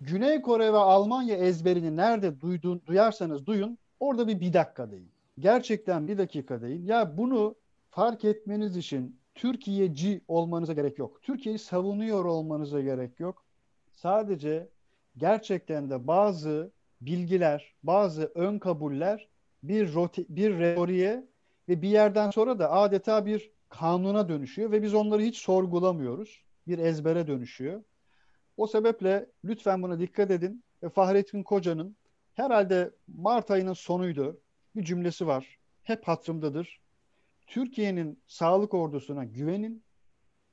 Güney 0.00 0.42
Kore 0.42 0.72
ve 0.72 0.76
Almanya 0.76 1.36
ezberini 1.36 1.96
nerede 1.96 2.40
duyduğun, 2.40 2.82
duyarsanız 2.86 3.46
duyun 3.46 3.78
orada 4.00 4.28
bir 4.28 4.40
bir 4.40 4.52
dakika 4.52 4.90
deyin. 4.90 5.10
Gerçekten 5.38 6.08
bir 6.08 6.18
dakika 6.18 6.62
deyin. 6.62 6.86
Ya 6.86 7.18
bunu 7.18 7.54
fark 7.90 8.24
etmeniz 8.24 8.76
için 8.76 9.20
Türkiye'ci 9.34 10.20
olmanıza 10.28 10.72
gerek 10.72 10.98
yok. 10.98 11.22
Türkiye'yi 11.22 11.58
savunuyor 11.58 12.24
olmanıza 12.24 12.80
gerek 12.80 13.20
yok. 13.20 13.44
Sadece 13.92 14.68
gerçekten 15.16 15.90
de 15.90 16.06
bazı 16.06 16.75
bilgiler, 17.00 17.74
bazı 17.82 18.32
ön 18.34 18.58
kabuller 18.58 19.28
bir 19.62 19.94
roti, 19.94 20.26
bir 20.28 20.58
retoriğe 20.58 21.26
ve 21.68 21.82
bir 21.82 21.88
yerden 21.88 22.30
sonra 22.30 22.58
da 22.58 22.72
adeta 22.72 23.26
bir 23.26 23.50
kanuna 23.68 24.28
dönüşüyor 24.28 24.72
ve 24.72 24.82
biz 24.82 24.94
onları 24.94 25.22
hiç 25.22 25.36
sorgulamıyoruz. 25.36 26.42
Bir 26.66 26.78
ezbere 26.78 27.26
dönüşüyor. 27.26 27.82
O 28.56 28.66
sebeple 28.66 29.26
lütfen 29.44 29.82
buna 29.82 29.98
dikkat 29.98 30.30
edin. 30.30 30.64
Ve 30.82 30.88
Fahrettin 30.88 31.42
Koca'nın 31.42 31.96
herhalde 32.34 32.90
Mart 33.08 33.50
ayının 33.50 33.72
sonuydu. 33.72 34.40
Bir 34.76 34.84
cümlesi 34.84 35.26
var. 35.26 35.58
Hep 35.82 36.08
hatırımdadır. 36.08 36.80
Türkiye'nin 37.46 38.20
sağlık 38.26 38.74
ordusuna 38.74 39.24
güvenin, 39.24 39.84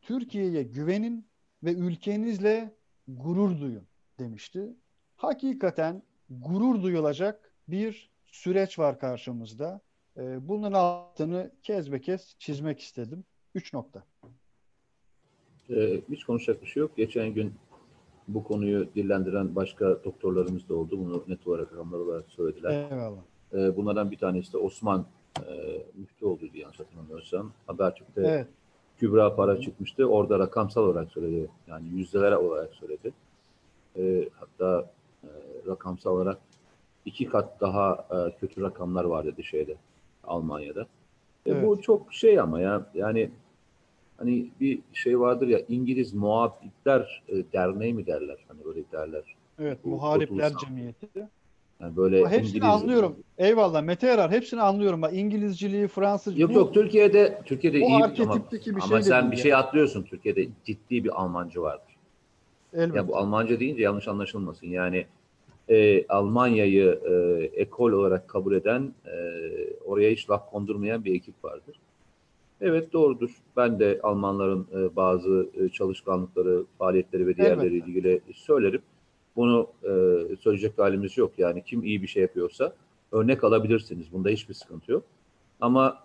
Türkiye'ye 0.02 0.64
güvenin 0.64 1.28
ve 1.64 1.74
ülkenizle 1.74 2.76
gurur 3.08 3.60
duyun 3.62 3.88
demişti. 4.20 4.74
Hakikaten 5.16 6.04
gurur 6.42 6.84
duyulacak 6.84 7.52
bir 7.68 8.10
süreç 8.26 8.80
var 8.80 9.00
karşımızda. 9.00 9.82
Ee, 10.18 10.48
Bunun 10.48 10.74
altını 10.74 11.52
kez 11.64 11.92
be 11.92 12.02
kez 12.02 12.36
çizmek 12.40 12.80
istedim. 12.80 13.24
Üç 13.56 13.74
nokta. 13.74 14.04
Ee, 15.70 16.02
hiç 16.12 16.24
konuşacak 16.24 16.62
bir 16.62 16.68
şey 16.68 16.82
yok. 16.82 16.98
Geçen 16.98 17.34
gün 17.34 17.54
bu 18.28 18.44
konuyu 18.44 18.94
dillendiren 18.96 19.56
başka 19.56 19.86
doktorlarımız 20.04 20.70
da 20.70 20.76
oldu. 20.76 21.00
Bunu 21.00 21.24
net 21.28 21.48
olarak 21.48 21.74
rakamlar 21.74 22.00
olarak 22.00 22.30
söylediler. 22.30 22.92
Eyvallah. 22.92 23.22
Ee, 23.54 23.78
bunlardan 23.78 24.12
bir 24.12 24.18
tanesi 24.18 24.54
de 24.54 24.58
Osman 24.58 25.06
e, 25.40 25.84
Müftüoğlu'ydu 25.96 26.58
yanlış 26.58 26.80
hatırlamıyorsam. 26.80 27.52
Habertürk'te 27.68 28.22
Evet. 28.22 28.48
Kübra 28.98 29.36
para 29.36 29.62
çıkmıştı. 29.62 30.06
Orada 30.06 30.40
rakamsal 30.40 30.84
olarak 30.84 31.12
söyledi. 31.12 31.50
Yani 31.68 31.88
yüzdeler 31.88 32.32
olarak 32.32 32.74
söyledi. 32.74 33.14
Ee, 33.98 34.30
hatta 34.34 34.92
e, 35.24 35.30
rakamsal 35.68 36.12
olarak 36.12 36.38
iki 37.06 37.26
kat 37.26 37.62
daha 37.62 38.08
e, 38.12 38.40
kötü 38.40 38.62
rakamlar 38.62 39.04
var 39.04 39.26
dedi 39.26 39.44
şeyde 39.44 39.76
Almanya'da. 40.24 40.82
E, 40.82 41.52
Evet. 41.52 41.68
Bu 41.68 41.82
çok 41.82 42.14
şey 42.14 42.40
ama 42.40 42.62
ya 42.62 42.86
yani 42.94 43.30
hani 44.18 44.50
bir 44.60 44.80
şey 44.94 45.20
vardır 45.20 45.48
ya 45.48 45.60
İngiliz 45.70 46.14
Muhabitler 46.14 47.24
e, 47.30 47.34
Derneği 47.54 47.94
mi 47.94 48.08
derler? 48.08 48.38
Hani 48.48 48.60
öyle 48.66 48.84
derler. 48.92 49.36
Evet. 49.60 49.78
Bu 49.84 49.90
Muharipler 49.90 50.54
Cemiyeti. 50.58 51.08
Yani 51.80 51.96
böyle 51.96 52.26
Hepsini 52.26 52.48
İngiliz... 52.48 52.64
anlıyorum. 52.64 53.16
Eyvallah. 53.38 53.82
Mete 53.82 54.08
Erar 54.08 54.32
hepsini 54.32 54.62
anlıyorum. 54.62 55.02
Bak 55.02 55.14
İngilizciliği, 55.14 55.88
Fransızcılığı. 55.88 56.42
Yok 56.42 56.56
yok 56.56 56.74
Türkiye'de 56.74 57.42
Türkiye'de 57.46 57.78
iyi 57.78 57.96
ama, 57.96 58.14
bir 58.16 58.20
ama 58.82 58.88
şey 58.90 59.04
sen 59.04 59.32
bir 59.32 59.38
ya. 59.38 59.44
şey 59.44 59.54
atlıyorsun. 59.54 60.04
Türkiye'de 60.04 60.48
ciddi 60.66 61.04
bir 61.04 61.22
Almancı 61.22 61.62
vardır. 61.62 61.93
Elbette. 62.74 62.98
Ya 62.98 63.08
bu 63.08 63.18
Almanca 63.18 63.60
deyince 63.60 63.82
yanlış 63.84 64.08
anlaşılmasın. 64.08 64.68
Yani 64.68 65.06
e, 65.70 66.08
Almanya'yı 66.08 67.00
e, 67.06 67.14
ekol 67.62 67.92
olarak 67.92 68.28
kabul 68.28 68.56
eden, 68.56 68.94
e, 69.06 69.14
oraya 69.86 70.12
hiç 70.12 70.30
laf 70.30 70.52
kondurmayan 70.52 71.06
bir 71.06 71.16
ekip 71.16 71.44
vardır. 71.44 71.76
Evet 72.62 72.94
doğrudur. 72.94 73.30
Ben 73.58 73.80
de 73.80 74.00
Almanların 74.04 74.68
e, 74.76 74.96
bazı 74.96 75.50
e, 75.60 75.70
çalışkanlıkları, 75.70 76.64
faaliyetleri 76.78 77.28
ve 77.28 77.38
diğerleriyle 77.38 77.76
Elbette. 77.76 77.92
ilgili 77.92 78.22
söylerim. 78.34 78.82
Bunu 79.36 79.68
e, 79.84 79.90
söyleyecek 80.40 80.80
halimiz 80.80 81.18
yok. 81.18 81.32
Yani 81.38 81.64
kim 81.64 81.84
iyi 81.84 82.02
bir 82.02 82.08
şey 82.08 82.22
yapıyorsa 82.22 82.74
örnek 83.12 83.44
alabilirsiniz. 83.44 84.06
Bunda 84.14 84.30
hiçbir 84.30 84.54
sıkıntı 84.54 84.92
yok. 84.92 85.04
Ama 85.62 86.04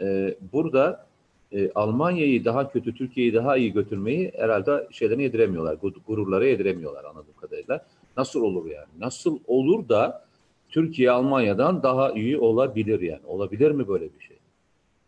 e, 0.00 0.36
burada 0.52 1.06
e, 1.52 1.70
Almanya'yı 1.74 2.44
daha 2.44 2.72
kötü, 2.72 2.94
Türkiye'yi 2.94 3.34
daha 3.34 3.56
iyi 3.56 3.72
götürmeyi 3.72 4.32
herhalde 4.36 4.88
şeylerine 4.90 5.22
yediremiyorlar. 5.22 5.74
gu- 5.74 6.00
Gururlara 6.06 6.46
yediremiyorlar 6.46 7.04
anladığım 7.04 7.34
kadarıyla. 7.40 7.86
Nasıl 8.16 8.42
olur 8.42 8.66
yani? 8.70 8.86
Nasıl 8.98 9.38
olur 9.46 9.88
da 9.88 10.26
Türkiye 10.68 11.10
Almanya'dan 11.10 11.82
daha 11.82 12.12
iyi 12.12 12.38
olabilir 12.38 13.00
yani? 13.00 13.26
Olabilir 13.26 13.70
mi 13.70 13.88
böyle 13.88 14.04
bir 14.04 14.20
şey? 14.20 14.36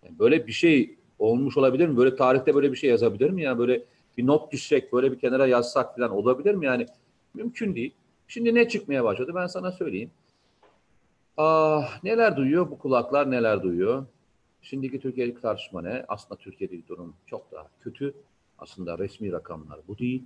Yani 0.05 0.19
böyle 0.19 0.47
bir 0.47 0.53
şey 0.53 0.95
olmuş 1.19 1.57
olabilir 1.57 1.89
mi? 1.89 1.97
Böyle 1.97 2.17
tarihte 2.17 2.55
böyle 2.55 2.73
bir 2.73 2.77
şey 2.77 2.91
yazabilir 2.91 3.31
mi? 3.31 3.43
Yani 3.43 3.59
böyle 3.59 3.83
bir 4.19 4.27
not 4.27 4.53
düşsek, 4.53 4.93
böyle 4.93 5.13
bir 5.13 5.19
kenara 5.19 5.47
yazsak 5.47 5.97
falan 5.97 6.11
olabilir 6.11 6.55
mi? 6.55 6.67
Yani 6.67 6.87
mümkün 7.35 7.75
değil. 7.75 7.95
Şimdi 8.29 8.55
ne 8.55 8.69
çıkmaya 8.69 9.05
başladı? 9.05 9.33
Ben 9.35 9.47
sana 9.47 9.73
söyleyeyim. 9.73 10.11
Ah, 11.37 12.05
neler 12.05 12.37
duyuyor 12.37 12.71
bu 12.71 12.79
kulaklar 12.79 13.31
neler 13.31 13.63
duyuyor? 13.63 14.07
Şimdiki 14.63 15.01
Türkiye'deki 15.01 15.41
tartışma 15.41 15.83
ne? 15.83 16.05
Aslında 16.09 16.41
Türkiye'deki 16.41 16.89
durum 16.89 17.15
çok 17.27 17.53
daha 17.53 17.67
kötü. 17.81 18.15
Aslında 18.59 18.99
resmi 18.99 19.33
rakamlar 19.33 19.81
bu 19.89 19.99
değil. 19.99 20.25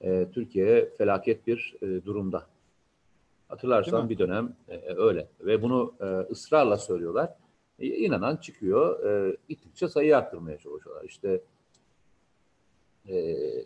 Ee, 0.00 0.26
Türkiye 0.32 0.90
felaket 0.98 1.46
bir 1.46 1.76
e, 1.82 2.04
durumda. 2.04 2.46
Hatırlarsan 3.48 4.10
bir 4.10 4.18
dönem 4.18 4.56
e, 4.68 4.94
öyle 4.96 5.28
ve 5.40 5.62
bunu 5.62 5.94
e, 6.00 6.04
ısrarla 6.04 6.76
söylüyorlar. 6.76 7.34
E, 7.78 7.86
inanan 7.86 8.36
çıkıyor. 8.36 9.06
E, 9.06 9.36
gittikçe 9.48 9.88
sayı 9.88 10.16
arttırmaya 10.16 10.58
çalışıyorlar. 10.58 11.04
İşte 11.04 11.40
e, 13.08 13.16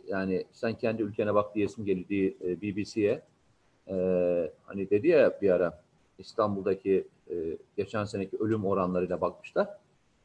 yani 0.07 0.45
sen 0.53 0.75
kendi 0.79 1.03
ülkene 1.03 1.35
bak 1.35 1.55
diyesim 1.55 1.85
geldiği 1.85 2.37
e, 2.45 2.61
BBC'ye 2.61 3.23
e, 3.89 3.95
hani 4.65 4.91
dedi 4.91 5.09
ya 5.09 5.39
bir 5.43 5.51
ara 5.51 5.83
İstanbul'daki 6.19 7.09
e, 7.31 7.35
geçen 7.77 8.05
seneki 8.05 8.37
ölüm 8.37 8.65
oranlarıyla 8.65 9.21
bakmışlar. 9.21 9.82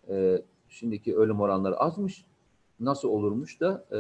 E, 0.10 0.42
şimdiki 0.70 1.18
ölüm 1.18 1.42
oranları 1.42 1.78
azmış. 1.78 2.26
Nasıl 2.80 3.10
olurmuş 3.10 3.60
da 3.60 3.86
e, 3.92 4.00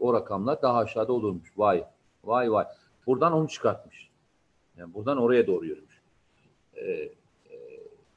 o 0.00 0.14
rakamlar 0.14 0.62
daha 0.62 0.78
aşağıda 0.78 1.12
olurmuş. 1.12 1.52
Vay 1.56 1.84
vay 2.24 2.52
vay. 2.52 2.64
Buradan 3.06 3.32
onu 3.32 3.48
çıkartmış. 3.48 4.10
Yani 4.76 4.94
buradan 4.94 5.18
oraya 5.18 5.46
doğru 5.46 5.66
yürümüş. 5.66 6.02
E, 6.74 6.90
e, 6.90 7.12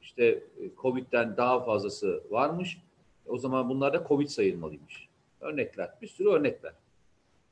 işte 0.02 0.24
e, 0.24 0.70
Covid'den 0.82 1.36
daha 1.36 1.64
fazlası 1.64 2.22
varmış. 2.30 2.82
O 3.26 3.38
zaman 3.38 3.68
bunlar 3.68 3.92
da 3.92 4.04
Covid 4.08 4.28
sayılmalıymış. 4.28 5.08
Örnekler. 5.40 5.90
Bir 6.02 6.06
sürü 6.06 6.28
örnekler. 6.28 6.72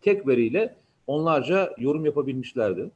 Tek 0.01 0.27
veriyle 0.27 0.77
onlarca 1.07 1.75
yorum 1.79 2.05
yapabilmişlerdi. 2.05 2.91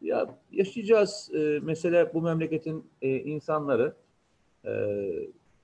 Ya 0.00 0.34
yaşayacağız. 0.52 1.30
E, 1.34 1.60
mesela 1.62 2.14
bu 2.14 2.22
memleketin 2.22 2.84
e, 3.02 3.16
insanları 3.16 3.94
e, 4.64 4.72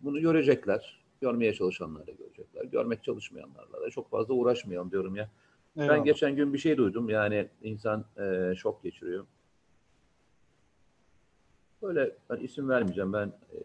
bunu 0.04 0.20
görecekler. 0.20 1.04
Görmeye 1.20 1.54
çalışanlar 1.54 2.06
da 2.06 2.12
görecekler. 2.12 2.64
Görmek 2.64 3.04
çalışmayanlarla 3.04 3.80
da 3.80 3.90
çok 3.90 4.10
fazla 4.10 4.34
uğraşmayalım 4.34 4.90
diyorum 4.90 5.16
ya. 5.16 5.28
Eyvallah. 5.76 5.96
Ben 5.96 6.04
geçen 6.04 6.36
gün 6.36 6.52
bir 6.52 6.58
şey 6.58 6.76
duydum. 6.76 7.08
Yani 7.08 7.48
insan 7.62 8.04
e, 8.18 8.54
şok 8.56 8.82
geçiriyor. 8.82 9.26
Böyle 11.82 12.16
ben 12.30 12.36
isim 12.36 12.68
vermeyeceğim. 12.68 13.12
Ben 13.12 13.26
e, 13.26 13.58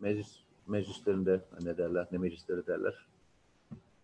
meclis 0.00 0.36
meclislerinde 0.66 1.40
ne 1.62 1.76
derler, 1.76 2.06
ne 2.12 2.18
meclisleri 2.18 2.66
derler. 2.66 3.06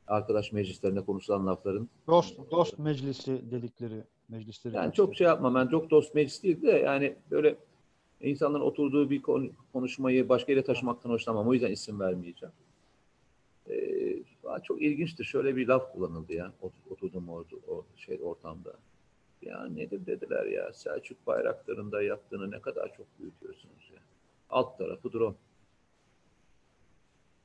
Arkadaş 0.07 0.53
meclislerinde 0.53 1.05
konuşulan 1.05 1.47
lafların 1.47 1.89
Dost, 2.07 2.51
dost 2.51 2.79
meclisi 2.79 3.51
dedikleri 3.51 4.05
meclisleri. 4.29 4.77
yani 4.77 4.93
çok 4.93 5.17
şey 5.17 5.27
yapmam. 5.27 5.55
Ben 5.55 5.67
çok 5.67 5.91
dost 5.91 6.15
meclis 6.15 6.43
değil 6.43 6.63
de 6.63 6.71
yani 6.71 7.17
böyle 7.31 7.57
insanların 8.21 8.65
oturduğu 8.65 9.11
bir 9.11 9.23
konu- 9.23 9.51
konuşmayı 9.73 10.29
başka 10.29 10.53
yere 10.53 10.63
taşımaktan 10.63 11.11
hoşlanmam. 11.11 11.49
O 11.49 11.53
yüzden 11.55 11.73
isim 11.73 12.01
vermeyeceğim. 12.01 12.53
Ee, 13.71 14.23
çok 14.63 14.83
ilginçtir. 14.83 15.25
Şöyle 15.25 15.57
bir 15.57 15.69
laf 15.69 15.93
kullanıldı 15.93 16.33
ya 16.33 16.53
ot- 16.63 16.91
oturduğum 16.91 17.29
orada, 17.29 17.57
o 17.69 17.85
şey 17.97 18.19
ortamda. 18.23 18.73
Ya 19.43 19.67
nedir 19.67 20.07
dediler 20.07 20.47
ya 20.47 20.73
Selçuk 20.73 21.27
bayraklarında 21.27 22.03
yaptığını 22.03 22.51
ne 22.51 22.61
kadar 22.61 22.95
çok 22.97 23.07
büyütüyorsunuz 23.21 23.91
ya. 23.95 24.01
Alt 24.51 24.79
tarafı 24.79 25.13
drone. 25.13 25.35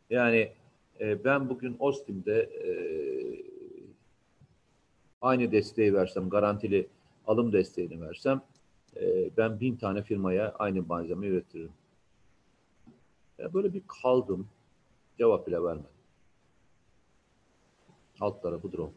Yani 0.09 0.51
e, 0.99 1.23
ben 1.23 1.49
bugün 1.49 1.75
Ostim'de 1.79 2.39
e, 2.41 2.69
aynı 5.21 5.51
desteği 5.51 5.93
versem, 5.93 6.29
garantili 6.29 6.87
alım 7.27 7.53
desteğini 7.53 8.01
versem 8.01 8.41
ben 9.37 9.59
bin 9.59 9.75
tane 9.75 10.01
firmaya 10.03 10.53
aynı 10.59 10.81
malzeme 10.83 11.27
üretirim. 11.27 11.71
Ya 13.37 13.53
böyle 13.53 13.73
bir 13.73 13.81
kaldım. 14.01 14.47
Cevap 15.17 15.47
bile 15.47 15.63
vermedim. 15.63 15.89
Alt 18.21 18.41
tarafı 18.43 18.71
drone. 18.71 18.91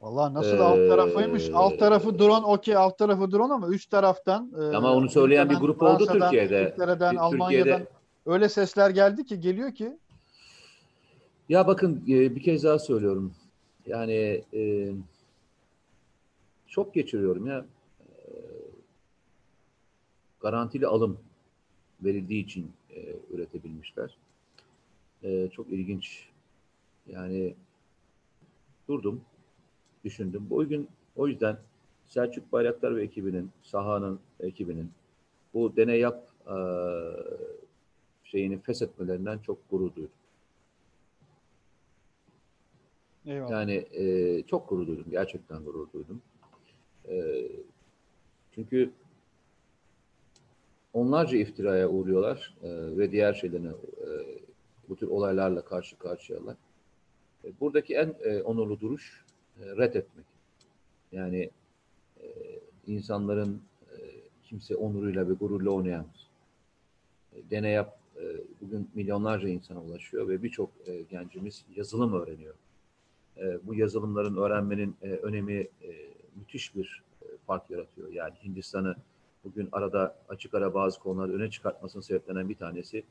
Vallahi 0.00 0.34
nasıl 0.34 0.56
Ee, 0.56 0.60
alt 0.60 0.88
tarafıymış? 0.88 1.50
Alt 1.52 1.78
tarafı 1.78 2.18
drone 2.18 2.46
okey 2.46 2.76
alt 2.76 2.98
tarafı 2.98 3.30
drone 3.32 3.52
ama 3.52 3.68
üst 3.68 3.90
taraftan 3.90 4.52
e, 4.60 4.76
Ama 4.76 4.92
onu 4.94 5.08
söyleyen 5.08 5.50
bir 5.50 5.54
grup 5.54 5.82
oldu 5.82 5.98
Fransa'dan, 6.04 6.30
Türkiye'de. 6.30 6.62
İngiltere'den, 6.62 6.96
Türkiye'de- 7.10 7.20
Almanya'dan 7.20 7.86
öyle 8.26 8.48
sesler 8.48 8.90
geldi 8.90 9.24
ki 9.26 9.40
geliyor 9.40 9.74
ki 9.74 9.98
Ya 11.48 11.66
bakın 11.66 12.04
e, 12.08 12.36
bir 12.36 12.42
kez 12.42 12.64
daha 12.64 12.78
söylüyorum. 12.78 13.34
Yani 13.86 14.44
e, 14.54 14.92
çok 16.66 16.94
geçiriyorum 16.94 17.46
ya. 17.46 17.64
Garantili 20.46 20.86
alım 20.86 21.18
verildiği 22.04 22.44
için 22.44 22.72
e, 22.90 23.16
üretebilmişler. 23.30 24.16
E, 25.22 25.48
çok 25.52 25.68
ilginç. 25.68 26.28
Yani 27.06 27.54
durdum, 28.88 29.20
düşündüm. 30.04 30.46
Bu 30.50 30.68
gün 30.68 30.88
o 31.16 31.28
yüzden 31.28 31.58
Selçuk 32.04 32.52
Bayraktar 32.52 32.96
ve 32.96 33.02
ekibinin, 33.02 33.50
Saha'nın 33.62 34.20
ekibinin 34.40 34.90
bu 35.54 35.76
deney 35.76 36.00
yap 36.00 36.28
e, 36.46 36.56
şeyini 38.24 38.58
feshetmelerinden 38.58 39.38
çok 39.38 39.70
gurur 39.70 39.94
duydum. 39.94 40.10
eyvallah. 43.26 43.50
Yani 43.50 43.86
e, 43.92 44.42
çok 44.42 44.68
gurur 44.68 44.86
duydum. 44.86 45.06
Gerçekten 45.10 45.64
gurur 45.64 45.92
duydum. 45.92 46.22
E, 47.08 47.46
çünkü 48.54 48.92
onlarca 50.96 51.38
iftiraya 51.38 51.88
uğruyorlar 51.88 52.54
e, 52.62 52.68
ve 52.98 53.12
diğer 53.12 53.34
şeylerine 53.34 53.68
e, 53.68 54.08
bu 54.88 54.96
tür 54.96 55.08
olaylarla 55.08 55.64
karşı 55.64 55.98
karşıyalar. 55.98 56.56
E, 57.44 57.48
buradaki 57.60 57.94
en 57.94 58.14
e, 58.20 58.42
onurlu 58.42 58.80
duruş 58.80 59.24
e, 59.60 59.76
reddetmek. 59.76 60.26
Yani 61.12 61.50
e, 62.20 62.26
insanların 62.86 63.62
e, 63.92 63.96
kimse 64.44 64.76
onuruyla 64.76 65.28
ve 65.28 65.32
gururla 65.32 65.70
oynayamaz. 65.70 66.28
E, 67.32 67.50
deney 67.50 67.72
yap 67.72 67.98
e, 68.16 68.22
bugün 68.60 68.90
milyonlarca 68.94 69.48
insana 69.48 69.82
ulaşıyor 69.82 70.28
ve 70.28 70.42
birçok 70.42 70.70
e, 70.86 71.02
gencimiz 71.02 71.64
yazılım 71.76 72.12
öğreniyor. 72.12 72.54
E, 73.36 73.66
bu 73.66 73.74
yazılımların 73.74 74.36
öğrenmenin 74.36 74.96
e, 75.02 75.10
önemi 75.10 75.54
e, 75.54 75.90
müthiş 76.36 76.74
bir 76.74 77.02
e, 77.22 77.26
fark 77.46 77.70
yaratıyor. 77.70 78.12
Yani 78.12 78.34
Hindistan'ı 78.44 78.96
bugün 79.46 79.68
arada 79.72 80.16
açık 80.28 80.54
ara 80.54 80.74
bazı 80.74 81.00
konularda 81.00 81.32
öne 81.32 81.50
çıkartmasının 81.50 82.02
sebeplenen 82.02 82.48
bir 82.48 82.56
tanesi 82.56 83.04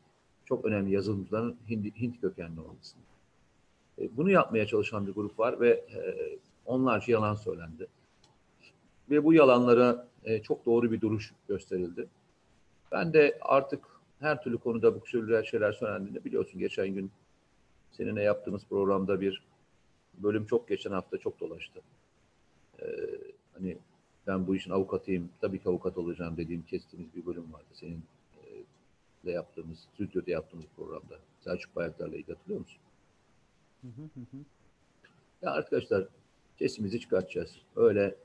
çok 0.45 0.65
önemli 0.65 0.93
yazılımcıların 0.93 1.57
Hindi, 1.69 2.01
Hint 2.01 2.21
kökenli 2.21 2.59
olması. 2.61 2.97
E, 3.99 4.17
bunu 4.17 4.31
yapmaya 4.31 4.67
çalışan 4.67 5.07
bir 5.07 5.13
grup 5.13 5.39
var 5.39 5.59
ve 5.59 5.69
e, 5.69 6.15
onlarca 6.65 7.13
yalan 7.13 7.35
söylendi. 7.35 7.87
Ve 9.09 9.23
bu 9.23 9.33
yalanlara 9.33 10.07
e, 10.23 10.41
çok 10.41 10.65
doğru 10.65 10.91
bir 10.91 11.01
duruş 11.01 11.33
gösterildi. 11.47 12.07
Ben 12.91 13.13
de 13.13 13.37
artık 13.41 13.85
her 14.19 14.43
türlü 14.43 14.57
konuda 14.57 14.95
bu 14.95 15.03
türlü 15.03 15.45
şeyler 15.45 15.71
söylendiğinde 15.71 16.23
biliyorsun 16.23 16.59
geçen 16.59 16.87
gün 16.87 17.11
seninle 17.91 18.23
yaptığımız 18.23 18.65
programda 18.69 19.21
bir 19.21 19.43
bölüm 20.17 20.45
çok 20.45 20.67
geçen 20.67 20.91
hafta 20.91 21.17
çok 21.17 21.39
dolaştı. 21.39 21.81
Ee, 22.81 22.85
hani 23.53 23.77
ben 24.27 24.47
bu 24.47 24.55
işin 24.55 24.71
avukatıyım, 24.71 25.29
tabii 25.41 25.59
ki 25.59 25.69
avukat 25.69 25.97
olacağım 25.97 26.37
dediğim 26.37 26.61
kestiğimiz 26.61 27.15
bir 27.15 27.25
bölüm 27.25 27.53
vardı. 27.53 27.65
Senin 27.73 28.03
e, 28.33 28.45
de 29.25 29.31
yaptığımız, 29.31 29.79
stüdyoda 29.79 30.31
yaptığımız 30.31 30.65
programda. 30.75 31.19
Selçuk 31.39 31.75
Bayraktar'la 31.75 32.15
ilgili 32.15 32.35
hatırlıyor 32.35 32.59
musun? 32.59 32.79
Hı 33.81 33.87
hı 33.87 34.01
hı 34.01 34.19
hı. 34.19 34.37
Ya 35.41 35.51
arkadaşlar 35.51 36.07
sesimizi 36.59 36.99
çıkartacağız. 36.99 37.55
Öyle 37.75 38.15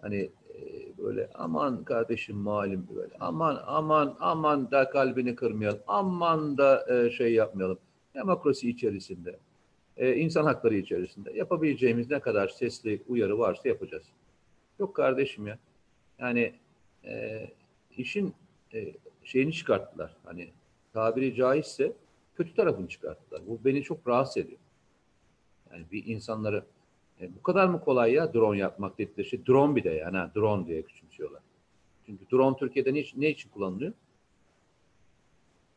hani 0.00 0.30
e, 0.54 0.58
böyle 0.98 1.30
aman 1.34 1.84
kardeşim 1.84 2.36
malum 2.36 2.86
böyle 2.96 3.14
aman 3.20 3.62
aman 3.66 4.16
aman 4.20 4.70
da 4.70 4.90
kalbini 4.90 5.34
kırmayalım 5.34 5.80
aman 5.86 6.58
da 6.58 6.86
e, 6.94 7.10
şey 7.10 7.34
yapmayalım 7.34 7.78
demokrasi 8.14 8.70
içerisinde 8.70 9.38
e, 9.96 10.14
insan 10.14 10.44
hakları 10.44 10.74
içerisinde 10.74 11.32
yapabileceğimiz 11.32 12.10
ne 12.10 12.20
kadar 12.20 12.48
sesli 12.48 13.02
uyarı 13.08 13.38
varsa 13.38 13.68
yapacağız. 13.68 14.04
Yok 14.78 14.96
kardeşim 14.96 15.46
ya 15.46 15.58
yani 16.18 16.54
e, 17.04 17.46
işin 17.96 18.34
e, 18.74 18.94
şeyini 19.24 19.52
çıkarttılar 19.52 20.16
hani 20.24 20.50
tabiri 20.92 21.34
caizse 21.34 21.92
kötü 22.34 22.54
tarafını 22.54 22.88
çıkarttılar. 22.88 23.42
Bu 23.46 23.60
beni 23.64 23.82
çok 23.82 24.08
rahatsız 24.08 24.36
ediyor. 24.36 24.58
Yani 25.72 25.84
bir 25.92 26.06
insanları 26.06 26.64
e, 27.20 27.36
bu 27.36 27.42
kadar 27.42 27.66
mı 27.66 27.80
kolay 27.80 28.12
ya 28.12 28.34
drone 28.34 28.58
yapmak 28.58 28.98
dedikleri 28.98 29.28
şey? 29.28 29.46
Drone 29.46 29.76
bir 29.76 29.84
de 29.84 29.90
yani 29.90 30.16
ha, 30.16 30.30
drone 30.36 30.66
diye 30.66 30.82
küçümsüyorlar. 30.82 31.42
Çünkü 32.06 32.24
drone 32.32 32.56
Türkiye'de 32.56 32.94
ne, 32.94 33.04
ne 33.16 33.30
için 33.30 33.50
kullanılıyor? 33.50 33.92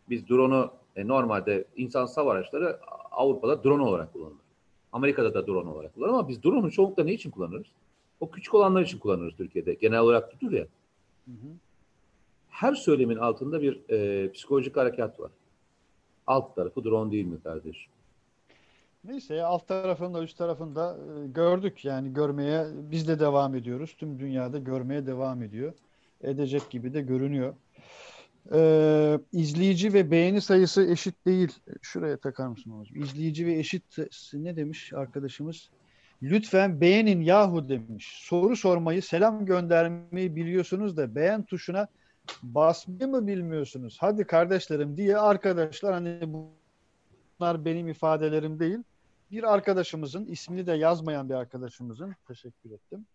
Biz 0.09 0.29
drone'u 0.29 0.71
e, 0.95 1.07
normalde 1.07 1.65
insan 1.75 2.07
hava 2.15 2.31
araçları 2.31 2.79
Avrupa'da 3.11 3.63
drone 3.63 3.83
olarak 3.83 4.13
kullanılır. 4.13 4.37
Amerika'da 4.91 5.33
da 5.33 5.47
drone 5.47 5.69
olarak 5.69 5.93
kullanılır 5.93 6.19
ama 6.19 6.27
biz 6.27 6.43
drone'u 6.43 6.71
çoğunlukla 6.71 7.03
ne 7.03 7.13
için 7.13 7.31
kullanırız? 7.31 7.67
O 8.19 8.31
küçük 8.31 8.53
olanlar 8.53 8.81
için 8.81 8.99
kullanırız 8.99 9.35
Türkiye'de. 9.37 9.73
Genel 9.73 9.99
olarak 9.99 10.31
tutur 10.31 10.51
ya. 10.51 10.65
Hı 11.25 11.31
hı. 11.31 11.47
Her 12.49 12.73
söylemin 12.73 13.17
altında 13.17 13.61
bir 13.61 13.89
e, 13.89 14.31
psikolojik 14.31 14.77
harekat 14.77 15.19
var. 15.19 15.31
Alt 16.27 16.55
tarafı 16.55 16.83
drone 16.83 17.11
değil 17.11 17.25
mi 17.25 17.41
kardeşim? 17.43 17.91
Neyse 19.03 19.35
ya, 19.35 19.47
alt 19.47 19.67
tarafında 19.67 20.23
üst 20.23 20.37
tarafında 20.37 20.97
e, 20.97 21.27
gördük 21.27 21.85
yani 21.85 22.13
görmeye 22.13 22.67
biz 22.73 23.07
de 23.07 23.19
devam 23.19 23.55
ediyoruz. 23.55 23.95
Tüm 23.97 24.19
dünyada 24.19 24.59
görmeye 24.59 25.05
devam 25.05 25.43
ediyor. 25.43 25.73
Edecek 26.21 26.69
gibi 26.69 26.93
de 26.93 27.01
görünüyor. 27.01 27.53
Ee, 28.53 29.19
izleyici 29.31 29.93
ve 29.93 30.11
beğeni 30.11 30.41
sayısı 30.41 30.83
eşit 30.91 31.25
değil. 31.25 31.51
Şuraya 31.81 32.17
takar 32.17 32.47
mısın 32.47 32.71
hocam? 32.71 33.03
İzleyici 33.03 33.45
ve 33.45 33.53
eşit 33.53 33.97
ne 34.33 34.55
demiş 34.55 34.93
arkadaşımız? 34.93 35.69
Lütfen 36.23 36.81
beğenin 36.81 37.21
yahu 37.21 37.69
demiş. 37.69 38.07
Soru 38.21 38.55
sormayı, 38.55 39.01
selam 39.01 39.45
göndermeyi 39.45 40.35
biliyorsunuz 40.35 40.97
da 40.97 41.15
beğen 41.15 41.43
tuşuna 41.43 41.87
basmayı 42.43 43.07
mı 43.07 43.27
bilmiyorsunuz? 43.27 43.97
Hadi 43.99 44.23
kardeşlerim 44.23 44.97
diye 44.97 45.17
arkadaşlar 45.17 45.93
hani 45.93 46.19
bunlar 47.39 47.65
benim 47.65 47.87
ifadelerim 47.87 48.59
değil. 48.59 48.77
Bir 49.31 49.53
arkadaşımızın 49.53 50.25
ismini 50.25 50.67
de 50.67 50.73
yazmayan 50.73 51.29
bir 51.29 51.33
arkadaşımızın 51.33 52.15
teşekkür 52.27 52.71
ettim. 52.71 53.05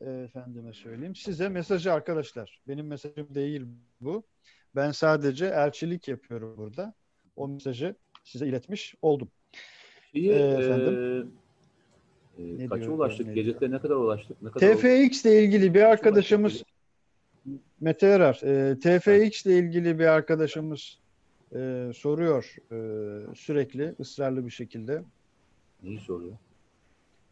E, 0.00 0.10
efendime 0.10 0.72
söyleyeyim. 0.72 1.14
Size 1.16 1.48
mesajı 1.48 1.92
arkadaşlar. 1.92 2.60
Benim 2.68 2.86
mesajım 2.86 3.34
değil 3.34 3.66
bu. 4.00 4.22
Ben 4.76 4.90
sadece 4.90 5.46
elçilik 5.46 6.08
yapıyorum 6.08 6.54
burada. 6.56 6.94
O 7.36 7.48
mesajı 7.48 7.94
size 8.24 8.46
iletmiş 8.46 8.94
oldum. 9.02 9.28
Şeyi, 10.12 10.30
Ee, 10.32 10.34
efendim? 10.38 10.94
e, 10.98 11.47
e, 12.38 12.58
Ne 12.58 12.68
kaça 12.68 12.82
diyor, 12.82 12.92
ulaştık? 12.92 13.26
ne 13.26 13.34
Gecikte 13.34 13.70
ne 13.70 13.78
kadar 13.78 13.94
ulaştık? 13.94 14.42
Ne 14.42 14.50
kadar 14.50 14.74
TFX 14.74 15.24
ile 15.24 15.44
ilgili 15.44 15.74
bir 15.74 15.82
arkadaşımız? 15.82 16.62
Mete 17.80 18.06
Erar, 18.06 18.40
e, 18.44 18.78
TFX 18.78 19.46
ile 19.46 19.58
ilgili 19.58 19.98
bir 19.98 20.06
arkadaşımız 20.06 20.98
e, 21.54 21.90
soruyor 21.94 22.54
e, 22.72 23.34
sürekli 23.34 23.94
ısrarlı 24.00 24.46
bir 24.46 24.50
şekilde. 24.50 25.02
Neyi 25.82 25.98
soruyor? 25.98 26.36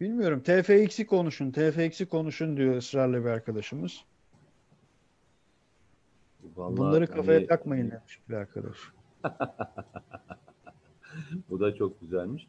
Bilmiyorum. 0.00 0.42
TFX'i 0.42 1.06
konuşun, 1.06 1.50
TFX'i 1.50 2.06
konuşun 2.06 2.56
diyor 2.56 2.76
ısrarlı 2.76 3.24
bir 3.24 3.30
arkadaşımız. 3.30 4.04
Vallahi 6.56 6.76
Bunları 6.76 7.06
kafaya 7.06 7.38
hani- 7.38 7.46
takmayın 7.46 7.90
demiş 7.90 8.20
bir 8.28 8.34
arkadaş. 8.34 8.76
Bu 11.50 11.60
da 11.60 11.74
çok 11.74 12.00
güzelmiş. 12.00 12.46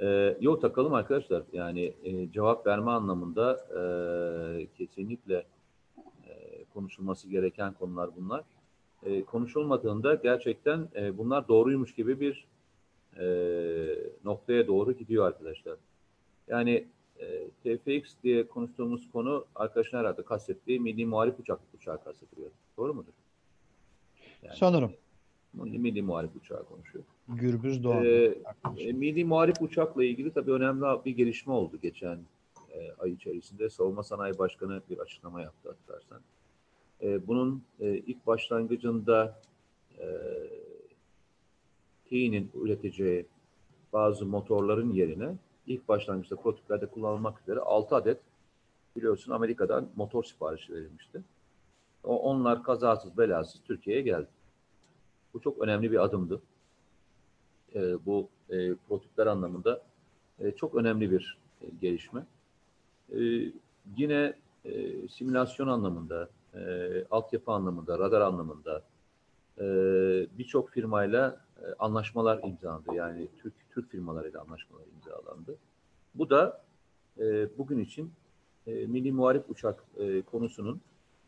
Ee, 0.00 0.36
yok 0.40 0.62
takalım 0.62 0.94
arkadaşlar. 0.94 1.42
Yani 1.52 1.94
e, 2.04 2.32
cevap 2.32 2.66
verme 2.66 2.90
anlamında 2.90 3.52
e, 3.54 4.66
kesinlikle 4.78 5.44
e, 6.28 6.64
konuşulması 6.74 7.28
gereken 7.28 7.72
konular 7.72 8.10
bunlar. 8.16 8.44
E, 9.02 9.24
konuşulmadığında 9.24 10.14
gerçekten 10.14 10.88
e, 10.94 11.18
bunlar 11.18 11.48
doğruymuş 11.48 11.94
gibi 11.94 12.20
bir 12.20 12.46
e, 13.18 13.26
noktaya 14.24 14.66
doğru 14.66 14.92
gidiyor 14.92 15.26
arkadaşlar. 15.26 15.76
Yani 16.48 16.86
e, 17.18 17.48
TFX 17.48 18.14
diye 18.22 18.48
konuştuğumuz 18.48 19.10
konu 19.10 19.44
arkadaşın 19.54 19.98
herhalde 19.98 20.22
kastettiği 20.22 20.80
milli 20.80 21.06
muharip 21.06 21.40
uçak 21.40 21.60
uçağı 21.74 22.04
kastediyor. 22.04 22.50
Doğru 22.76 22.94
mudur? 22.94 23.12
Yani, 24.42 24.56
Sanırım. 24.56 24.92
milli 25.54 26.02
muharip 26.02 26.36
uçağı 26.36 26.64
konuşuyor. 26.64 27.04
Gürbüz 27.36 27.84
Doğan. 27.84 28.04
Ee, 28.04 28.34
e, 28.78 28.92
Milli 28.92 29.24
Muharip 29.24 29.62
Uçak'la 29.62 30.04
ilgili 30.04 30.32
tabii 30.32 30.52
önemli 30.52 31.04
bir 31.04 31.16
gelişme 31.16 31.52
oldu 31.52 31.78
geçen 31.82 32.18
e, 32.72 32.92
ay 32.98 33.12
içerisinde. 33.12 33.70
Savunma 33.70 34.02
Sanayi 34.02 34.38
Başkanı 34.38 34.82
bir 34.90 34.98
açıklama 34.98 35.42
yaptı 35.42 35.68
hatırlarsan. 35.68 36.20
E, 37.02 37.26
bunun 37.26 37.62
e, 37.80 37.96
ilk 37.96 38.26
başlangıcında 38.26 39.40
e, 39.98 40.06
Tİ'nin 42.04 42.50
üreteceği 42.54 43.26
bazı 43.92 44.26
motorların 44.26 44.92
yerine 44.92 45.34
ilk 45.66 45.88
başlangıçta 45.88 46.36
prototiplerde 46.36 46.86
kullanılmak 46.86 47.40
üzere 47.40 47.60
6 47.60 47.96
adet 47.96 48.20
biliyorsun 48.96 49.32
Amerika'dan 49.32 49.88
motor 49.96 50.24
siparişi 50.24 50.72
verilmişti. 50.74 51.22
O, 52.04 52.22
onlar 52.22 52.62
kazasız 52.62 53.18
belasız 53.18 53.60
Türkiye'ye 53.64 54.02
geldi. 54.02 54.28
Bu 55.34 55.40
çok 55.40 55.58
önemli 55.58 55.92
bir 55.92 56.04
adımdı 56.04 56.42
e, 57.74 58.06
bu 58.06 58.28
e, 58.50 58.74
prototipler 58.74 59.26
anlamında 59.26 59.82
e, 60.38 60.50
çok 60.50 60.74
önemli 60.74 61.10
bir 61.10 61.38
e, 61.62 61.66
gelişme. 61.80 62.26
E, 63.12 63.18
yine 63.96 64.34
e, 64.64 65.08
simülasyon 65.08 65.68
anlamında, 65.68 66.28
e, 66.54 67.04
altyapı 67.10 67.52
anlamında, 67.52 67.98
radar 67.98 68.20
anlamında 68.20 68.82
e, 69.58 69.64
birçok 70.38 70.70
firmayla 70.70 71.40
e, 71.62 71.64
anlaşmalar 71.78 72.42
imzalandı. 72.44 72.94
Yani 72.94 73.28
Türk 73.42 73.54
Türk 73.70 73.90
firmalarıyla 73.90 74.40
anlaşmalar 74.40 74.84
imzalandı. 74.96 75.56
Bu 76.14 76.30
da 76.30 76.62
e, 77.18 77.58
bugün 77.58 77.78
için 77.78 78.12
e, 78.66 78.72
milli 78.86 79.12
muharip 79.12 79.50
uçak 79.50 79.84
e, 79.98 80.22
konusunun 80.22 80.80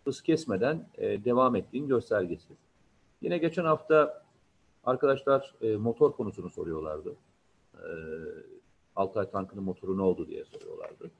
hız 0.04 0.22
kesmeden 0.22 0.88
e, 0.98 1.24
devam 1.24 1.56
ettiğin 1.56 1.88
göstergesi. 1.88 2.54
Yine 3.22 3.38
geçen 3.38 3.64
hafta 3.64 4.21
Arkadaşlar 4.84 5.54
e, 5.62 5.76
motor 5.76 6.12
konusunu 6.12 6.50
soruyorlardı. 6.50 7.14
E, 7.74 7.86
Altay 8.96 9.30
tankının 9.30 9.64
motoru 9.64 9.98
ne 9.98 10.02
oldu 10.02 10.28
diye 10.28 10.44
soruyorlardı. 10.44 11.10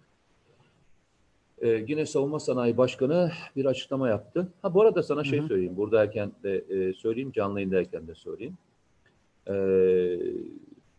E, 1.59 1.69
yine 1.89 2.07
Savunma 2.07 2.41
Sanayi 2.41 2.77
Başkanı 2.77 3.33
bir 3.57 3.65
açıklama 3.65 4.09
yaptı. 4.09 4.49
Ha 4.63 4.75
bu 4.75 4.83
arada 4.83 5.03
sana 5.03 5.25
şey 5.25 5.39
Hı 5.39 5.43
hı. 5.43 5.49
söyleyeyim. 5.49 5.77
Buradayken 5.77 6.33
de 6.43 6.65
e, 6.69 6.93
söyleyeyim, 6.93 7.33
canlı 7.33 7.61
yayındayken 7.61 8.09
de 8.09 8.15
söyleyeyim. 8.15 8.57
E, 9.49 9.55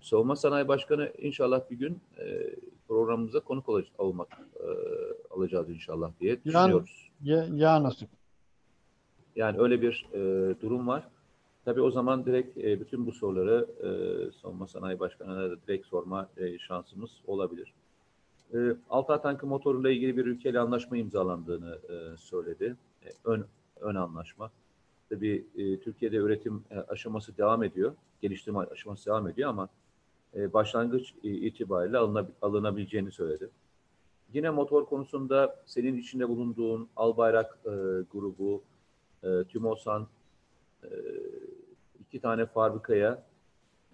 Savunma 0.01 0.36
Sanayi 0.36 0.68
Başkanı 0.68 1.11
inşallah 1.18 1.70
bir 1.72 1.76
gün 1.76 1.99
e, 2.20 2.55
programımıza 2.88 3.39
konuk 3.39 3.70
olacak, 3.70 3.91
olmak 3.97 4.38
e, 4.59 4.66
alacağız 5.36 5.70
inşallah 5.70 6.11
diye 6.20 6.43
düşünüyoruz. 6.43 7.11
Ya, 7.24 7.47
ya 7.53 7.84
nasip. 7.84 8.09
Yani 9.36 9.59
öyle 9.59 9.82
bir 9.82 10.07
e, 10.14 10.20
durum 10.61 10.88
var. 10.88 11.07
Tabii 11.66 11.82
o 11.82 11.91
zaman 11.91 12.26
direkt 12.26 12.57
e, 12.57 12.80
bütün 12.80 13.05
bu 13.05 13.11
soruları 13.11 13.68
e, 13.80 13.88
Savunma 14.41 14.68
Sanayi 14.68 14.99
Başkanı'na 14.99 15.51
da 15.51 15.61
direkt 15.68 15.88
sorma 15.88 16.30
e, 16.38 16.59
şansımız 16.59 17.11
olabilir. 17.28 17.74
E, 18.53 18.57
Altay 18.89 19.22
tankı 19.22 19.47
motoruyla 19.47 19.89
ilgili 19.89 20.18
bir 20.18 20.26
ülkeyle 20.26 20.59
anlaşma 20.59 20.97
imzalandığını 20.97 21.80
e, 21.89 22.18
söyledi. 22.18 22.76
E, 23.05 23.09
ön 23.26 23.45
ön 23.82 23.95
anlaşma. 23.95 24.51
Tabii 25.09 25.45
e, 25.57 25.80
Türkiye'de 25.80 26.16
üretim 26.18 26.64
e, 26.72 26.76
aşaması 26.80 27.38
devam 27.38 27.64
ediyor. 27.64 27.93
Geliştirme 28.22 28.59
aşaması 28.59 29.05
devam 29.05 29.28
ediyor 29.28 29.49
ama 29.49 29.70
e, 30.36 30.53
başlangıç 30.53 31.14
e, 31.24 31.30
itibariyle 31.30 31.97
alınab- 31.97 32.32
alınabileceğini 32.41 33.11
söyledi. 33.11 33.49
Yine 34.34 34.49
motor 34.49 34.86
konusunda 34.86 35.64
senin 35.66 35.97
içinde 35.97 36.30
bulunduğun 36.30 36.88
Albayrak 36.95 37.57
e, 37.66 37.70
grubu, 38.14 38.61
e, 39.24 39.43
TÜMOSAN, 39.43 40.07
e, 40.84 40.88
iki 42.14 42.22
tane 42.22 42.45
fabrikaya 42.45 43.24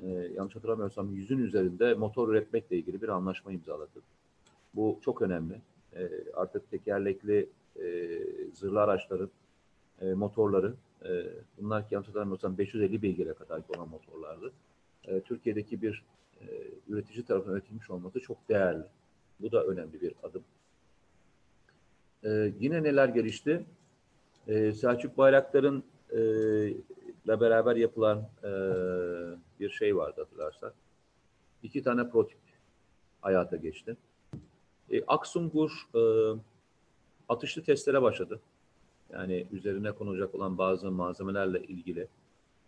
e, 0.03 0.07
yanlış 0.09 0.55
hatırlamıyorsam 0.55 1.15
yüzün 1.15 1.37
üzerinde 1.37 1.93
motor 1.93 2.29
üretmekle 2.29 2.77
ilgili 2.77 3.01
bir 3.01 3.09
anlaşma 3.09 3.51
imzaladı. 3.51 4.01
Bu 4.75 4.99
çok 5.01 5.21
önemli. 5.21 5.61
E, 5.95 6.09
artık 6.33 6.71
tekerlekli 6.71 7.49
e, 7.75 8.09
zırhlı 8.53 8.81
araçların 8.81 9.29
e, 10.01 10.13
motorları, 10.13 10.73
e, 11.05 11.23
bunlar 11.57 11.87
ki 11.87 11.93
yanlış 11.93 12.07
hatırlamıyorsam 12.07 12.57
550 12.57 13.01
beygire 13.01 13.33
kadar 13.33 13.61
olan 13.77 13.89
motorlardı. 13.89 14.51
E, 15.07 15.21
Türkiye'deki 15.21 15.81
bir 15.81 16.03
e, 16.41 16.45
üretici 16.87 17.25
tarafından 17.25 17.55
üretilmiş 17.55 17.89
olması 17.89 18.19
çok 18.19 18.49
değerli. 18.49 18.83
Bu 19.39 19.51
da 19.51 19.63
önemli 19.63 20.01
bir 20.01 20.13
adım. 20.23 20.43
e, 22.23 22.53
yine 22.59 22.83
neler 22.83 23.09
gelişti? 23.09 23.65
E, 24.47 24.71
Selçuk 24.71 25.17
Bayraktar'ın 25.17 25.83
e, 26.11 26.19
ile 27.29 27.39
beraber 27.39 27.75
yapılan 27.75 28.29
e, 28.43 28.49
bir 29.59 29.69
şey 29.69 29.95
vardı 29.97 30.21
hatırlarsan. 30.21 30.71
İki 31.63 31.83
tane 31.83 32.09
prototip 32.09 32.39
hayata 33.21 33.55
geçti. 33.55 33.97
E, 34.91 35.03
Aksungur 35.07 35.71
e, 35.95 36.01
atışlı 37.29 37.63
testlere 37.63 38.01
başladı. 38.01 38.39
Yani 39.13 39.47
üzerine 39.51 39.91
konulacak 39.91 40.35
olan 40.35 40.57
bazı 40.57 40.91
malzemelerle 40.91 41.59
ilgili 41.63 42.07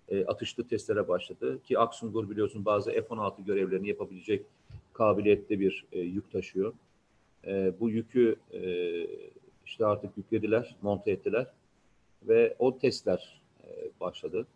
e, 0.10 0.26
atışlı 0.26 0.68
testlere 0.68 1.08
başladı. 1.08 1.64
Ki 1.64 1.80
Aksungur 1.80 2.30
biliyorsun 2.30 2.66
bazı 2.66 2.92
F-16 2.92 3.46
görevlerini 3.46 3.88
yapabilecek 3.88 4.46
kabiliyette 4.94 5.60
bir 5.60 5.86
e, 5.92 6.00
yük 6.00 6.32
taşıyor. 6.32 6.74
E, 7.48 7.74
bu 7.80 7.90
yükü 7.90 8.36
e, 8.54 8.62
işte 9.66 9.86
artık 9.86 10.18
yüklediler, 10.18 10.76
monte 10.82 11.12
ettiler 11.12 11.48
ve 12.24 12.56
o 12.60 12.78
testler 12.78 13.41
başladı. 14.00 14.48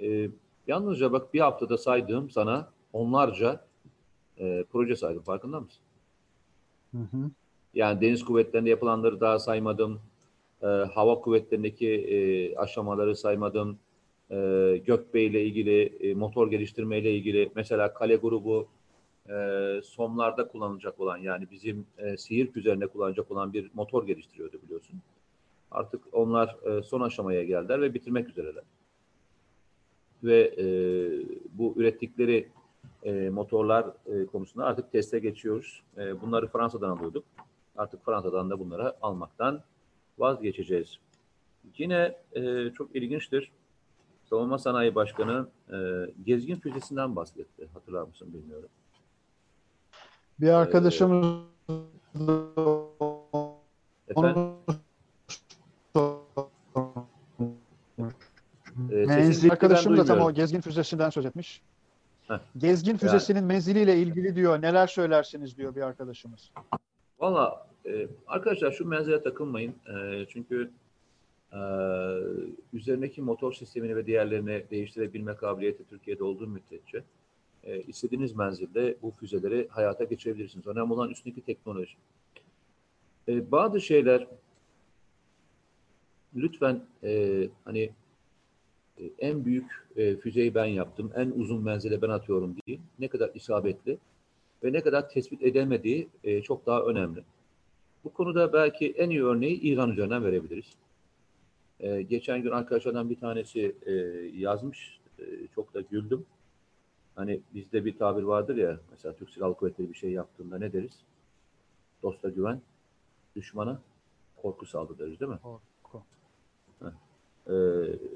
E, 0.00 0.28
yalnızca 0.66 1.12
bak 1.12 1.34
bir 1.34 1.40
haftada 1.40 1.78
saydığım 1.78 2.30
sana 2.30 2.70
onlarca 2.92 3.64
e, 4.38 4.64
proje 4.72 4.96
saydım. 4.96 5.22
Farkında 5.22 5.60
mısın? 5.60 5.82
Hı 6.92 6.98
hı. 6.98 7.30
Yani 7.74 8.00
deniz 8.00 8.24
kuvvetlerinde 8.24 8.70
yapılanları 8.70 9.20
daha 9.20 9.38
saymadım. 9.38 10.00
E, 10.62 10.66
hava 10.66 11.20
kuvvetlerindeki 11.20 11.88
e, 11.88 12.56
aşamaları 12.56 13.16
saymadım. 13.16 13.78
E, 14.30 14.36
Gökbey 14.86 15.26
ile 15.26 15.44
ilgili, 15.44 15.82
e, 15.82 16.14
motor 16.14 16.50
geliştirme 16.50 16.98
ile 16.98 17.14
ilgili 17.14 17.50
mesela 17.54 17.94
kale 17.94 18.16
grubu 18.16 18.68
e, 19.28 19.80
somlarda 19.84 20.48
kullanılacak 20.48 21.00
olan 21.00 21.16
yani 21.16 21.46
bizim 21.50 21.86
e, 21.98 22.16
Siirt 22.16 22.56
üzerinde 22.56 22.86
kullanacak 22.86 23.30
olan 23.30 23.52
bir 23.52 23.70
motor 23.74 24.06
geliştiriyordu 24.06 24.62
biliyorsun. 24.62 25.00
Artık 25.72 26.00
onlar 26.12 26.56
e, 26.64 26.82
son 26.82 27.00
aşamaya 27.00 27.44
geldiler 27.44 27.80
ve 27.80 27.94
bitirmek 27.94 28.28
üzereler. 28.28 28.64
Ve 30.24 30.54
e, 30.58 30.66
bu 31.52 31.74
ürettikleri 31.76 32.48
e, 33.02 33.30
motorlar 33.30 33.86
e, 34.06 34.26
konusunda 34.26 34.66
artık 34.66 34.92
teste 34.92 35.18
geçiyoruz. 35.18 35.82
E, 35.98 36.20
bunları 36.20 36.48
Fransa'dan 36.48 36.90
alıyorduk. 36.90 37.24
Artık 37.76 38.04
Fransa'dan 38.04 38.50
da 38.50 38.58
bunları 38.58 38.94
almaktan 39.02 39.62
vazgeçeceğiz. 40.18 40.98
Yine 41.78 42.16
e, 42.32 42.70
çok 42.70 42.96
ilginçtir. 42.96 43.52
Savunma 44.30 44.58
Sanayi 44.58 44.94
Başkanı 44.94 45.48
e, 45.72 45.76
gezgin 46.24 46.56
füzesinden 46.56 47.16
bahsetti. 47.16 47.68
Hatırlar 47.74 48.02
mısın 48.02 48.32
bilmiyorum. 48.32 48.68
Bir 50.40 50.48
arkadaşımız 50.48 51.26
Efendim? 54.08 54.52
Ee, 55.96 56.00
Menzil 58.90 59.52
arkadaşım 59.52 59.96
da 59.96 60.04
tam 60.04 60.20
o 60.20 60.32
gezgin 60.32 60.60
füzesinden 60.60 61.10
söz 61.10 61.26
etmiş. 61.26 61.62
Heh. 62.28 62.38
Gezgin 62.56 62.96
füzesinin 62.96 63.44
menziliyle 63.44 63.96
ilgili 63.96 64.36
diyor. 64.36 64.62
Neler 64.62 64.86
söylersiniz 64.86 65.56
diyor 65.56 65.74
bir 65.74 65.82
arkadaşımız. 65.82 66.50
Valla 67.18 67.66
e, 67.86 68.08
arkadaşlar 68.26 68.72
şu 68.72 68.88
menzile 68.88 69.22
takılmayın. 69.22 69.74
E, 69.96 70.26
çünkü 70.28 70.70
e, 71.52 71.58
üzerindeki 72.72 73.22
motor 73.22 73.52
sistemini 73.52 73.96
ve 73.96 74.06
diğerlerini 74.06 74.64
değiştirebilme 74.70 75.34
kabiliyeti 75.34 75.84
Türkiye'de 75.84 76.24
olduğu 76.24 76.46
müddetçe 76.46 77.02
e, 77.64 77.82
istediğiniz 77.82 78.36
menzilde 78.36 78.96
bu 79.02 79.10
füzeleri 79.10 79.68
hayata 79.70 80.04
geçirebilirsiniz. 80.04 80.66
Önemli 80.66 80.92
olan 80.92 81.10
üstündeki 81.10 81.40
teknoloji. 81.40 81.94
E, 83.28 83.52
bazı 83.52 83.80
şeyler 83.80 84.26
lütfen 86.36 86.80
e, 87.04 87.48
hani 87.64 87.90
e, 88.98 89.04
en 89.18 89.44
büyük 89.44 89.88
e, 89.96 90.16
füzeyi 90.16 90.54
ben 90.54 90.64
yaptım, 90.64 91.12
en 91.16 91.30
uzun 91.30 91.64
menzile 91.64 92.02
ben 92.02 92.08
atıyorum 92.08 92.56
değil. 92.66 92.80
Ne 92.98 93.08
kadar 93.08 93.30
isabetli 93.34 93.98
ve 94.64 94.72
ne 94.72 94.82
kadar 94.82 95.08
tespit 95.08 95.42
edemediği 95.42 96.08
e, 96.24 96.42
çok 96.42 96.66
daha 96.66 96.82
önemli. 96.82 97.24
Bu 98.04 98.12
konuda 98.12 98.52
belki 98.52 98.90
en 98.90 99.10
iyi 99.10 99.24
örneği 99.24 99.60
İran 99.60 99.90
üzerinden 99.90 100.24
verebiliriz. 100.24 100.66
E, 101.80 102.02
geçen 102.02 102.42
gün 102.42 102.50
arkadaşlardan 102.50 103.10
bir 103.10 103.20
tanesi 103.20 103.76
e, 103.86 103.92
yazmış, 104.36 105.00
e, 105.18 105.24
çok 105.54 105.74
da 105.74 105.80
güldüm. 105.80 106.26
Hani 107.14 107.40
bizde 107.54 107.84
bir 107.84 107.98
tabir 107.98 108.22
vardır 108.22 108.56
ya, 108.56 108.80
mesela 108.90 109.14
Türk 109.16 109.30
Silahlı 109.30 109.54
Kuvvetleri 109.54 109.88
bir 109.88 109.94
şey 109.94 110.10
yaptığında 110.10 110.58
ne 110.58 110.72
deriz? 110.72 110.98
Dosta 112.02 112.28
güven, 112.28 112.60
düşmana 113.36 113.80
korku 114.36 114.66
saldı 114.66 114.98
değil 114.98 115.30
mi? 115.30 115.38
Korku. 115.42 115.71
Ee, 117.46 117.52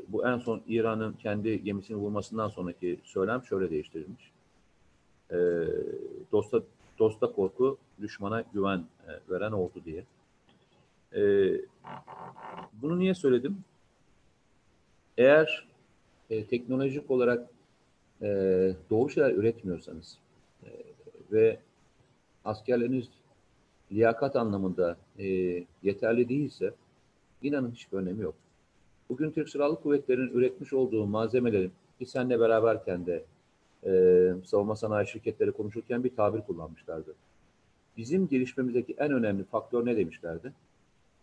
bu 0.09 0.27
en 0.27 0.39
son 0.39 0.63
İran'ın 0.67 1.13
kendi 1.13 1.65
gemisini 1.65 1.97
vurmasından 1.97 2.49
sonraki 2.49 3.01
söylem 3.05 3.43
şöyle 3.43 3.71
değiştirilmiş. 3.71 4.31
Ee, 5.31 5.37
dosta 6.33 6.63
dosta 6.99 7.33
korku, 7.33 7.79
düşmana 8.01 8.45
güven 8.53 8.85
e, 9.09 9.31
veren 9.31 9.53
oldu 9.53 9.83
diye. 9.85 10.05
Ee, 11.15 11.61
bunu 12.73 12.99
niye 12.99 13.15
söyledim? 13.15 13.59
Eğer 15.19 15.69
e, 16.31 16.45
teknolojik 16.45 17.11
olarak 17.11 17.49
e, 18.23 18.27
doğru 18.91 19.11
şeyler 19.11 19.31
üretmiyorsanız 19.31 20.19
e, 20.65 20.69
ve 21.33 21.59
askerleriniz 22.45 23.09
liyakat 23.93 24.37
anlamında 24.37 24.97
e, 25.19 25.27
yeterli 25.83 26.29
değilse 26.29 26.75
inanın 27.43 27.71
hiçbir 27.71 27.99
önemi 27.99 28.23
yok. 28.23 28.35
Bugün 29.09 29.31
Türk 29.31 29.49
Silahlı 29.49 29.81
Kuvvetleri'nin 29.81 30.29
üretmiş 30.29 30.73
olduğu 30.73 31.07
malzemelerin 31.07 31.73
biz 32.01 32.11
seninle 32.11 32.41
beraberken 32.41 33.07
de 33.07 33.25
e, 33.85 33.93
savunma 34.45 34.77
sanayi 34.77 35.07
şirketleri 35.07 35.53
konuşurken 35.53 36.05
bir 36.05 36.17
tabir 36.17 36.41
kullanmışlardı. 36.41 37.15
Bizim 37.97 38.29
gelişmemizdeki 38.29 38.95
en 38.99 39.13
önemli 39.13 39.45
faktör 39.45 39.87
ne 39.87 39.97
demişlerdi? 39.97 40.53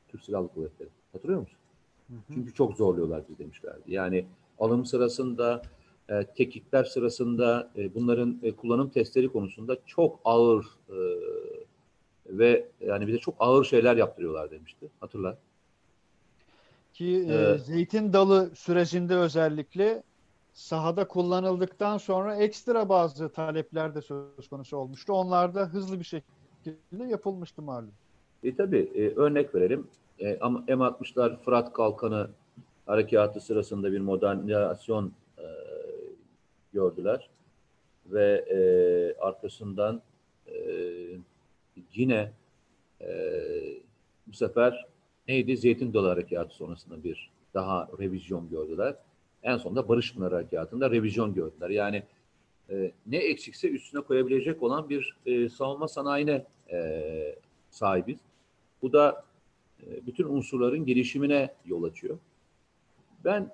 Türk 0.08 0.24
Silahlı 0.24 0.48
Kuvvetleri. 0.48 0.90
Hatırlıyor 1.14 1.40
musun? 1.40 1.58
Çünkü 2.34 2.54
çok 2.54 2.74
zorluyorlar 2.78 3.24
biz 3.30 3.40
demişlerdi. 3.40 3.82
Yani 3.88 4.26
alım 4.60 4.86
sırasında, 4.86 5.62
e, 6.10 6.24
teknikler 6.26 6.84
sırasında 6.84 7.72
e, 7.78 7.96
bunların 7.96 8.40
e, 8.44 8.52
kullanım 8.52 8.90
testleri 8.90 9.30
konusunda 9.30 9.78
çok 9.86 10.20
ağır 10.26 10.66
e, 10.90 10.98
ve 12.28 12.68
yani 12.82 13.08
bize 13.08 13.18
çok 13.18 13.36
ağır 13.40 13.66
şeyler 13.66 13.98
yaptırıyorlar 13.98 14.52
demişti. 14.52 14.90
Hatırlar. 15.00 15.38
Ki 16.94 17.28
e, 17.30 17.58
zeytin 17.58 18.14
dalı 18.14 18.52
sürecinde 18.56 19.16
özellikle 19.16 20.04
sahada 20.54 21.08
kullanıldıktan 21.08 21.98
sonra 21.98 22.36
ekstra 22.36 22.90
bazı 22.90 23.30
talepler 23.30 23.96
de 23.96 24.02
söz 24.02 24.48
konusu 24.50 24.78
olmuştu. 24.78 25.14
Onlar 25.14 25.56
da 25.56 25.66
hızlı 25.66 26.00
bir 26.00 26.06
şekilde 26.06 27.04
yapılmıştı 27.04 27.62
malum. 27.62 27.92
E 28.44 28.56
tabii 28.56 28.92
e, 28.96 29.16
örnek 29.16 29.56
verelim. 29.56 29.88
E, 30.20 30.40
ama 30.40 30.60
M60'lar 30.60 31.38
Fırat 31.38 31.74
Kalkanı 31.74 32.30
harekatı 32.86 33.42
sırasında 33.42 33.92
bir 33.92 34.00
modernizasyon 34.00 35.14
e, 35.38 35.46
gördüler 36.74 37.30
ve 38.06 38.46
e, 38.50 38.58
arkasından 39.22 40.02
e, 40.48 40.54
yine 41.94 42.32
e, 43.02 43.10
bu 44.28 44.34
sefer 44.34 44.86
neydi? 45.28 45.58
Zeytin 45.58 45.94
Dalı 45.94 46.08
Harekatı 46.08 46.56
sonrasında 46.56 47.04
bir 47.04 47.30
daha 47.54 47.90
revizyon 48.00 48.50
gördüler. 48.50 48.96
En 49.44 49.58
sonunda 49.58 49.90
Barış 49.90 50.14
Pınarı 50.14 50.36
Harekatı'nda 50.36 50.92
revizyon 50.92 51.34
gördüler. 51.34 51.70
Yani 51.70 52.04
e, 52.70 52.92
ne 53.08 53.18
eksikse 53.18 53.70
üstüne 53.70 54.02
koyabilecek 54.02 54.64
olan 54.64 54.90
bir 54.90 55.16
e, 55.26 55.50
savunma 55.50 55.88
sanayine 55.88 56.46
e, 56.72 57.36
sahibiz. 57.72 58.20
Bu 58.82 58.94
da 58.94 59.26
e, 59.84 60.06
bütün 60.08 60.24
unsurların 60.24 60.86
gelişimine 60.86 61.54
yol 61.66 61.84
açıyor. 61.84 62.18
Ben 63.26 63.54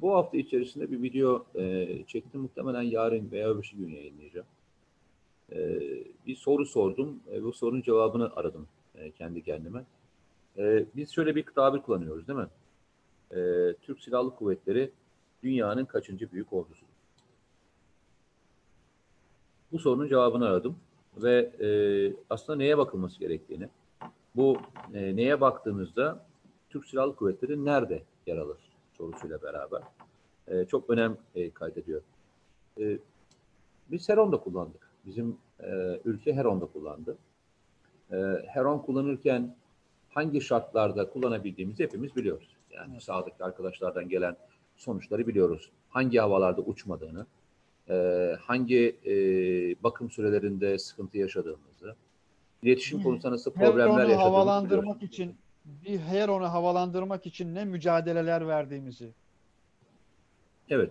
bu 0.00 0.14
hafta 0.14 0.38
içerisinde 0.38 0.90
bir 0.90 1.02
video 1.02 1.46
e, 1.54 1.88
çektim. 2.06 2.40
Muhtemelen 2.40 2.82
yarın 2.82 3.30
veya 3.30 3.50
öbür 3.50 3.72
gün 3.78 3.88
yayınlayacağım. 3.88 4.46
E, 5.52 5.80
bir 6.26 6.36
soru 6.36 6.66
sordum. 6.66 7.20
E, 7.32 7.42
bu 7.42 7.52
sorunun 7.52 7.82
cevabını 7.82 8.36
aradım 8.36 8.66
e, 8.94 9.10
kendi 9.10 9.42
kendime. 9.42 9.84
E, 10.58 10.84
biz 10.96 11.12
şöyle 11.14 11.36
bir 11.36 11.44
tabir 11.44 11.82
kullanıyoruz 11.82 12.28
değil 12.28 12.38
mi? 12.38 12.48
E, 13.30 13.72
Türk 13.82 14.00
Silahlı 14.00 14.34
Kuvvetleri 14.34 14.90
dünyanın 15.42 15.84
kaçıncı 15.84 16.32
büyük 16.32 16.52
ordusu? 16.52 16.86
Bu 19.72 19.78
sorunun 19.78 20.08
cevabını 20.08 20.46
aradım 20.46 20.78
ve 21.16 21.38
e, 21.60 21.68
aslında 22.30 22.56
neye 22.56 22.78
bakılması 22.78 23.20
gerektiğini, 23.20 23.68
bu 24.36 24.58
e, 24.94 25.16
neye 25.16 25.40
baktığımızda 25.40 26.26
Türk 26.70 26.86
Silahlı 26.86 27.16
Kuvvetleri 27.16 27.64
nerede 27.64 28.02
yer 28.26 28.36
alır 28.36 28.58
sorusuyla 28.92 29.42
beraber 29.42 29.82
e, 30.48 30.64
çok 30.64 30.90
önem 30.90 31.16
e, 31.34 31.50
kaydediyor. 31.50 32.02
E, 32.80 32.98
biz 33.90 34.08
Heron'da 34.08 34.36
kullandık. 34.36 34.90
Bizim 35.06 35.36
e, 35.60 36.00
ülke 36.04 36.32
Heron'da 36.32 36.66
kullandı. 36.66 37.18
E, 38.12 38.16
Heron 38.46 38.78
kullanırken 38.78 39.56
hangi 40.10 40.40
şartlarda 40.40 41.10
kullanabildiğimizi 41.10 41.84
hepimiz 41.84 42.16
biliyoruz. 42.16 42.48
Yani 42.70 42.90
Evet. 42.92 43.02
sahadaki 43.02 43.44
arkadaşlardan 43.44 44.08
gelen 44.08 44.36
sonuçları 44.76 45.26
biliyoruz. 45.26 45.70
Hangi 45.88 46.18
havalarda 46.18 46.60
uçmadığını, 46.60 47.26
e, 47.88 47.94
hangi 48.40 48.96
e, 49.06 49.12
bakım 49.82 50.10
sürelerinde 50.10 50.78
sıkıntı 50.78 51.18
yaşadığımızı, 51.18 51.94
iletişim 52.62 52.98
Hı. 52.98 53.02
konusunda 53.02 53.34
nasıl 53.34 53.50
problemler 53.50 53.78
yaşadığımızı 53.78 54.04
biliyoruz. 54.08 54.24
havalandırmak 54.24 55.02
için 55.02 55.36
bir 55.64 55.98
Heron'u 55.98 56.52
havalandırmak 56.52 57.26
için 57.26 57.54
ne 57.54 57.64
mücadeleler 57.64 58.48
verdiğimizi. 58.48 59.10
Evet. 60.68 60.90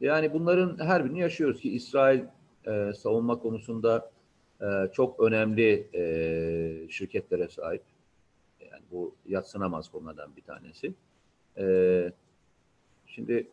Yani 0.00 0.32
bunların 0.32 0.78
her 0.86 1.04
birini 1.04 1.20
yaşıyoruz 1.20 1.60
ki 1.60 1.70
İsrail 1.72 2.20
e, 2.66 2.92
savunma 2.92 3.38
konusunda 3.38 4.10
e, 4.60 4.66
çok 4.92 5.20
önemli 5.20 5.86
e, 5.94 6.88
şirketlere 6.90 7.48
sahip. 7.48 7.82
Bu 8.90 9.14
yatsınamaz 9.26 9.88
konulardan 9.88 10.36
bir 10.36 10.42
tanesi. 10.42 10.94
E, 11.58 12.12
şimdi 13.06 13.48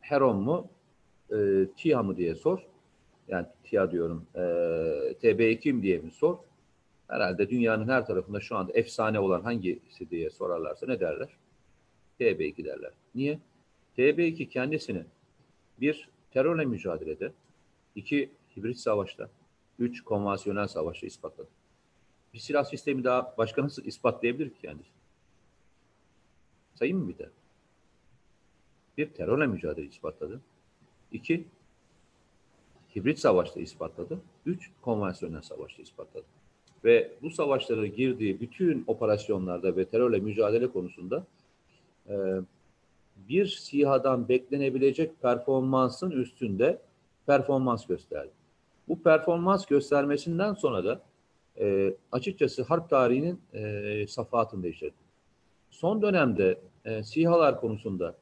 Heron 0.00 0.36
mu, 0.36 0.68
e, 1.30 1.66
TİHA 1.76 2.02
mı 2.02 2.16
diye 2.16 2.34
sor. 2.34 2.66
Yani 3.28 3.46
TİHA 3.64 3.90
diyorum. 3.90 4.26
E, 4.34 4.40
TB2 5.22 5.72
mi 5.72 5.82
diye 5.82 5.98
mi 5.98 6.10
sor. 6.10 6.38
Herhalde 7.08 7.50
dünyanın 7.50 7.88
her 7.88 8.06
tarafında 8.06 8.40
şu 8.40 8.56
anda 8.56 8.72
efsane 8.72 9.20
olan 9.20 9.42
hangisi 9.42 10.10
diye 10.10 10.30
sorarlarsa 10.30 10.86
ne 10.86 11.00
derler? 11.00 11.28
TB2 12.20 12.64
derler. 12.64 12.92
Niye? 13.14 13.38
TB2 13.98 14.48
kendisini 14.48 15.04
bir 15.80 16.08
terörle 16.30 16.64
mücadelede, 16.64 17.32
iki 17.94 18.30
hibrit 18.56 18.78
savaşta, 18.78 19.30
üç 19.78 20.04
konvansiyonel 20.04 20.66
savaşta 20.66 21.06
ispatladı. 21.06 21.48
Bir 22.34 22.38
silah 22.38 22.64
sistemi 22.64 23.04
daha 23.04 23.34
başka 23.38 23.62
nasıl 23.62 23.84
ispatlayabilir 23.84 24.50
ki 24.50 24.60
kendisi? 24.62 24.90
Sayayım 26.74 26.98
mı 26.98 27.08
bir 27.08 27.18
de? 27.18 27.28
Bir 28.98 29.10
terörle 29.10 29.46
mücadele 29.46 29.86
ispatladı. 29.86 30.40
İki, 31.12 31.44
hibrit 32.96 33.18
savaşta 33.18 33.60
ispatladı. 33.60 34.20
Üç, 34.46 34.70
konvansiyonel 34.82 35.42
savaşta 35.42 35.82
ispatladı. 35.82 36.24
Ve 36.84 37.12
bu 37.22 37.30
savaşlara 37.30 37.86
girdiği 37.86 38.40
bütün 38.40 38.84
operasyonlarda 38.86 39.76
ve 39.76 39.84
terörle 39.84 40.18
mücadele 40.18 40.66
konusunda 40.66 41.26
e, 42.08 42.14
bir 43.16 43.46
SİHA'dan 43.46 44.28
beklenebilecek 44.28 45.22
performansın 45.22 46.10
üstünde 46.10 46.78
performans 47.26 47.86
gösterdi. 47.86 48.30
Bu 48.88 49.02
performans 49.02 49.66
göstermesinden 49.66 50.54
sonra 50.54 50.84
da 50.84 51.00
e, 51.60 51.94
açıkçası 52.12 52.62
harp 52.62 52.90
tarihinin 52.90 53.40
e, 53.52 54.06
safhatını 54.06 54.62
değiştirdi. 54.62 54.94
Son 55.70 56.02
dönemde 56.02 56.58
e, 56.84 57.02
SİHA'lar 57.02 57.60
konusunda 57.60 58.16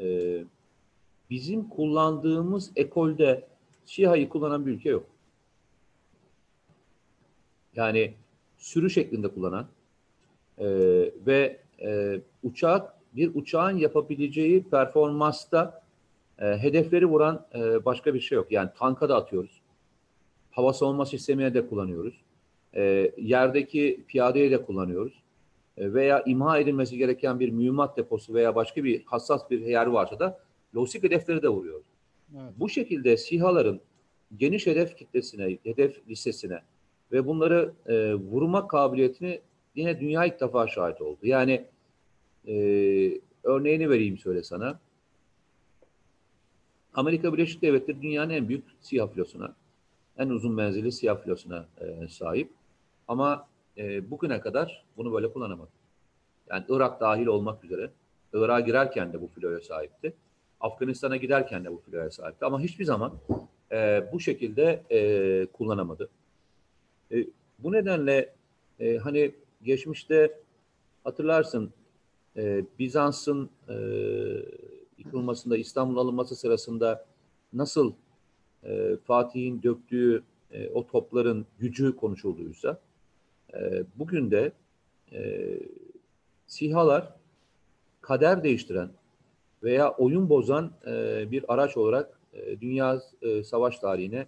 e, 0.00 0.38
bizim 1.30 1.68
kullandığımız 1.68 2.72
ekolde 2.76 3.48
SİHA'yı 3.84 4.28
kullanan 4.28 4.66
bir 4.66 4.72
ülke 4.72 4.88
yok. 4.88 5.06
Yani 7.74 8.14
sürü 8.58 8.90
şeklinde 8.90 9.28
kullanan 9.28 9.66
e, 10.58 10.66
ve 11.26 11.60
e, 11.80 12.20
uçak 12.42 12.94
bir 13.16 13.34
uçağın 13.34 13.76
yapabileceği 13.76 14.64
performansta 14.64 15.82
e, 16.38 16.46
hedefleri 16.46 17.06
vuran 17.06 17.46
e, 17.54 17.84
başka 17.84 18.14
bir 18.14 18.20
şey 18.20 18.36
yok. 18.36 18.52
Yani 18.52 18.70
tanka 18.78 19.08
da 19.08 19.16
atıyoruz. 19.16 19.60
Hava 20.50 20.72
savunma 20.72 21.06
sistemine 21.06 21.54
de 21.54 21.66
kullanıyoruz. 21.66 22.14
E, 22.76 23.12
yerdeki 23.16 24.04
piyadeye 24.08 24.50
de 24.50 24.62
kullanıyoruz. 24.62 25.22
E, 25.76 25.94
veya 25.94 26.22
imha 26.26 26.58
edilmesi 26.58 26.98
gereken 26.98 27.40
bir 27.40 27.50
mühimmat 27.50 27.96
deposu 27.96 28.34
veya 28.34 28.54
başka 28.54 28.84
bir 28.84 29.04
hassas 29.04 29.50
bir 29.50 29.60
yer 29.60 29.86
varsa 29.86 30.18
da 30.18 30.40
lojistik 30.76 31.02
hedefleri 31.02 31.42
de 31.42 31.48
vuruyoruz. 31.48 31.86
Evet. 32.34 32.52
Bu 32.56 32.68
şekilde 32.68 33.16
SİHA'ların 33.16 33.80
geniş 34.36 34.66
hedef 34.66 34.96
kitlesine, 34.96 35.58
hedef 35.64 36.08
listesine 36.08 36.60
ve 37.12 37.26
bunları 37.26 37.72
e, 37.86 38.14
vurma 38.14 38.68
kabiliyetini 38.68 39.40
yine 39.74 40.00
dünya 40.00 40.24
ilk 40.24 40.40
defa 40.40 40.66
şahit 40.66 41.00
oldu. 41.00 41.18
Yani 41.22 41.64
e, 42.48 42.54
örneğini 43.42 43.90
vereyim 43.90 44.18
söyle 44.18 44.42
sana. 44.42 44.80
Amerika 46.94 47.32
Birleşik 47.32 47.62
Devletleri 47.62 48.02
dünyanın 48.02 48.30
en 48.30 48.48
büyük 48.48 48.64
SİHA 48.80 49.06
filosuna, 49.06 49.54
en 50.18 50.28
uzun 50.28 50.54
menzilli 50.54 50.92
SİHA 50.92 51.16
filosuna 51.16 51.66
e, 51.80 52.08
sahip. 52.08 52.50
Ama 53.08 53.48
e, 53.78 54.10
bugüne 54.10 54.40
kadar 54.40 54.84
bunu 54.96 55.12
böyle 55.12 55.32
kullanamadı. 55.32 55.70
Yani 56.50 56.64
Irak 56.68 57.00
dahil 57.00 57.26
olmak 57.26 57.64
üzere 57.64 57.90
Irak'a 58.32 58.60
girerken 58.60 59.12
de 59.12 59.22
bu 59.22 59.26
filoya 59.26 59.60
sahipti. 59.60 60.12
Afganistan'a 60.60 61.16
giderken 61.16 61.64
de 61.64 61.72
bu 61.72 61.78
filoya 61.78 62.10
sahipti. 62.10 62.44
Ama 62.44 62.60
hiçbir 62.60 62.84
zaman 62.84 63.12
e, 63.72 64.08
bu 64.12 64.20
şekilde 64.20 64.82
e, 64.90 65.46
kullanamadı. 65.46 66.08
E, 67.12 67.26
bu 67.58 67.72
nedenle 67.72 68.34
e, 68.80 68.96
hani 68.96 69.34
geçmişte 69.62 70.40
hatırlarsın 71.04 71.72
e, 72.36 72.64
Bizans'ın 72.78 73.50
e, 73.68 73.74
yıkılmasında, 74.98 75.56
İstanbul 75.56 75.96
alınması 75.96 76.36
sırasında 76.36 77.06
nasıl 77.52 77.92
e, 78.64 78.96
Fatih'in 79.04 79.62
döktüğü 79.62 80.22
e, 80.50 80.68
o 80.68 80.86
topların 80.86 81.46
gücü 81.58 81.96
konuşulduysa 81.96 82.80
e, 83.54 83.84
bugün 83.96 84.30
de 84.30 84.52
e, 85.12 85.50
SİHA'lar 86.46 87.14
kader 88.00 88.44
değiştiren 88.44 88.90
veya 89.62 89.90
oyun 89.90 90.28
bozan 90.28 90.72
e, 90.86 91.24
bir 91.30 91.54
araç 91.54 91.76
olarak 91.76 92.20
e, 92.34 92.60
dünya 92.60 93.00
e, 93.22 93.44
savaş 93.44 93.78
tarihine 93.78 94.26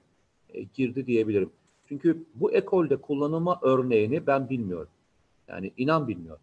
e, 0.55 0.63
girdi 0.63 1.07
diyebilirim. 1.07 1.51
Çünkü 1.89 2.25
bu 2.35 2.53
ekolde 2.53 2.97
kullanılma 2.97 3.59
örneğini 3.63 4.27
ben 4.27 4.49
bilmiyorum. 4.49 4.89
Yani 5.49 5.73
inan 5.77 6.09
bilmiyorum. 6.09 6.43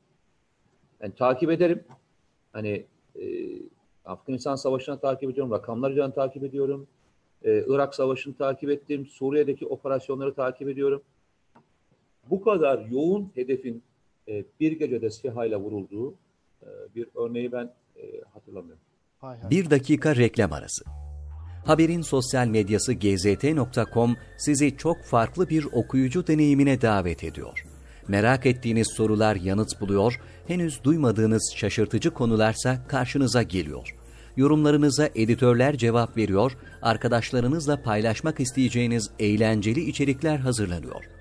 Yani 1.01 1.15
takip 1.15 1.51
ederim. 1.51 1.83
Hani 2.53 2.85
e, 3.15 3.23
Afganistan 4.05 4.55
Savaşı'nı 4.55 4.99
takip 4.99 5.29
ediyorum, 5.29 5.51
rakamlarca 5.51 6.11
takip 6.11 6.43
ediyorum. 6.43 6.87
E, 7.43 7.63
Irak 7.67 7.95
Savaşı'nı 7.95 8.33
takip 8.33 8.69
ettim, 8.69 9.05
Suriye'deki 9.05 9.67
operasyonları 9.67 10.33
takip 10.33 10.69
ediyorum. 10.69 11.01
Bu 12.29 12.41
kadar 12.41 12.85
yoğun 12.85 13.31
hedefin 13.35 13.83
e, 14.27 14.43
bir 14.59 14.71
gecede 14.71 15.09
SİHA'yla 15.09 15.59
vurulduğu 15.59 16.13
e, 16.61 16.67
bir 16.95 17.07
örneği 17.15 17.51
ben 17.51 17.73
e, 17.95 18.21
hatırlamıyorum. 18.33 18.81
Bir 19.49 19.69
dakika 19.69 20.15
reklam 20.15 20.53
arası. 20.53 20.83
Haberin 21.65 22.01
sosyal 22.01 22.47
medyası 22.47 22.93
gzt.com 22.93 24.15
sizi 24.37 24.77
çok 24.77 25.03
farklı 25.03 25.49
bir 25.49 25.65
okuyucu 25.71 26.27
deneyimine 26.27 26.81
davet 26.81 27.23
ediyor. 27.23 27.65
Merak 28.07 28.45
ettiğiniz 28.45 28.87
sorular 28.87 29.35
yanıt 29.35 29.81
buluyor, 29.81 30.21
henüz 30.47 30.83
duymadığınız 30.83 31.53
şaşırtıcı 31.55 32.11
konularsa 32.11 32.87
karşınıza 32.87 33.43
geliyor. 33.43 33.95
Yorumlarınıza 34.37 35.09
editörler 35.15 35.77
cevap 35.77 36.17
veriyor, 36.17 36.57
arkadaşlarınızla 36.81 37.83
paylaşmak 37.83 38.39
isteyeceğiniz 38.39 39.11
eğlenceli 39.19 39.89
içerikler 39.89 40.37
hazırlanıyor. 40.37 41.20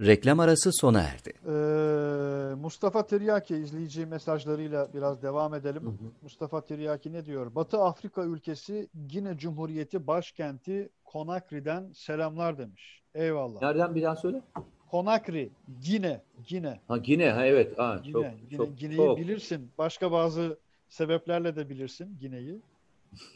Reklam 0.00 0.40
arası 0.40 0.72
sona 0.72 1.00
erdi. 1.02 1.32
Ee, 1.46 2.54
Mustafa 2.54 3.06
Tiryaki 3.06 3.56
izleyici 3.56 4.06
mesajlarıyla 4.06 4.88
biraz 4.94 5.22
devam 5.22 5.54
edelim. 5.54 5.98
Mustafa 6.22 6.60
Tiryaki 6.64 7.12
ne 7.12 7.24
diyor? 7.26 7.54
Batı 7.54 7.78
Afrika 7.78 8.24
ülkesi 8.24 8.88
Gine 9.08 9.38
Cumhuriyeti 9.38 10.06
başkenti 10.06 10.88
Conakry'den 11.12 11.92
selamlar 11.94 12.58
demiş. 12.58 13.02
Eyvallah. 13.14 13.62
Nereden 13.62 13.94
bir 13.94 14.02
daha 14.02 14.16
söyle? 14.16 14.42
Conakry, 14.90 15.48
Gine, 15.84 16.20
Gine. 16.46 16.80
Ha 16.88 16.96
Gine, 16.96 17.30
ha 17.30 17.46
evet. 17.46 17.78
Ha, 17.78 18.00
Gine, 18.04 18.12
çok, 18.12 18.24
Gine, 18.50 18.56
çok, 18.56 18.78
Gine'yi 18.78 18.96
çok. 18.96 19.18
bilirsin. 19.18 19.70
Başka 19.78 20.12
bazı 20.12 20.58
sebeplerle 20.88 21.56
de 21.56 21.68
bilirsin 21.70 22.18
Gine'yi. 22.20 22.60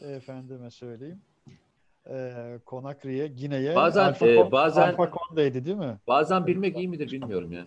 Efendime 0.02 0.70
söyleyeyim. 0.70 1.20
Ee, 2.11 2.59
Conakry'ye, 2.66 3.26
Gine'ye. 3.28 3.74
Bazen, 3.74 4.05
Alpha 4.05 4.26
e, 4.26 4.50
bazen- 4.53 4.82
Alpha 4.88 5.11
Conde'ydi 5.18 5.64
değil 5.64 5.76
mi? 5.76 5.98
Bazen 6.07 6.46
bilmek 6.46 6.76
iyi 6.78 6.88
midir 6.88 7.12
bilmiyorum 7.12 7.53
ya. 7.53 7.66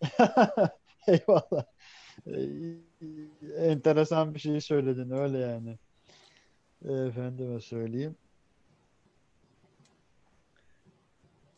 Eyvallah. 1.06 1.64
Ee, 2.26 2.42
enteresan 3.56 4.34
bir 4.34 4.40
şey 4.40 4.60
söyledin 4.60 5.10
öyle 5.10 5.38
yani. 5.38 5.78
Efendime 7.08 7.60
söyleyeyim. 7.60 8.16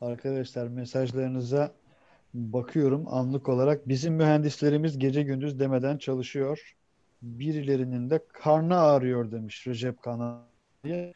Arkadaşlar 0.01 0.69
mesajlarınıza 0.69 1.73
bakıyorum 2.35 3.09
anlık 3.09 3.49
olarak. 3.49 3.89
Bizim 3.89 4.15
mühendislerimiz 4.15 4.99
gece 4.99 5.23
gündüz 5.23 5.59
demeden 5.61 5.99
çalışıyor. 5.99 6.77
Birilerinin 7.23 8.11
de 8.11 8.21
karnı 8.33 8.79
ağrıyor 8.79 9.33
demiş 9.33 9.67
Recep 9.67 10.03
Kanan 10.03 10.43
diye. 10.85 11.13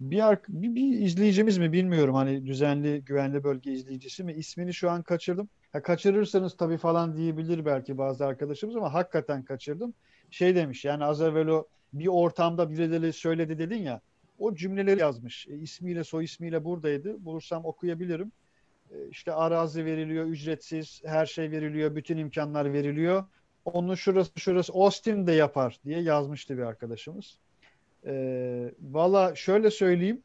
Bir, 0.00 0.22
bir, 0.48 0.74
bir 0.74 0.98
izleyicimiz 0.98 1.58
mi 1.58 1.72
bilmiyorum 1.72 2.14
hani 2.14 2.46
düzenli 2.46 3.04
güvenli 3.04 3.44
bölge 3.44 3.72
izleyicisi 3.72 4.24
mi 4.24 4.32
ismini 4.32 4.74
şu 4.74 4.90
an 4.90 5.02
kaçırdım. 5.02 5.48
Ha, 5.72 5.82
kaçırırsanız 5.82 6.56
tabii 6.56 6.76
falan 6.76 7.16
diyebilir 7.16 7.64
belki 7.64 7.98
bazı 7.98 8.26
arkadaşımız 8.26 8.76
ama 8.76 8.94
hakikaten 8.94 9.44
kaçırdım. 9.44 9.94
Şey 10.30 10.54
demiş 10.54 10.84
yani 10.84 11.04
az 11.04 11.20
evvel 11.20 11.46
o 11.46 11.66
bir 11.92 12.06
ortamda 12.06 12.70
birileri 12.70 13.12
söyledi 13.12 13.58
dedin 13.58 13.82
ya 13.82 14.00
o 14.38 14.54
cümleleri 14.54 15.00
yazmış. 15.00 15.48
E, 15.48 15.54
ismiyle 15.54 16.04
soy 16.04 16.24
ismiyle 16.24 16.64
buradaydı. 16.64 17.24
Bulursam 17.24 17.64
okuyabilirim. 17.64 18.32
E, 18.90 19.08
işte 19.08 19.32
arazi 19.32 19.84
veriliyor 19.84 20.26
ücretsiz 20.26 21.02
her 21.04 21.26
şey 21.26 21.50
veriliyor 21.50 21.96
bütün 21.96 22.16
imkanlar 22.16 22.72
veriliyor. 22.72 23.24
Onun 23.64 23.94
şurası 23.94 24.30
şurası 24.36 24.72
Austin 24.72 25.26
de 25.26 25.32
yapar 25.32 25.80
diye 25.84 26.00
yazmıştı 26.00 26.58
bir 26.58 26.62
arkadaşımız. 26.62 27.38
E, 28.06 28.74
Valla 28.82 29.34
şöyle 29.34 29.70
söyleyeyim. 29.70 30.22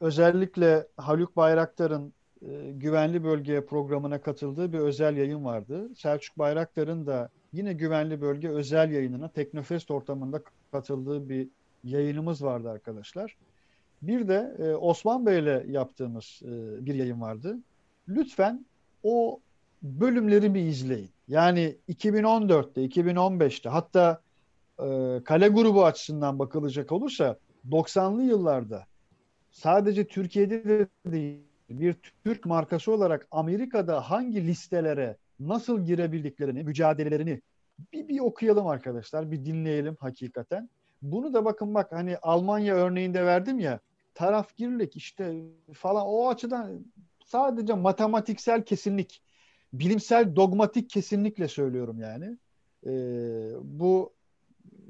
Özellikle 0.00 0.86
Haluk 0.96 1.36
Bayraktar'ın 1.36 2.12
e, 2.42 2.70
güvenli 2.72 3.24
bölge 3.24 3.66
programına 3.66 4.20
katıldığı 4.20 4.72
bir 4.72 4.78
özel 4.78 5.16
yayın 5.16 5.44
vardı. 5.44 5.90
Selçuk 5.96 6.38
Bayraktar'ın 6.38 7.06
da 7.06 7.30
yine 7.52 7.72
güvenli 7.72 8.20
bölge 8.20 8.48
özel 8.48 8.90
yayınına 8.90 9.28
Teknofest 9.28 9.90
ortamında 9.90 10.42
katıldığı 10.72 11.28
bir 11.28 11.48
yayınımız 11.84 12.44
vardı 12.44 12.70
arkadaşlar. 12.70 13.36
Bir 14.02 14.28
de 14.28 14.56
e, 14.58 14.74
Osman 14.74 15.26
Bey'le 15.26 15.64
yaptığımız 15.68 16.40
e, 16.44 16.86
bir 16.86 16.94
yayın 16.94 17.20
vardı. 17.20 17.58
Lütfen 18.08 18.66
o 19.02 19.40
bölümleri 19.82 20.54
bir 20.54 20.60
izleyin. 20.60 21.10
Yani 21.28 21.76
2014'te, 21.88 22.84
2015'te 22.84 23.68
hatta 23.68 24.22
e, 24.78 25.20
kale 25.24 25.48
grubu 25.48 25.84
açısından 25.84 26.38
bakılacak 26.38 26.92
olursa 26.92 27.38
90'lı 27.70 28.22
yıllarda 28.22 28.86
sadece 29.50 30.06
Türkiye'de 30.06 30.64
de 30.64 30.88
değil 31.06 31.48
bir 31.70 31.96
Türk 32.24 32.46
markası 32.46 32.92
olarak 32.92 33.28
Amerika'da 33.30 34.10
hangi 34.10 34.46
listelere 34.46 35.16
nasıl 35.40 35.84
girebildiklerini, 35.84 36.62
mücadelelerini 36.64 37.42
bir, 37.92 38.08
bir 38.08 38.20
okuyalım 38.20 38.66
arkadaşlar, 38.66 39.30
bir 39.30 39.44
dinleyelim 39.44 39.96
hakikaten. 40.00 40.70
Bunu 41.02 41.34
da 41.34 41.44
bakın 41.44 41.74
bak 41.74 41.92
hani 41.92 42.16
Almanya 42.16 42.74
örneğinde 42.74 43.26
verdim 43.26 43.58
ya 43.58 43.80
tarafgirlik 44.14 44.96
işte 44.96 45.44
falan 45.72 46.06
o 46.06 46.28
açıdan 46.28 46.86
sadece 47.24 47.74
matematiksel 47.74 48.64
kesinlik, 48.64 49.22
bilimsel 49.72 50.36
dogmatik 50.36 50.90
kesinlikle 50.90 51.48
söylüyorum 51.48 52.00
yani. 52.00 52.38
Ee, 52.86 52.90
bu 53.62 54.12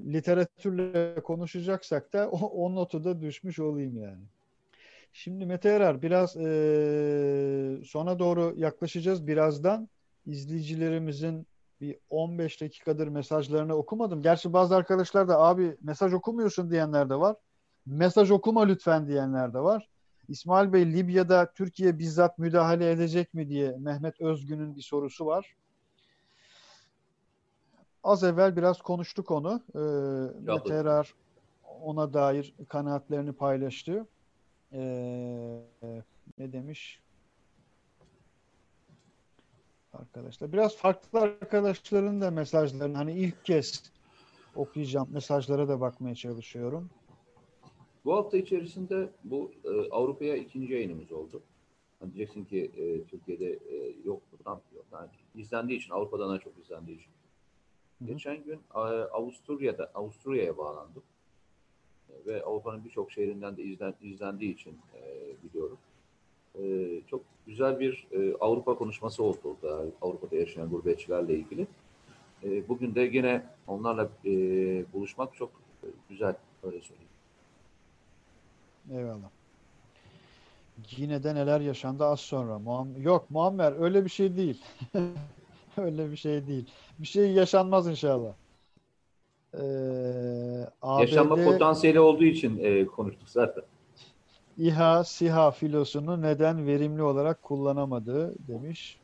literatürle 0.07 1.21
konuşacaksak 1.21 2.13
da 2.13 2.31
o, 2.31 2.37
o 2.37 2.75
notu 2.75 3.05
da 3.05 3.21
düşmüş 3.21 3.59
olayım 3.59 3.97
yani. 3.97 4.23
Şimdi 5.13 5.47
Mete 5.47 5.69
Erer 5.69 6.03
biraz 6.03 6.37
e, 6.37 7.85
sona 7.85 8.19
doğru 8.19 8.55
yaklaşacağız 8.57 9.27
birazdan. 9.27 9.89
izleyicilerimizin 10.27 11.47
bir 11.81 11.97
15 12.11 12.61
dakikadır 12.61 13.09
mesajlarını 13.09 13.75
okumadım. 13.75 14.23
Gerçi 14.23 14.53
bazı 14.53 14.77
arkadaşlar 14.77 15.29
da 15.29 15.39
abi 15.41 15.77
mesaj 15.83 16.13
okumuyorsun 16.13 16.71
diyenler 16.71 17.11
de 17.11 17.15
var. 17.15 17.37
Mesaj 17.87 18.31
okuma 18.31 18.63
lütfen 18.63 19.09
diyenler 19.09 19.55
de 19.55 19.59
var. 19.59 19.89
İsmail 20.29 20.73
Bey 20.73 20.93
Libya'da 20.93 21.53
Türkiye 21.53 21.99
bizzat 21.99 22.39
müdahale 22.39 22.91
edecek 22.91 23.35
mi 23.35 23.49
diye 23.49 23.77
Mehmet 23.79 24.21
Özgün'ün 24.21 24.77
bir 24.77 24.83
sorusu 24.83 25.27
var. 25.27 25.57
Az 28.09 28.25
evvel 28.25 28.57
biraz 28.57 28.83
konuştuk 28.83 29.31
onu. 29.31 29.63
Ee, 29.75 29.79
Mete 30.41 30.75
Erer 30.75 31.15
ona 31.81 32.13
dair 32.13 32.55
kanaatlerini 32.69 33.33
paylaştı. 33.33 34.07
Ee, 34.73 34.79
ne 36.39 36.53
demiş? 36.53 37.01
Arkadaşlar 39.93 40.53
biraz 40.53 40.77
farklı 40.77 41.21
arkadaşların 41.21 42.21
da 42.21 42.31
mesajlarını 42.31 42.97
hani 42.97 43.13
ilk 43.13 43.45
kez 43.45 43.93
okuyacağım 44.55 45.09
mesajlara 45.13 45.69
da 45.69 45.81
bakmaya 45.81 46.15
çalışıyorum. 46.15 46.91
Bu 48.05 48.17
hafta 48.17 48.37
içerisinde 48.37 49.09
bu 49.25 49.53
e, 49.65 49.91
Avrupa'ya 49.91 50.37
ikinci 50.37 50.73
yayınımız 50.73 51.13
oldu. 51.13 51.43
Hani 52.01 52.15
diyeceksin 52.15 52.45
ki 52.45 52.71
e, 52.77 53.05
Türkiye'de 53.05 53.53
e, 53.53 53.95
yok 54.05 54.23
buradan 54.33 54.61
yok. 54.75 54.85
Yani 54.93 55.09
izlendiği 55.35 55.79
için 55.79 55.93
Avrupa'dan 55.93 56.29
daha 56.29 56.39
çok 56.39 56.59
izlendiği 56.59 56.99
için. 56.99 57.18
Hı 57.99 58.05
hı. 58.05 58.09
Geçen 58.09 58.45
gün 58.45 58.61
e, 58.75 58.79
Avusturya'da 58.79 59.91
Avusturya'ya 59.95 60.59
bağlandım. 60.59 61.03
E, 62.11 62.27
ve 62.27 62.43
Avrupa'nın 62.43 62.85
birçok 62.85 63.13
şehrinden 63.13 63.57
de 63.57 63.63
izlen, 63.63 63.95
izlendiği 64.03 64.55
için 64.55 64.79
e, 64.95 65.03
biliyorum. 65.45 65.79
E, 66.59 66.63
çok 67.07 67.23
güzel 67.47 67.81
bir 67.81 68.07
e, 68.13 68.35
Avrupa 68.41 68.75
konuşması 68.75 69.23
oldu 69.23 69.39
orada. 69.45 69.85
Avrupa'da 70.03 70.37
yaşayan 70.37 70.71
gurbetçilerle 70.71 71.35
ilgili. 71.35 71.67
E, 72.45 72.69
bugün 72.69 72.95
de 72.95 73.01
yine 73.01 73.47
onlarla 73.67 74.09
e, 74.25 74.31
buluşmak 74.93 75.35
çok 75.35 75.51
güzel 76.09 76.37
öyle 76.63 76.81
söyleyeyim. 76.81 77.09
Eyvallah. 78.93 79.31
Yine 80.97 81.23
de 81.23 81.35
neler 81.35 81.61
yaşandı 81.61 82.05
az 82.05 82.21
sonra. 82.21 82.59
Muam 82.59 83.03
Yok 83.03 83.31
Muammer 83.31 83.75
öyle 83.81 84.05
bir 84.05 84.11
şey 84.11 84.37
değil. 84.37 84.63
öyle 85.77 86.11
bir 86.11 86.17
şey 86.17 86.47
değil. 86.47 86.71
Bir 86.99 87.07
şey 87.07 87.33
yaşanmaz 87.33 87.89
inşallah. 87.89 88.33
Ee, 89.55 89.59
ABD, 90.83 91.01
Yaşanma 91.01 91.35
potansiyeli 91.35 92.01
olduğu 92.01 92.25
için 92.25 92.59
e, 92.63 92.87
konuştuk 92.87 93.29
zaten. 93.29 93.65
İHA, 94.59 95.05
SİHA 95.05 95.51
filosunu 95.51 96.23
neden 96.23 96.67
verimli 96.67 97.03
olarak 97.03 97.43
kullanamadığı 97.43 98.35
demiş. 98.49 98.99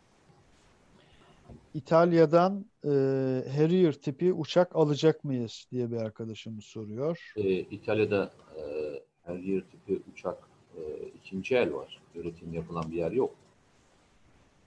İtalya'dan 1.74 2.64
e, 2.84 2.88
Harrier 3.56 3.92
tipi 3.92 4.32
uçak 4.32 4.76
alacak 4.76 5.24
mıyız 5.24 5.66
diye 5.72 5.90
bir 5.90 5.96
arkadaşımız 5.96 6.64
soruyor. 6.64 7.32
E, 7.36 7.50
İtalya'da 7.50 8.30
e, 8.56 8.62
Harrier 9.22 9.62
tipi 9.70 10.02
uçak 10.12 10.48
e, 10.76 10.80
ikinci 11.06 11.56
el 11.56 11.72
var. 11.72 12.00
Üretim 12.14 12.54
yapılan 12.54 12.90
bir 12.90 12.96
yer 12.96 13.12
yok. 13.12 13.34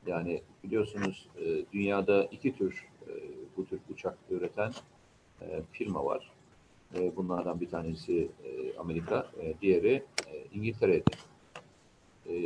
Yani 0.06 0.41
biliyorsunuz 0.64 1.28
e, 1.40 1.65
dünyada 1.74 2.24
iki 2.24 2.56
tür 2.56 2.86
e, 3.07 3.11
bu 3.57 3.65
tür 3.65 3.80
uçak 3.94 4.18
üreten 4.30 4.72
e, 5.41 5.61
firma 5.72 6.06
var. 6.06 6.32
Bunlardan 7.15 7.61
bir 7.61 7.69
tanesi 7.69 8.30
Amerika, 8.78 9.28
diğeri 9.61 10.03
İngiltere'de. 10.53 11.11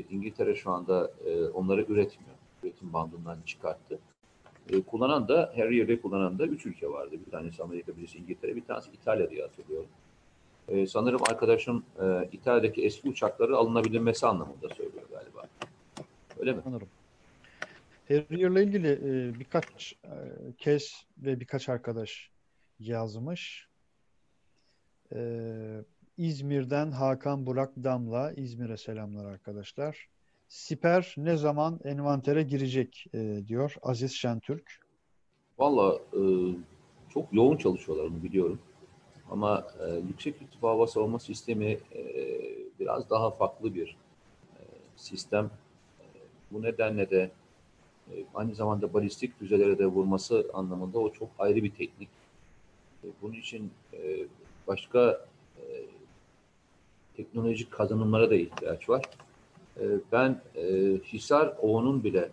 İngiltere 0.10 0.56
şu 0.56 0.72
anda 0.72 1.11
onları 1.53 1.82
üretmiyor. 1.82 2.36
Üretim 2.64 2.94
bandından 2.94 3.38
çıkarttı. 3.45 3.99
Kullanan 4.88 5.28
da, 5.28 5.53
Harrier'de 5.56 6.02
kullanan 6.02 6.40
da 6.40 6.45
üç 6.45 6.65
ülke 6.65 6.90
vardı. 6.90 7.15
Bir 7.26 7.32
tanesi 7.32 7.64
Amerika, 7.64 7.98
birisi 7.98 8.18
İngiltere, 8.18 8.56
bir 8.56 8.65
tanesi 8.65 8.90
İtalya 8.91 9.30
diye 9.30 9.41
hatırlıyorum. 9.41 9.90
Sanırım 10.88 11.22
arkadaşım 11.30 11.84
İtalya'daki 12.32 12.86
eski 12.86 13.10
uçakları 13.10 13.57
alınabilmesi 13.57 14.28
anlamında 14.28 14.69
söylüyor 14.69 15.03
galiba. 15.11 15.48
Öyle 16.40 16.53
mi? 16.53 16.61
Sanırım. 16.64 16.88
Harrier'la 18.07 18.61
ilgili 18.61 18.88
e, 18.88 19.40
birkaç 19.40 19.94
e, 20.03 20.15
kez 20.57 21.06
ve 21.18 21.40
birkaç 21.40 21.69
arkadaş 21.69 22.32
yazmış. 22.80 23.72
Ee, 25.15 25.84
İzmir'den 26.18 26.91
Hakan 26.91 27.45
Burak 27.45 27.72
Damla. 27.76 28.34
İzmir'e 28.34 28.78
selamlar 28.78 29.26
arkadaşlar. 29.26 30.07
Siper 30.48 31.14
ne 31.18 31.38
zaman 31.38 31.80
envantere 31.84 32.44
girecek 32.44 33.06
e, 33.14 33.41
diyor 33.48 33.76
Aziz 33.82 34.11
Şentürk. 34.14 34.80
Valla 35.57 35.99
e, 36.14 36.22
çok 37.10 37.34
yoğun 37.34 37.57
çalışıyorlar 37.57 38.06
onu 38.06 38.23
biliyorum. 38.23 38.60
Ama 39.32 39.68
e, 39.80 39.95
yüksek 40.07 40.41
irtifa 40.41 40.69
hava 40.69 40.88
savunma 40.88 41.19
sistemi 41.19 41.72
e, 41.72 42.03
biraz 42.80 43.10
daha 43.10 43.32
farklı 43.32 43.76
bir 43.76 43.98
e, 44.56 44.61
sistem. 44.95 45.45
E, 45.99 46.06
bu 46.52 46.61
nedenle 46.61 47.10
de 47.10 47.22
e, 47.23 47.40
aynı 48.35 48.55
zamanda 48.55 48.93
balistik 48.93 49.39
füzelere 49.39 49.79
de 49.79 49.85
vurması 49.85 50.49
anlamında 50.53 50.99
o 50.99 51.11
çok 51.11 51.29
ayrı 51.39 51.63
bir 51.63 51.71
teknik. 51.71 52.09
E, 53.03 53.07
bunun 53.21 53.33
için 53.33 53.71
e, 53.93 54.27
başka 54.67 55.25
e, 55.57 55.63
teknolojik 57.17 57.71
kazanımlara 57.71 58.29
da 58.29 58.35
ihtiyaç 58.35 58.89
var. 58.89 59.01
Ben 60.11 60.41
Hisar 61.13 61.57
O'nun 61.61 62.03
bile 62.03 62.29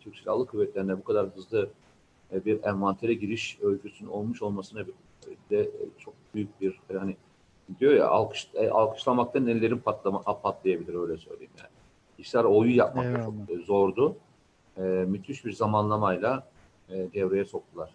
Türk 0.00 0.16
Silahlı 0.16 0.46
Kuvvetleri'ne 0.46 0.98
bu 0.98 1.04
kadar 1.04 1.26
hızlı 1.26 1.68
e, 2.32 2.44
bir 2.44 2.62
envantere 2.64 3.14
giriş 3.14 3.58
öyküsünün 3.62 4.08
olmuş 4.08 4.42
olmasına 4.42 4.86
de 5.50 5.60
e, 5.60 5.82
çok 5.98 6.14
büyük 6.34 6.60
bir 6.60 6.80
hani 6.98 7.16
diyor 7.80 7.94
ya 7.94 8.08
alkış, 8.08 8.48
e, 8.54 8.70
alkışlamaktan 8.70 9.46
ellerim 9.46 9.78
patlama, 9.78 10.22
patlayabilir 10.22 10.94
öyle 10.94 11.16
söyleyeyim 11.16 11.52
yani. 11.58 11.68
İşler 12.18 12.44
oyu 12.44 12.76
yapmak 12.76 13.06
Eyvallah. 13.06 13.24
çok 13.24 13.34
e, 13.50 13.64
zordu. 13.64 14.16
E, 14.76 14.82
müthiş 14.82 15.44
bir 15.44 15.52
zamanlamayla 15.52 16.46
e, 16.88 16.94
devreye 17.14 17.44
soktular. 17.44 17.90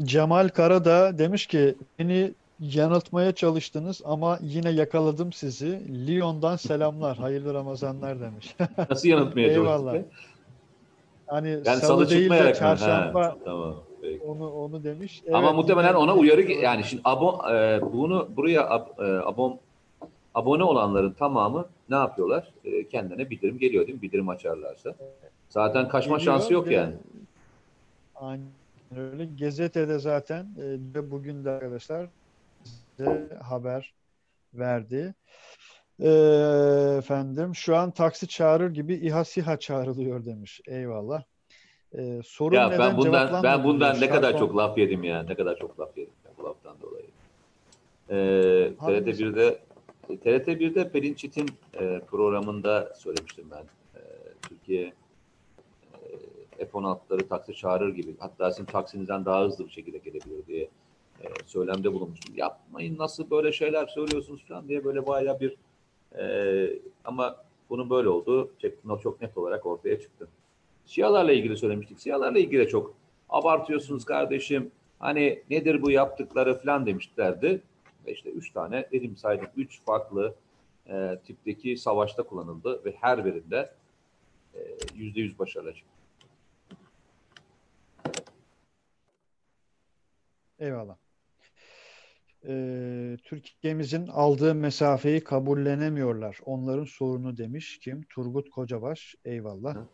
Cemal 0.00 0.48
Kara 0.48 0.84
da 0.84 1.18
demiş 1.18 1.46
ki 1.46 1.76
beni 1.98 2.34
yanıltmaya 2.58 3.32
çalıştınız 3.34 4.00
ama 4.04 4.38
yine 4.42 4.70
yakaladım 4.70 5.32
sizi. 5.32 5.80
Lyon'dan 6.06 6.56
selamlar. 6.56 7.16
Hayırlı 7.18 7.54
Ramazanlar 7.54 8.20
demiş. 8.20 8.56
Nasıl 8.90 9.08
yanıltmaya 9.08 9.54
çalıştık? 9.54 10.06
Hani 11.26 11.48
Yani 11.48 11.64
salı, 11.64 11.76
salı 11.80 12.10
değil 12.10 12.30
de 12.30 12.54
çarşamba 12.54 13.24
Ha, 13.24 13.36
tamam. 13.44 13.76
Peki. 14.02 14.24
onu 14.24 14.50
onu 14.52 14.84
demiş. 14.84 15.22
Ama 15.32 15.46
Evet, 15.46 15.54
muhtemelen 15.56 15.88
yine- 15.88 15.98
ona 15.98 16.14
uyarı 16.14 16.42
yani 16.52 16.84
şimdi 16.84 17.02
abo, 17.04 17.50
e, 17.52 17.80
bunu 17.92 18.28
buraya 18.36 18.60
ab- 18.62 19.06
e, 19.18 19.24
abon 19.24 19.60
abone 20.34 20.64
olanların 20.64 21.12
tamamı 21.12 21.68
ne 21.90 21.96
yapıyorlar? 21.96 22.50
E, 22.64 22.88
kendilerine 22.88 23.30
bildirim 23.30 23.58
geliyor 23.58 23.86
değil 23.86 23.96
mi? 23.96 24.02
Bildirim 24.02 24.28
açarlarsa. 24.28 24.94
Zaten 25.48 25.88
kaçma 25.88 26.18
Geliyor. 26.18 26.34
şansı 26.38 26.52
yok 26.52 26.66
de- 26.66 26.74
yani. 26.74 26.94
Aynen 28.14 28.46
öyle. 28.96 29.24
Gazetede 29.40 29.98
zaten 29.98 30.46
e, 30.58 30.62
de 30.94 31.10
bugün 31.10 31.44
de 31.44 31.50
arkadaşlar 31.50 32.06
bize 32.98 33.28
haber 33.42 33.94
verdi. 34.54 35.14
E, 36.02 36.08
efendim 36.98 37.54
şu 37.54 37.76
an 37.76 37.90
taksi 37.90 38.28
çağırır 38.28 38.70
gibi 38.74 38.94
İHA 38.94 39.24
SİHA 39.24 39.58
çağrılıyor 39.58 40.24
demiş. 40.24 40.60
Eyvallah. 40.66 41.22
E, 41.98 42.20
sorun 42.24 42.56
Ya 42.56 42.66
neden 42.68 42.78
ben 42.78 42.96
bundan 42.96 43.42
ben 43.42 43.64
bundan 43.64 43.94
diyor. 43.96 44.02
ne 44.06 44.10
kadar 44.14 44.32
Şarkon- 44.32 44.38
çok 44.38 44.56
laf 44.56 44.78
yedim 44.78 45.04
ya. 45.04 45.22
Ne 45.22 45.34
kadar 45.34 45.56
çok 45.56 45.80
laf 45.80 45.98
yedim 45.98 46.12
ya 46.24 46.30
bu 46.38 46.44
laftan 46.44 46.76
dolayı. 46.82 47.06
Ee, 48.10 48.72
Hangisi? 48.78 49.58
TRT 50.16 50.24
1'de 50.24 50.44
TRT 50.44 50.48
1'de 50.48 50.90
Pelin 50.92 51.14
Çetin 51.14 51.48
e, 51.74 52.00
programında 52.00 52.94
söylemiştim 52.94 53.44
ben. 53.50 53.64
E, 54.00 54.02
Türkiye 54.48 54.92
e, 56.58 56.66
F-16'ları 56.66 57.28
taksi 57.28 57.54
çağırır 57.54 57.94
gibi. 57.94 58.16
Hatta 58.18 58.50
sizin 58.50 58.64
taksinizden 58.64 59.24
daha 59.24 59.44
hızlı 59.44 59.66
bir 59.66 59.70
şekilde 59.70 59.98
gelebilir 59.98 60.46
diye 60.46 60.68
e, 61.20 61.26
söylemde 61.46 61.92
bulunmuştum. 61.92 62.36
Yapmayın 62.36 62.98
nasıl 62.98 63.30
böyle 63.30 63.52
şeyler 63.52 63.86
söylüyorsunuz 63.86 64.44
falan 64.48 64.68
diye 64.68 64.84
böyle 64.84 65.06
bayağı 65.06 65.40
bir 65.40 65.56
e, 66.18 66.78
ama 67.04 67.36
bunun 67.70 67.90
böyle 67.90 68.08
olduğu 68.08 68.50
çok, 69.02 69.20
net 69.22 69.38
olarak 69.38 69.66
ortaya 69.66 70.00
çıktı. 70.00 70.28
Siyahlarla 70.86 71.32
ilgili 71.32 71.56
söylemiştik. 71.56 72.00
Siyahlarla 72.00 72.38
ilgili 72.38 72.58
de 72.58 72.68
çok 72.68 72.94
abartıyorsunuz 73.28 74.04
kardeşim. 74.04 74.70
Hani 74.98 75.42
nedir 75.50 75.82
bu 75.82 75.90
yaptıkları 75.90 76.58
falan 76.58 76.86
demişlerdi. 76.86 77.62
Ve 78.10 78.14
işte 78.14 78.30
üç 78.30 78.52
tane 78.52 78.88
dedim 78.92 79.16
saydım. 79.16 79.48
Üç 79.56 79.82
farklı 79.82 80.34
e, 80.86 81.18
tipteki 81.24 81.76
savaşta 81.76 82.22
kullanıldı 82.22 82.84
ve 82.84 82.94
her 83.00 83.24
birinde 83.24 83.72
e, 84.54 84.58
yüzde 84.94 85.20
yüz 85.20 85.38
başarılı 85.38 85.74
çıktı. 85.74 85.90
Eyvallah. 90.58 90.96
Ee, 92.48 93.16
Türkiye'mizin 93.24 94.06
aldığı 94.06 94.54
mesafeyi 94.54 95.24
kabullenemiyorlar. 95.24 96.38
Onların 96.44 96.84
sorunu 96.84 97.36
demiş 97.36 97.78
kim? 97.78 98.02
Turgut 98.02 98.50
Kocabaş. 98.50 99.14
Eyvallah. 99.24 99.76
Hı. 99.76 99.86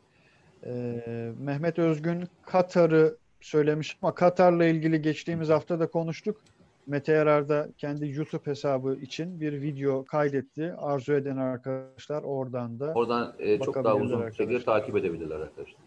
Ee, 0.67 1.33
Mehmet 1.39 1.79
Özgün 1.79 2.25
Katar'ı 2.43 3.19
söylemiş 3.41 3.99
ama 4.03 4.15
Katar'la 4.15 4.65
ilgili 4.65 5.03
geçtiğimiz 5.03 5.49
hafta 5.49 5.81
da 5.81 5.91
konuştuk. 5.91 6.41
Mete 6.87 7.13
Yarar 7.13 7.49
da 7.49 7.69
kendi 7.79 8.09
YouTube 8.09 8.47
hesabı 8.47 8.95
için 9.03 9.41
bir 9.41 9.63
video 9.63 10.05
kaydetti. 10.05 10.75
Arzu 10.79 11.13
eden 11.13 11.37
arkadaşlar 11.37 12.23
oradan 12.23 12.81
da 12.81 12.93
Oradan 12.95 13.35
e, 13.39 13.59
çok 13.59 13.85
daha 13.85 13.97
uzun 13.97 14.27
bir 14.27 14.33
şekilde 14.33 14.65
takip 14.65 14.97
edebilirler 14.97 15.41
arkadaşlar. 15.41 15.81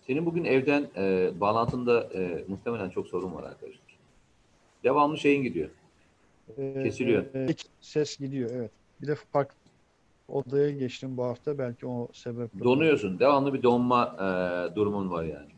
Senin 0.00 0.26
bugün 0.26 0.44
evden 0.44 0.88
e, 0.96 1.30
bağlantında 1.40 2.08
e, 2.14 2.44
muhtemelen 2.48 2.90
çok 2.90 3.06
sorun 3.08 3.34
var 3.34 3.42
arkadaşlar. 3.42 3.98
Devamlı 4.84 5.18
şeyin 5.18 5.42
gidiyor. 5.42 5.70
Ee, 6.58 6.82
Kesiliyor. 6.82 7.34
e, 7.34 7.54
ses 7.80 8.16
gidiyor 8.18 8.50
evet. 8.54 8.70
Bir 9.02 9.06
de 9.06 9.14
farklı 9.14 9.56
odaya 10.28 10.70
geçtim 10.70 11.16
bu 11.16 11.24
hafta 11.24 11.58
belki 11.58 11.86
o 11.86 12.08
sebeple. 12.12 12.64
Donuyorsun. 12.64 13.18
Devamlı 13.18 13.54
bir 13.54 13.62
donma 13.62 14.16
e, 14.16 14.74
durumun 14.76 15.10
var 15.10 15.24
yani. 15.24 15.48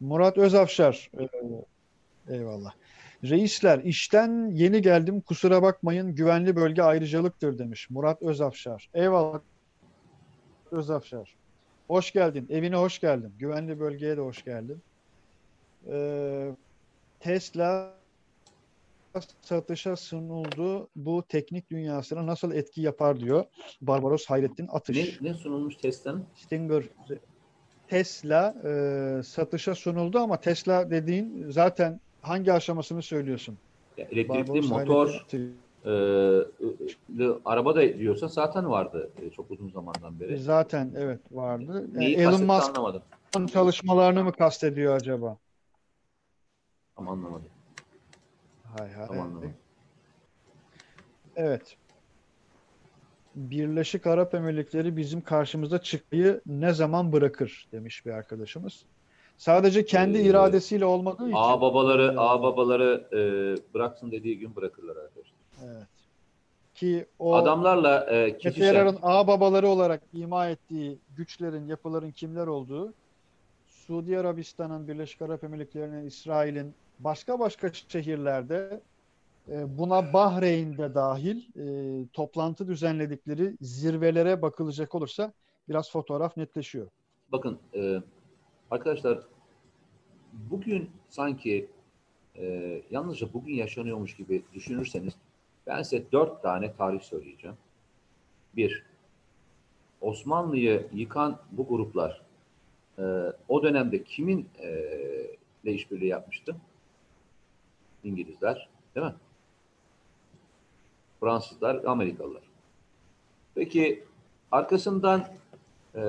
Murat 0.00 0.38
Özafşar. 0.38 1.10
Ee, 1.20 1.28
Eyvallah. 2.34 2.72
Reisler 3.24 3.78
işten 3.78 4.50
yeni 4.50 4.82
geldim 4.82 5.20
kusura 5.20 5.62
bakmayın 5.62 6.14
güvenli 6.14 6.56
bölge 6.56 6.82
ayrıcalıktır 6.82 7.58
demiş 7.58 7.90
Murat 7.90 8.22
Özafşar. 8.22 8.88
Eyvallah 8.94 9.40
Özafşar. 10.70 11.34
Hoş 11.88 12.12
geldin. 12.12 12.46
Evine 12.50 12.76
hoş 12.76 12.98
geldin. 13.00 13.32
Güvenli 13.38 13.80
bölgeye 13.80 14.16
de 14.16 14.20
hoş 14.20 14.44
geldin. 14.44 14.82
Ee, 15.90 16.50
Tesla 17.20 17.94
satışa 19.40 19.96
sunuldu. 19.96 20.88
Bu 20.96 21.24
teknik 21.28 21.70
dünyasına 21.70 22.26
nasıl 22.26 22.52
etki 22.52 22.80
yapar 22.80 23.20
diyor 23.20 23.44
Barbaros 23.80 24.26
Hayrettin 24.26 24.68
Atış. 24.72 25.20
Ne, 25.20 25.30
ne 25.30 25.34
sunulmuş 25.34 25.76
testten? 25.76 26.22
Stinger 26.34 26.84
Tesla 27.88 28.54
e, 28.64 29.22
satışa 29.22 29.74
sunuldu 29.74 30.18
ama 30.18 30.40
Tesla 30.40 30.90
dediğin 30.90 31.50
zaten 31.50 32.00
hangi 32.22 32.52
aşamasını 32.52 33.02
söylüyorsun? 33.02 33.58
Ya, 33.96 34.04
elektrikli 34.04 34.28
Barbaros 34.28 34.70
motor 34.70 35.06
Hayrettin 35.06 35.66
e, 35.84 37.24
e, 37.24 37.28
araba 37.44 37.74
da 37.74 37.98
diyorsa 37.98 38.28
zaten 38.28 38.70
vardı 38.70 39.10
e, 39.22 39.30
çok 39.30 39.50
uzun 39.50 39.68
zamandan 39.68 40.20
beri. 40.20 40.38
Zaten 40.38 40.92
evet 40.96 41.20
vardı. 41.30 41.88
Yani 41.94 41.98
Neyi 41.98 42.16
Elon 42.16 42.44
Musk'ın 42.44 42.74
anlamadım. 42.74 43.02
çalışmalarını 43.52 44.24
mı 44.24 44.32
kastediyor 44.32 44.96
acaba? 44.96 45.38
Ama 46.96 47.10
anlamadım. 47.12 47.55
Hay 48.78 48.92
hay. 48.92 49.06
Tam. 49.06 49.42
Evet. 51.36 51.76
Birleşik 53.34 54.06
Arap 54.06 54.34
Emirlikleri 54.34 54.96
bizim 54.96 55.20
karşımıza 55.20 55.78
çıkmayı 55.82 56.40
ne 56.46 56.72
zaman 56.72 57.12
bırakır 57.12 57.68
demiş 57.72 58.06
bir 58.06 58.10
arkadaşımız. 58.10 58.84
Sadece 59.36 59.84
kendi 59.84 60.18
Ee, 60.18 60.22
iradesiyle 60.22 60.84
olmadığı 60.84 61.26
için. 61.28 61.36
A 61.36 61.60
babaları, 61.60 62.12
Ee, 62.14 62.18
A 62.18 62.42
babaları 62.42 63.08
e, 63.12 63.74
bıraksın 63.74 64.10
dediği 64.10 64.38
gün 64.38 64.56
bırakırlar 64.56 64.96
arkadaşlar. 64.96 65.36
Evet. 65.64 65.86
Ki 66.74 67.06
o 67.18 67.34
Adamlarla 67.34 68.06
e, 68.10 68.38
kişisel 68.38 68.52
Keferar'ın 68.66 68.98
ağ 69.02 69.26
babaları 69.26 69.68
olarak 69.68 70.02
ima 70.12 70.48
ettiği 70.48 70.98
güçlerin, 71.16 71.66
yapıların 71.66 72.10
kimler 72.10 72.46
olduğu, 72.46 72.94
Suudi 73.66 74.18
Arabistan'ın, 74.18 74.88
Birleşik 74.88 75.22
Arap 75.22 75.44
Emirlikleri'nin, 75.44 76.06
İsrail'in 76.06 76.74
başka 76.98 77.38
başka 77.38 77.72
şehirlerde 77.72 78.80
e, 79.48 79.78
buna 79.78 80.12
Bahreyn'de 80.12 80.94
dahil 80.94 81.36
e, 81.56 82.06
toplantı 82.12 82.68
düzenledikleri 82.68 83.56
zirvelere 83.60 84.42
bakılacak 84.42 84.94
olursa 84.94 85.32
biraz 85.68 85.90
fotoğraf 85.90 86.36
netleşiyor. 86.36 86.88
bakın 87.32 87.58
e, 87.74 88.02
arkadaşlar 88.70 89.18
bugün 90.32 90.90
sanki 91.08 91.68
e, 92.36 92.82
yalnızca 92.90 93.32
bugün 93.32 93.54
yaşanıyormuş 93.54 94.16
gibi 94.16 94.42
düşünürseniz 94.54 95.14
ben 95.66 95.82
size 95.82 96.04
dört 96.12 96.42
tane 96.42 96.72
tarih 96.72 97.00
söyleyeceğim. 97.00 97.56
Bir, 98.56 98.82
Osmanlı'yı 100.00 100.86
yıkan 100.92 101.38
bu 101.52 101.66
gruplar 101.68 102.22
o 103.48 103.62
dönemde 103.62 104.04
kimin 104.04 104.48
e, 104.62 105.70
işbirliği 105.72 106.08
yapmıştı? 106.08 106.56
İngilizler, 108.06 108.68
değil 108.94 109.06
mi? 109.06 109.14
Fransızlar, 111.20 111.84
Amerikalılar. 111.84 112.42
Peki 113.54 114.04
arkasından 114.52 115.26
e, 115.94 116.02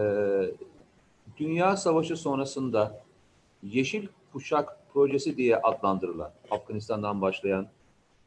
Dünya 1.38 1.78
Savaşı 1.78 2.18
sonrasında 2.18 3.04
Yeşil 3.64 4.08
Kuşak 4.32 4.78
Projesi 4.94 5.38
diye 5.38 5.58
adlandırılan 5.58 6.32
Afganistan'dan 6.52 7.22
başlayan 7.22 7.68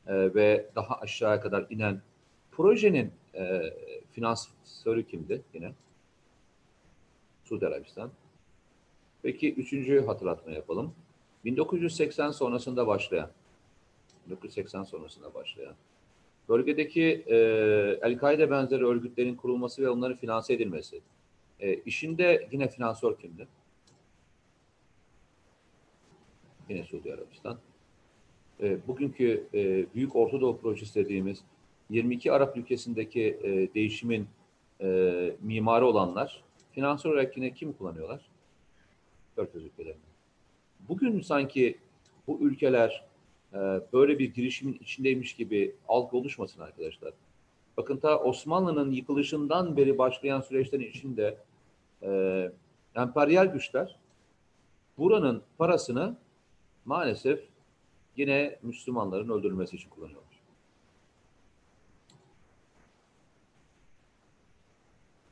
e, 0.07 0.35
ve 0.35 0.71
daha 0.77 0.95
aşağıya 0.95 1.41
kadar 1.41 1.67
inen 1.71 2.03
projenin 2.53 3.13
e, 3.35 3.75
finansörü 4.13 5.07
kimdi 5.07 5.43
yine? 5.55 5.73
Suudi 7.45 7.67
Arabistan. 7.67 8.11
Peki 9.23 9.55
üçüncü 9.55 10.07
hatırlatma 10.07 10.53
yapalım. 10.53 10.95
1980 11.45 12.31
sonrasında 12.31 12.87
başlayan 12.87 13.31
1980 14.27 14.85
sonrasında 14.85 15.35
başlayan 15.35 15.75
bölgedeki 16.51 17.25
e, 17.27 17.37
El-Kaide 18.03 18.51
benzeri 18.51 18.87
örgütlerin 18.87 19.35
kurulması 19.35 19.83
ve 19.83 19.91
onların 19.91 20.17
finanse 20.17 20.55
edilmesi. 20.55 21.01
E, 21.61 21.75
işinde 21.75 22.49
yine 22.53 22.69
finansör 22.69 23.19
kimdi? 23.19 23.49
Yine 26.69 26.85
Suudi 26.85 27.15
Arabistan. 27.15 27.59
E, 28.63 28.87
bugünkü 28.89 29.47
e, 29.55 29.87
Büyük 29.95 30.17
Orta 30.17 30.41
Doğu 30.41 30.59
Projesi 30.59 31.05
dediğimiz 31.05 31.43
22 31.91 32.33
Arap 32.33 32.57
ülkesindeki 32.57 33.39
e, 33.43 33.75
değişimin 33.75 34.29
e, 34.81 35.33
mimarı 35.43 35.87
olanlar 35.87 36.45
finansör 36.73 37.11
olarak 37.11 37.37
yine 37.37 37.55
kim 37.55 37.73
kullanıyorlar? 37.73 38.31
Körfez 39.37 39.65
ülkelerinde. 39.65 40.11
Bugün 40.89 41.21
sanki 41.21 41.79
bu 42.27 42.39
ülkeler 42.41 43.10
e, 43.55 43.59
böyle 43.93 44.19
bir 44.19 44.35
girişimin 44.35 44.79
içindeymiş 44.81 45.35
gibi 45.35 45.75
algı 45.89 46.17
oluşmasın 46.17 46.61
arkadaşlar. 46.61 47.13
Bakın 47.77 47.97
ta 47.97 48.19
Osmanlı'nın 48.19 48.91
yıkılışından 48.91 49.77
beri 49.77 49.99
başlayan 49.99 50.41
süreçlerin 50.41 50.91
içinde 50.91 51.39
e, 52.03 52.53
emperyal 52.97 53.47
güçler 53.47 53.97
buranın 54.99 55.43
parasını 55.59 56.17
maalesef 56.85 57.41
yine 58.17 58.59
Müslümanların 58.63 59.29
öldürülmesi 59.29 59.77
için 59.77 59.91
kullanıyorlar. 59.91 60.31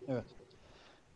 Evet. 0.08 0.24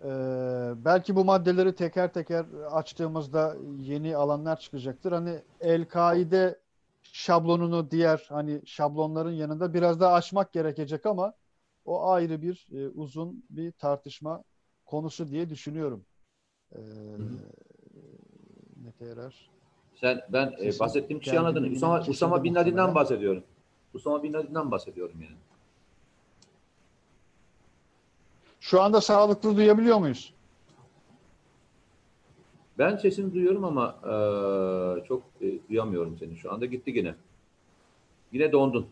Ee, 0.04 0.84
belki 0.84 1.16
bu 1.16 1.24
maddeleri 1.24 1.74
teker 1.74 2.12
teker 2.12 2.46
açtığımızda 2.70 3.56
yeni 3.80 4.16
alanlar 4.16 4.60
çıkacaktır. 4.60 5.12
Hani 5.12 5.42
El-Kaide 5.60 6.58
şablonunu 7.12 7.90
diğer 7.90 8.26
hani 8.28 8.62
şablonların 8.66 9.32
yanında 9.32 9.74
biraz 9.74 10.00
daha 10.00 10.12
açmak 10.12 10.52
gerekecek 10.52 11.06
ama 11.06 11.34
o 11.84 12.10
ayrı 12.10 12.42
bir 12.42 12.66
e, 12.72 12.88
uzun 12.88 13.44
bir 13.50 13.72
tartışma 13.72 14.44
konusu 14.84 15.28
diye 15.28 15.50
düşünüyorum. 15.50 16.04
Ee, 16.74 16.78
Mete 18.76 19.04
Erer. 19.04 19.50
Sen 19.94 20.22
ben 20.28 20.54
e, 20.62 20.78
bahsettiğim 20.78 21.20
Geldi 21.22 21.38
anladın. 21.38 21.72
Usama, 21.72 22.04
Usama 22.08 22.44
Bin 22.44 22.54
Laden'den 22.54 22.94
bahsediyorum. 22.94 23.44
Usama 23.94 24.22
Bin 24.22 24.32
Laden'den 24.32 24.70
bahsediyorum 24.70 25.14
yani. 25.22 25.36
Şu 28.60 28.82
anda 28.82 29.00
sağlıklı 29.00 29.56
duyabiliyor 29.56 29.98
muyuz? 29.98 30.34
Ben 32.78 32.96
sesini 32.96 33.34
duyuyorum 33.34 33.64
ama 33.64 33.96
e, 34.04 35.04
çok 35.04 35.22
e, 35.40 35.68
duyamıyorum 35.68 36.16
seni. 36.18 36.36
Şu 36.36 36.52
anda 36.52 36.66
gitti 36.66 36.90
yine. 36.94 37.14
Yine 38.32 38.52
dondun. 38.52 38.86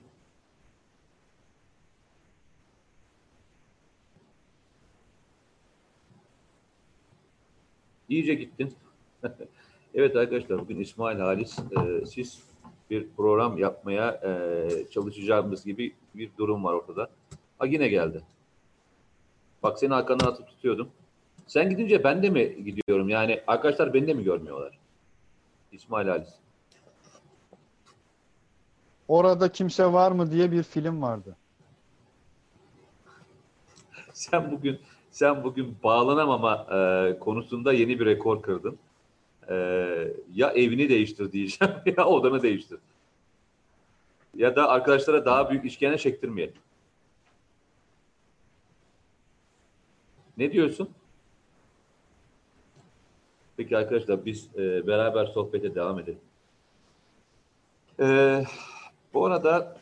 İyice 8.09 8.35
gittin. 8.35 8.74
evet 9.94 10.16
arkadaşlar 10.16 10.59
bugün 10.59 10.81
İsmail 10.81 11.19
Halis 11.19 11.59
e, 11.59 12.07
siz 12.07 12.43
bir 12.90 13.07
program 13.16 13.59
yapmaya 13.59 14.20
e, 14.24 14.90
çalışacağımız 14.90 15.65
gibi 15.65 15.94
bir 16.15 16.31
durum 16.39 16.65
var 16.65 16.74
ortada. 16.74 17.11
Ha 17.59 17.66
yine 17.66 17.89
geldi. 17.89 18.23
Bak 19.62 19.78
seni 19.78 19.94
arkandan 19.94 20.27
atıp 20.27 20.48
tutuyordum. 20.48 20.89
Sen 21.51 21.70
gidince 21.70 22.05
ben 22.05 22.22
de 22.22 22.31
mi 22.31 22.64
gidiyorum? 22.64 23.09
Yani 23.09 23.43
arkadaşlar 23.47 23.94
beni 23.94 24.06
de 24.06 24.14
mi 24.14 24.24
görmüyorlar? 24.24 24.78
İsmail 25.72 26.09
Halis. 26.09 26.28
Orada 29.09 29.52
kimse 29.52 29.93
var 29.93 30.12
mı 30.12 30.31
diye 30.31 30.52
bir 30.52 30.62
film 30.62 31.02
vardı. 31.02 31.36
Sen 34.12 34.51
bugün 34.51 34.81
sen 35.10 35.44
bugün 35.44 35.77
bağlanamama 35.82 36.66
e, 36.70 37.18
konusunda 37.18 37.72
yeni 37.72 38.01
bir 38.01 38.06
rekor 38.06 38.43
kırdın. 38.43 38.78
E, 39.48 39.55
ya 40.35 40.51
evini 40.51 40.89
değiştir 40.89 41.32
diyeceğim 41.32 41.74
ya 41.97 42.05
odanı 42.05 42.43
değiştir. 42.43 42.78
Ya 44.36 44.56
da 44.56 44.68
arkadaşlara 44.68 45.24
daha 45.24 45.51
büyük 45.51 45.64
işkence 45.64 45.98
çektirmeyelim. 45.98 46.55
Ne 50.36 50.52
diyorsun? 50.52 50.90
Peki 53.61 53.77
arkadaşlar 53.77 54.24
biz 54.24 54.49
e, 54.57 54.87
beraber 54.87 55.27
sohbete 55.27 55.74
devam 55.74 55.99
edelim. 55.99 56.19
E, 58.01 58.43
bu 59.15 59.27
arada 59.27 59.77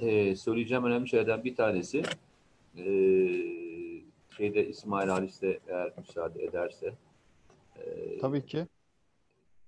e, 0.00 0.36
söyleyeceğim 0.36 0.84
önemli 0.84 1.08
şeylerden 1.08 1.44
bir 1.44 1.56
tanesi 1.56 2.02
e, 2.78 2.84
şeyde 4.36 4.68
İsmail 4.68 5.08
Halis 5.08 5.42
de 5.42 5.58
eğer 5.68 5.92
müsaade 5.98 6.44
ederse 6.44 6.94
e, 7.78 8.18
Tabii 8.18 8.46
ki. 8.46 8.66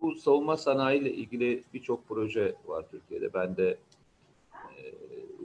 bu 0.01 0.15
savunma 0.15 0.57
sanayi 0.57 1.01
ile 1.01 1.13
ilgili 1.13 1.63
birçok 1.75 2.09
proje 2.09 2.55
var 2.67 2.85
Türkiye'de. 2.91 3.35
Ben 3.35 3.57
de 3.57 3.79
e, 4.55 4.95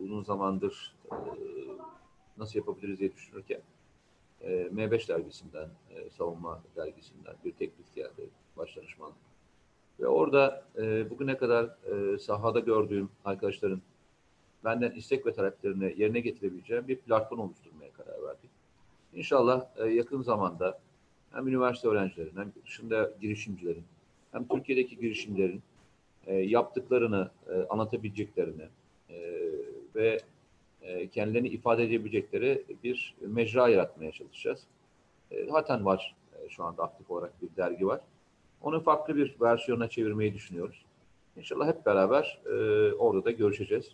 uzun 0.03 0.23
zamandır 0.23 0.95
e, 1.11 1.15
nasıl 2.37 2.59
yapabiliriz 2.59 2.99
diye 2.99 3.13
düşünürken 3.13 3.61
e, 4.43 4.49
M5 4.49 5.07
dergisinden, 5.07 5.69
e, 5.95 6.09
savunma 6.09 6.61
dergisinden 6.75 7.35
bir 7.45 7.51
teklif 7.51 7.95
geldi 7.95 8.29
başdanışmanlık. 8.57 9.17
Ve 9.99 10.07
orada 10.07 10.63
e, 10.77 11.09
bugüne 11.09 11.37
kadar 11.37 11.69
sahada 12.19 12.59
gördüğüm 12.59 13.09
arkadaşların 13.25 13.81
benden 14.63 14.91
istek 14.91 15.25
ve 15.25 15.33
taleplerini 15.33 15.95
yerine 15.97 16.19
getirebileceğim 16.19 16.87
bir 16.87 16.95
platform 16.95 17.39
oluşturmaya 17.39 17.91
karar 17.91 18.23
verdik. 18.23 18.49
İnşallah 19.13 19.87
yakın 19.95 20.21
zamanda 20.21 20.79
hem 21.31 21.47
üniversite 21.47 21.87
öğrencilerin 21.87 22.35
hem 22.35 22.51
dışında 22.65 23.11
girişimcilerin 23.21 23.83
hem 24.31 24.47
Türkiye'deki 24.47 24.97
girişimlerin 24.97 25.61
yaptıklarını 26.27 27.31
e, 27.49 27.53
anlatabileceklerini 27.69 28.67
ve 29.95 30.19
kendilerini 31.11 31.47
ifade 31.47 31.83
edebilecekleri 31.83 32.65
bir 32.83 33.15
mecra 33.21 33.69
yaratmaya 33.69 34.11
çalışacağız. 34.11 34.63
E, 35.31 35.45
zaten 35.45 35.85
var 35.85 36.15
e, 36.35 36.49
şu 36.49 36.63
anda 36.63 36.83
aktif 36.83 37.11
olarak 37.11 37.41
bir 37.41 37.49
dergi 37.57 37.87
var. 37.87 38.01
Onu 38.61 38.83
farklı 38.83 39.15
bir 39.15 39.35
versiyona 39.41 39.87
çevirmeyi 39.87 40.33
düşünüyoruz. 40.33 40.85
İnşallah 41.37 41.67
hep 41.67 41.85
beraber 41.85 42.41
e, 42.45 42.51
orada 42.93 43.25
da 43.25 43.31
görüşeceğiz. 43.31 43.91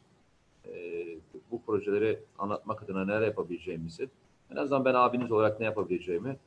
E, 0.66 1.06
bu 1.52 1.62
projeleri 1.62 2.20
anlatmak 2.40 2.84
adına 2.84 3.06
neler 3.06 3.22
yapabileceğimizi, 3.22 4.10
en 4.52 4.56
azından 4.56 4.86
ben 4.86 4.94
abiniz 4.94 5.32
olarak 5.32 5.60
ne 5.60 5.66
yapabileceğimi 5.66 6.38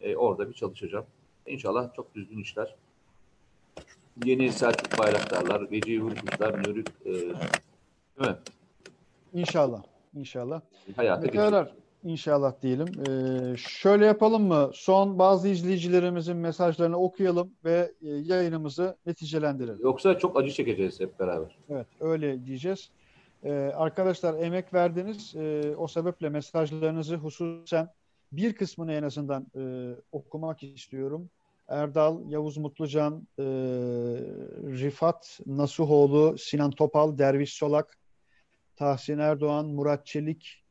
e, 0.00 0.16
orada 0.16 0.48
bir 0.48 0.54
çalışacağım. 0.54 1.06
İnşallah 1.46 1.94
çok 1.94 2.14
düzgün 2.14 2.38
işler. 2.38 2.74
Yeni 4.24 4.52
Selçuk 4.52 4.98
Bayraktarlar, 4.98 5.70
Vecihi 5.70 6.00
Hürkuşlar, 6.00 6.62
Nürük, 6.62 6.88
e, 7.04 7.12
değil 7.12 7.34
mi? 8.18 8.36
İnşallah. 9.36 9.82
İnşallah. 10.14 10.60
Hayata 10.96 11.20
Mete 11.20 11.32
geçecek. 11.32 11.52
Erer, 11.52 11.72
inşallah 12.04 12.52
diyelim. 12.62 12.86
Ee, 13.08 13.56
şöyle 13.56 14.06
yapalım 14.06 14.42
mı? 14.42 14.70
Son 14.74 15.18
bazı 15.18 15.48
izleyicilerimizin 15.48 16.36
mesajlarını 16.36 16.96
okuyalım 16.96 17.50
ve 17.64 17.92
e, 18.02 18.08
yayınımızı 18.08 18.96
neticelendirelim. 19.06 19.78
Yoksa 19.82 20.18
çok 20.18 20.38
acı 20.38 20.50
çekeceğiz 20.50 21.00
hep 21.00 21.20
beraber. 21.20 21.58
Evet, 21.68 21.86
öyle 22.00 22.46
diyeceğiz. 22.46 22.90
Ee, 23.44 23.52
arkadaşlar 23.76 24.34
emek 24.34 24.74
verdiniz. 24.74 25.34
Ee, 25.36 25.74
o 25.76 25.86
sebeple 25.86 26.28
mesajlarınızı 26.28 27.16
hususen 27.16 27.88
bir 28.32 28.54
kısmını 28.54 28.92
en 28.92 29.02
azından 29.02 29.46
e, 29.56 29.94
okumak 30.12 30.62
istiyorum. 30.62 31.30
Erdal, 31.68 32.20
Yavuz 32.28 32.56
Mutlucan, 32.56 33.28
e, 33.38 33.44
Rifat 34.82 35.40
Nasuhoğlu, 35.46 36.38
Sinan 36.38 36.70
Topal, 36.70 37.18
Derviş 37.18 37.52
Solak, 37.52 37.98
Tahsin 38.76 39.18
Erdoğan, 39.18 39.66
Murat 39.66 40.06
Çelik, 40.06 40.64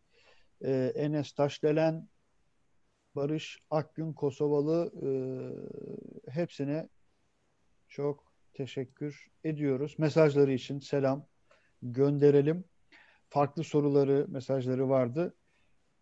e, 0.61 0.91
Enes 0.95 1.31
Taşdelen, 1.31 2.07
Barış 3.15 3.59
Akgün 3.69 4.13
Kosovalı 4.13 4.91
e, 5.01 5.09
hepsine 6.31 6.89
çok 7.89 8.23
teşekkür 8.53 9.27
ediyoruz. 9.43 9.95
Mesajları 9.97 10.51
için 10.53 10.79
selam 10.79 11.25
gönderelim. 11.81 12.63
Farklı 13.29 13.63
soruları, 13.63 14.25
mesajları 14.29 14.89
vardı. 14.89 15.33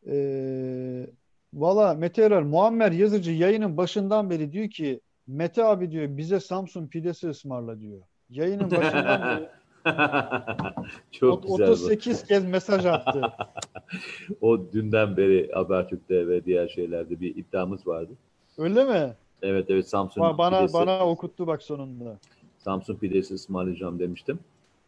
Ee, 0.07 1.07
Valla 1.53 1.93
Mete 1.93 2.23
Erer, 2.23 2.43
Muammer 2.43 2.91
Yazıcı 2.91 3.31
yayının 3.31 3.77
başından 3.77 4.29
beri 4.29 4.51
diyor 4.51 4.69
ki 4.69 5.01
Mete 5.27 5.63
abi 5.63 5.91
diyor 5.91 6.17
bize 6.17 6.39
Samsun 6.39 6.87
pidesi 6.87 7.29
ısmarla 7.29 7.79
diyor. 7.79 8.01
Yayının 8.29 8.71
başından 8.71 9.21
beri 9.41 9.49
çok 11.11 11.43
güzel 11.43 11.67
bu. 11.67 11.71
38 11.71 12.23
kez 12.23 12.45
mesaj 12.45 12.85
attı. 12.85 13.21
O 14.41 14.71
dünden 14.73 15.17
beri 15.17 15.51
Habertürk'te 15.53 16.27
ve 16.27 16.45
diğer 16.45 16.67
şeylerde 16.67 17.19
bir 17.19 17.35
iddiamız 17.35 17.87
vardı. 17.87 18.11
Öyle 18.57 18.83
mi? 18.83 19.13
Evet 19.41 19.65
evet 19.69 19.89
Samsun 19.89 20.21
Ba- 20.21 20.37
Bana 20.37 20.57
pidesi, 20.57 20.73
bana 20.73 21.07
okuttu 21.07 21.47
bak 21.47 21.63
sonunda. 21.63 22.17
Samsun 22.57 22.95
pidesi 22.95 23.33
ısmarlayacağım 23.33 23.99
demiştim. 23.99 24.39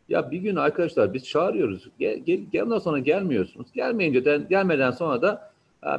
Ya 0.10 0.32
bir 0.32 0.38
gün 0.38 0.56
arkadaşlar 0.56 1.14
biz 1.14 1.26
çağırıyoruz. 1.26 1.90
Gel, 2.00 2.18
gel, 2.18 2.40
gel 2.52 2.80
sonra 2.80 3.00
gelmiyorsunuz. 3.00 3.68
Gelmeyince 3.74 4.26
de, 4.26 4.42
gelmeden 4.50 4.92
sonra 4.92 5.22
da 5.22 5.52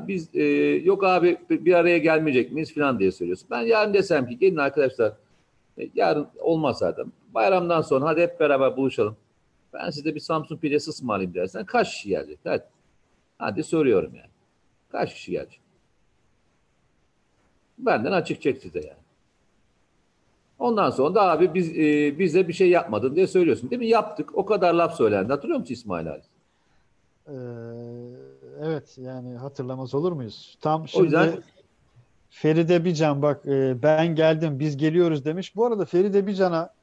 biz 0.09 0.35
e, 0.35 0.45
yok 0.85 1.05
abi 1.05 1.39
bir 1.51 1.75
araya 1.75 1.99
gelmeyecek 1.99 2.53
miyiz 2.53 2.75
falan 2.75 2.99
diye 2.99 3.13
söylüyorsun. 3.13 3.49
Ben 3.51 3.61
yarın 3.61 3.95
desem 3.95 4.29
ki 4.29 4.39
gelin 4.39 4.57
arkadaşlar 4.57 5.13
e, 5.79 5.89
yarın 5.95 6.27
olmaz 6.41 6.79
zaten. 6.79 7.07
Bayramdan 7.37 7.83
sonra 7.83 8.07
hadi 8.07 8.21
hep 8.21 8.41
beraber 8.41 8.77
buluşalım. 8.77 9.17
Ben 9.73 9.91
size 9.91 10.15
bir 10.15 10.21
Samsun 10.21 10.57
pidesi 10.57 10.91
ısmarlayayım 10.91 11.35
dersen 11.35 11.65
kaç 11.65 11.95
kişi 11.95 12.09
gelecek? 12.09 12.39
Hadi. 12.45 12.65
Hadi 13.39 13.63
soruyorum 13.63 14.15
yani. 14.15 14.31
Kaç 14.93 15.15
kişi 15.15 15.31
gelecek? 15.31 15.61
Benden 17.79 18.13
açık 18.13 18.43
çek 18.43 18.59
size 18.59 18.79
yani. 18.79 18.99
Ondan 20.59 20.91
sonra 20.91 21.15
da 21.15 21.23
abi 21.23 21.55
biz 21.55 21.79
e, 21.79 22.19
bize 22.19 22.49
bir 22.49 22.53
şey 22.53 22.71
yapmadın 22.71 23.17
diye 23.17 23.27
söylüyorsun 23.27 23.71
değil 23.71 23.81
mi? 23.81 23.87
Yaptık. 23.87 24.39
O 24.39 24.47
kadar 24.47 24.75
laf 24.75 24.97
söylendi. 24.97 25.33
Hatırlıyor 25.33 25.61
musun 25.61 25.75
İsmail 25.75 26.13
abi? 26.13 26.23
Ee, 27.29 27.33
evet 28.63 28.99
yani 28.99 29.37
hatırlamaz 29.37 29.95
olur 29.95 30.13
muyuz? 30.13 30.59
Tam 30.61 30.89
şimdi 30.89 31.03
O 31.03 31.05
yüzden 31.05 31.43
Feride 32.31 32.85
Bican 32.85 33.23
bak 33.23 33.47
e, 33.47 33.83
ben 33.83 34.15
geldim 34.15 34.59
biz 34.59 34.77
geliyoruz 34.77 35.25
demiş. 35.25 35.57
Bu 35.57 35.67
arada 35.67 35.85
Feride 35.85 36.27
Bican'a 36.27 36.76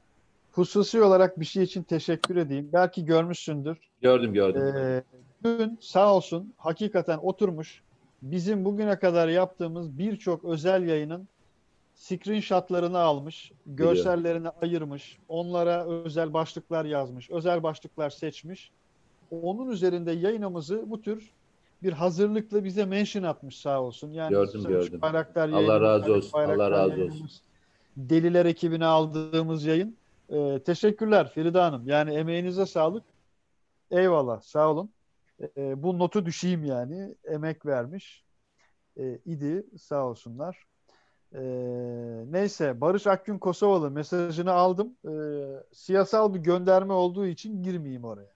hususi 0.54 1.02
olarak 1.02 1.40
bir 1.40 1.46
şey 1.46 1.64
için 1.64 1.84
teşekkür 1.84 2.36
edeyim. 2.36 2.70
Belki 2.74 3.06
görmüşsündür. 3.06 3.78
gördüm 4.02 4.34
gördüm. 4.34 4.62
Ee, 4.62 5.04
dün 5.44 5.78
sağ 5.82 6.16
olsun 6.16 6.54
hakikaten 6.58 7.18
oturmuş 7.18 7.84
bizim 8.22 8.66
bugüne 8.66 9.00
kadar 9.00 9.28
yaptığımız 9.28 9.98
birçok 9.98 10.46
özel 10.46 10.88
yayının 10.88 11.28
screenshotlarını 11.96 13.00
almış, 13.00 13.52
görsellerini 13.66 14.50
ayırmış, 14.50 15.18
onlara 15.28 15.86
özel 15.86 16.34
başlıklar 16.34 16.86
yazmış, 16.86 17.32
özel 17.32 17.64
başlıklar 17.64 18.10
seçmiş. 18.10 18.72
Onun 19.32 19.70
üzerinde 19.70 20.12
yayınımızı 20.12 20.84
bu 20.92 21.02
tür 21.02 21.32
bir 21.84 21.94
hazırlıkla 21.94 22.64
bize 22.64 22.86
mention 22.86 23.24
atmış 23.24 23.58
sağ 23.58 23.82
olsun. 23.82 24.12
Yani 24.12 24.30
Gördüm, 24.30 24.64
gördüm. 24.68 25.00
Allah 25.36 25.82
razı 25.82 26.14
olsun, 26.14 26.40
Allah 26.40 26.72
razı 26.72 27.04
olsun. 27.04 27.30
Deliler 27.98 28.46
ekibine 28.46 28.86
aldığımız 28.86 29.66
yayın. 29.66 29.96
Ee, 30.30 30.64
teşekkürler 30.66 31.32
Feride 31.34 31.60
Hanım. 31.60 31.88
Yani 31.88 32.14
emeğinize 32.14 32.66
sağlık. 32.66 33.04
Eyvallah 33.92 34.42
sağ 34.42 34.70
olun. 34.72 34.94
Ee, 35.58 35.84
bu 35.84 36.00
notu 36.00 36.26
düşeyim 36.26 36.64
yani. 36.64 37.16
Emek 37.24 37.66
vermiş. 37.66 38.26
Ee, 38.98 39.20
idi 39.26 39.66
sağ 39.78 40.08
olsunlar. 40.08 40.68
Ee, 41.36 41.42
neyse 42.30 42.82
Barış 42.82 43.08
Akgün 43.08 43.40
Kosovalı 43.40 43.92
mesajını 43.92 44.52
aldım. 44.52 44.98
Ee, 45.08 45.64
siyasal 45.74 46.34
bir 46.34 46.40
gönderme 46.40 46.94
olduğu 46.94 47.26
için 47.26 47.64
girmeyeyim 47.64 48.04
oraya. 48.04 48.34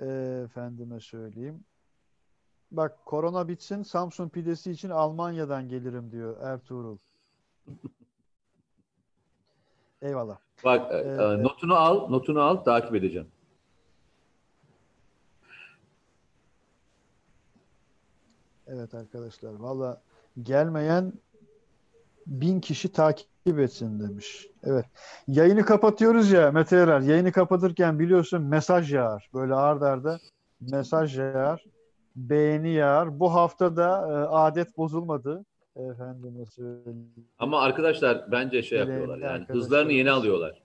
Ee, 0.00 0.42
efendime 0.44 1.00
söyleyeyim. 1.00 1.64
Bak 2.70 3.06
korona 3.06 3.48
bitsin 3.48 3.82
Samsun 3.82 4.28
pidesi 4.28 4.70
için 4.70 4.90
Almanya'dan 4.90 5.68
gelirim 5.68 6.12
diyor 6.12 6.36
Ertuğrul. 6.42 6.98
Eyvallah. 10.02 10.38
Bak 10.64 10.92
e, 10.92 10.96
Evet. 10.96 11.20
e, 11.20 11.42
notunu 11.42 11.74
al, 11.76 12.08
notunu 12.10 12.40
al, 12.40 12.56
takip 12.56 12.94
edeceğim. 12.94 13.28
Evet 18.66 18.94
arkadaşlar 18.94 19.54
valla 19.54 20.02
gelmeyen 20.42 21.12
bin 22.26 22.60
kişi 22.60 22.92
takip 22.92 23.28
etsin 23.58 24.00
demiş. 24.00 24.48
Evet. 24.62 24.84
Yayını 25.28 25.64
kapatıyoruz 25.64 26.30
ya 26.30 26.50
Mete 26.50 26.76
Erer. 26.76 27.00
Yayını 27.00 27.32
kapatırken 27.32 27.98
biliyorsun 27.98 28.42
mesaj 28.42 28.94
yağar. 28.94 29.30
Böyle 29.34 29.54
ard 29.54 29.82
arda 29.82 30.18
mesaj 30.60 31.18
yağar. 31.18 31.64
Beğeni 32.16 32.70
yağar. 32.72 33.20
Bu 33.20 33.34
hafta 33.34 33.76
da 33.76 34.08
e, 34.08 34.12
adet 34.28 34.76
bozulmadı. 34.76 35.44
Söyleyeyim. 36.50 37.10
Ama 37.38 37.60
arkadaşlar 37.60 38.32
bence 38.32 38.62
şey 38.62 38.78
yapıyorlar 38.78 39.18
yani 39.18 39.44
hızlarını 39.44 39.92
yeni 39.92 40.10
alıyorlar. 40.10 40.62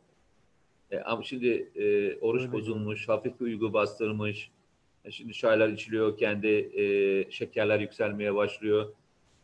E, 0.92 1.00
ama 1.00 1.24
şimdi 1.24 1.48
e, 1.76 2.18
oruç 2.20 2.42
Öyle 2.42 2.52
bozulmuş, 2.52 3.10
hafif 3.10 3.40
bir 3.40 3.46
uygu 3.46 3.74
bastırmış. 3.74 4.52
E, 5.06 5.12
şimdi 5.12 5.34
çaylar 5.34 5.70
içiliyor, 5.70 6.18
kendi 6.18 6.48
e, 6.48 7.32
şekerler 7.32 7.80
yükselmeye 7.80 8.36
başlıyor. 8.36 8.94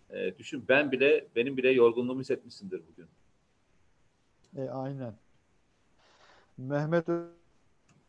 E, 0.09 0.37
düşün 0.37 0.65
ben 0.69 0.91
bile, 0.91 1.25
benim 1.35 1.57
bile 1.57 1.69
yorgunluğumu 1.69 2.21
hissetmişsindir 2.21 2.81
bugün. 2.91 3.07
E, 4.57 4.69
aynen. 4.69 5.13
Mehmet 6.57 7.07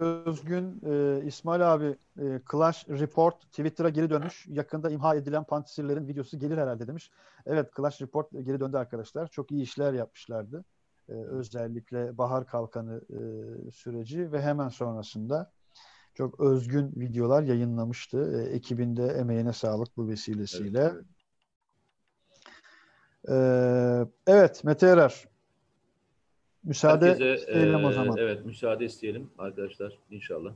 Özgün, 0.03 0.81
e, 0.87 1.23
İsmail 1.27 1.75
abi 1.75 1.97
e, 2.21 2.41
Clash 2.53 2.89
Report 2.89 3.41
Twitter'a 3.41 3.89
geri 3.89 4.11
dönmüş. 4.11 4.47
Yakında 4.49 4.91
imha 4.91 5.15
edilen 5.15 5.45
pantisirlerin 5.45 6.09
videosu 6.09 6.39
gelir 6.39 6.59
herhalde 6.59 6.87
demiş. 6.87 7.11
Evet 7.47 7.71
Clash 7.77 8.03
Report 8.03 8.31
geri 8.31 8.61
döndü 8.61 8.77
arkadaşlar. 8.77 9.27
Çok 9.27 9.53
iyi 9.53 9.63
işler 9.63 9.93
yapmışlardı. 9.93 10.65
E, 11.09 11.13
özellikle 11.13 12.19
Bahar 12.19 12.47
Kalkanı 12.47 13.01
e, 13.11 13.21
süreci 13.71 14.33
ve 14.33 14.43
hemen 14.43 14.69
sonrasında 14.69 15.53
çok 16.15 16.41
özgün 16.41 16.93
videolar 16.97 17.43
yayınlamıştı. 17.43 18.41
E, 18.41 18.55
ekibinde 18.55 19.07
emeğine 19.07 19.53
sağlık 19.53 19.97
bu 19.97 20.09
vesilesiyle. 20.09 20.81
Evet, 20.81 20.93
evet. 20.95 21.05
Ee, 23.29 24.07
evet 24.27 24.65
Mete 24.65 24.87
Erer. 24.87 25.32
Müsaade 26.65 27.07
Herkese, 27.07 27.35
isteyelim 27.35 27.85
o 27.85 27.91
e, 27.91 27.93
zaman. 27.93 28.17
Evet, 28.19 28.47
müsaade 28.47 28.85
isteyelim 28.85 29.31
arkadaşlar 29.39 29.99
inşallah. 30.11 30.55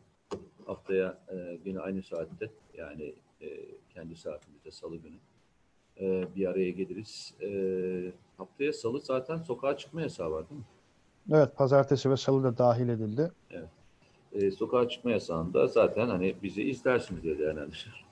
Haftaya 0.66 1.18
e, 1.28 1.58
yine 1.64 1.80
aynı 1.80 2.02
saatte 2.02 2.50
yani 2.74 3.14
e, 3.40 3.48
kendi 3.94 4.16
saatimizde 4.16 4.70
salı 4.70 4.96
günü 4.96 5.16
e, 6.00 6.34
bir 6.36 6.46
araya 6.46 6.70
geliriz. 6.70 7.34
E, 7.42 7.48
haftaya 8.38 8.72
salı 8.72 9.00
zaten 9.00 9.38
sokağa 9.38 9.76
çıkma 9.76 10.02
yasağı 10.02 10.30
var 10.30 10.50
değil 10.50 10.60
mi? 10.60 10.66
Evet, 11.32 11.56
pazartesi 11.56 12.10
ve 12.10 12.16
salı 12.16 12.44
da 12.44 12.58
dahil 12.58 12.88
edildi. 12.88 13.30
E, 14.32 14.50
sokağa 14.50 14.88
çıkma 14.88 15.10
yasağında 15.10 15.66
zaten 15.66 16.08
hani 16.08 16.34
bizi 16.42 16.62
izlersiniz 16.62 17.22
diye 17.22 17.38
değerlendirilir. 17.38 18.06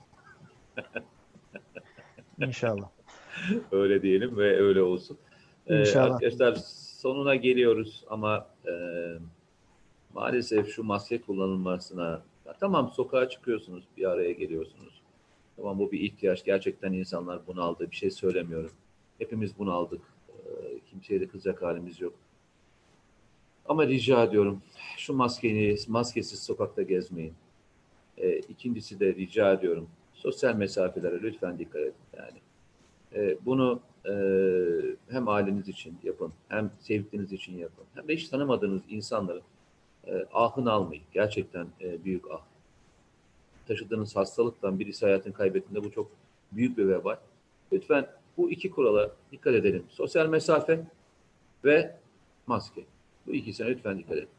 İnşallah. 2.39 2.89
öyle 3.71 4.01
diyelim 4.01 4.37
ve 4.37 4.61
öyle 4.61 4.81
olsun. 4.81 5.17
E, 5.67 5.79
İnşallah. 5.79 6.13
arkadaşlar 6.13 6.55
sonuna 7.05 7.35
geliyoruz 7.35 8.03
ama 8.09 8.47
e, 8.67 8.73
maalesef 10.13 10.69
şu 10.69 10.83
maske 10.83 11.21
kullanılmasına 11.21 12.21
tamam 12.59 12.91
sokağa 12.95 13.29
çıkıyorsunuz, 13.29 13.83
bir 13.97 14.05
araya 14.05 14.31
geliyorsunuz. 14.31 15.01
Tamam 15.55 15.79
bu 15.79 15.91
bir 15.91 15.99
ihtiyaç. 15.99 16.45
Gerçekten 16.45 16.93
insanlar 16.93 17.47
bunaldı. 17.47 17.91
Bir 17.91 17.95
şey 17.95 18.11
söylemiyorum. 18.11 18.71
Hepimiz 19.19 19.59
bunaldık. 19.59 20.01
E, 20.29 20.79
kimseye 20.89 21.21
de 21.21 21.27
kızacak 21.27 21.61
halimiz 21.61 22.01
yok. 22.01 22.13
Ama 23.65 23.87
rica 23.87 24.23
ediyorum 24.23 24.61
şu 24.97 25.13
maskeyi 25.13 25.77
maskesiz 25.87 26.43
sokakta 26.43 26.81
gezmeyin. 26.81 27.33
E, 28.17 28.37
ikincisi 28.37 28.99
de 28.99 29.15
rica 29.15 29.53
ediyorum 29.53 29.89
sosyal 30.13 30.55
mesafelere 30.55 31.21
lütfen 31.21 31.59
dikkat 31.59 31.81
edin. 31.81 31.93
Yani 32.17 32.39
e, 33.15 33.37
bunu 33.45 33.81
e, 34.09 34.13
hem 35.09 35.27
aileniz 35.27 35.69
için 35.69 35.97
yapın, 36.03 36.33
hem 36.49 36.71
sevdikleriniz 36.79 37.33
için 37.33 37.57
yapın, 37.57 37.85
hem 37.95 38.07
de 38.07 38.15
hiç 38.15 38.29
tanımadığınız 38.29 38.81
insanların 38.89 39.41
e, 40.07 40.25
ahını 40.33 40.71
almayın. 40.71 41.03
Gerçekten 41.13 41.67
e, 41.81 42.03
büyük 42.03 42.31
ah. 42.31 42.41
Taşıdığınız 43.67 44.15
hastalıktan 44.15 44.79
birisi 44.79 45.05
hayatını 45.05 45.33
kaybettiğinde 45.33 45.83
bu 45.83 45.91
çok 45.91 46.11
büyük 46.51 46.77
bir 46.77 46.87
vebal. 46.87 47.15
Lütfen 47.73 48.07
bu 48.37 48.51
iki 48.51 48.71
kurala 48.71 49.11
dikkat 49.31 49.53
edelim. 49.53 49.83
Sosyal 49.89 50.27
mesafe 50.27 50.81
ve 51.65 51.95
maske. 52.47 52.81
Bu 53.27 53.33
ikisine 53.33 53.67
lütfen 53.67 53.97
dikkat 53.97 54.17
edin. 54.17 54.29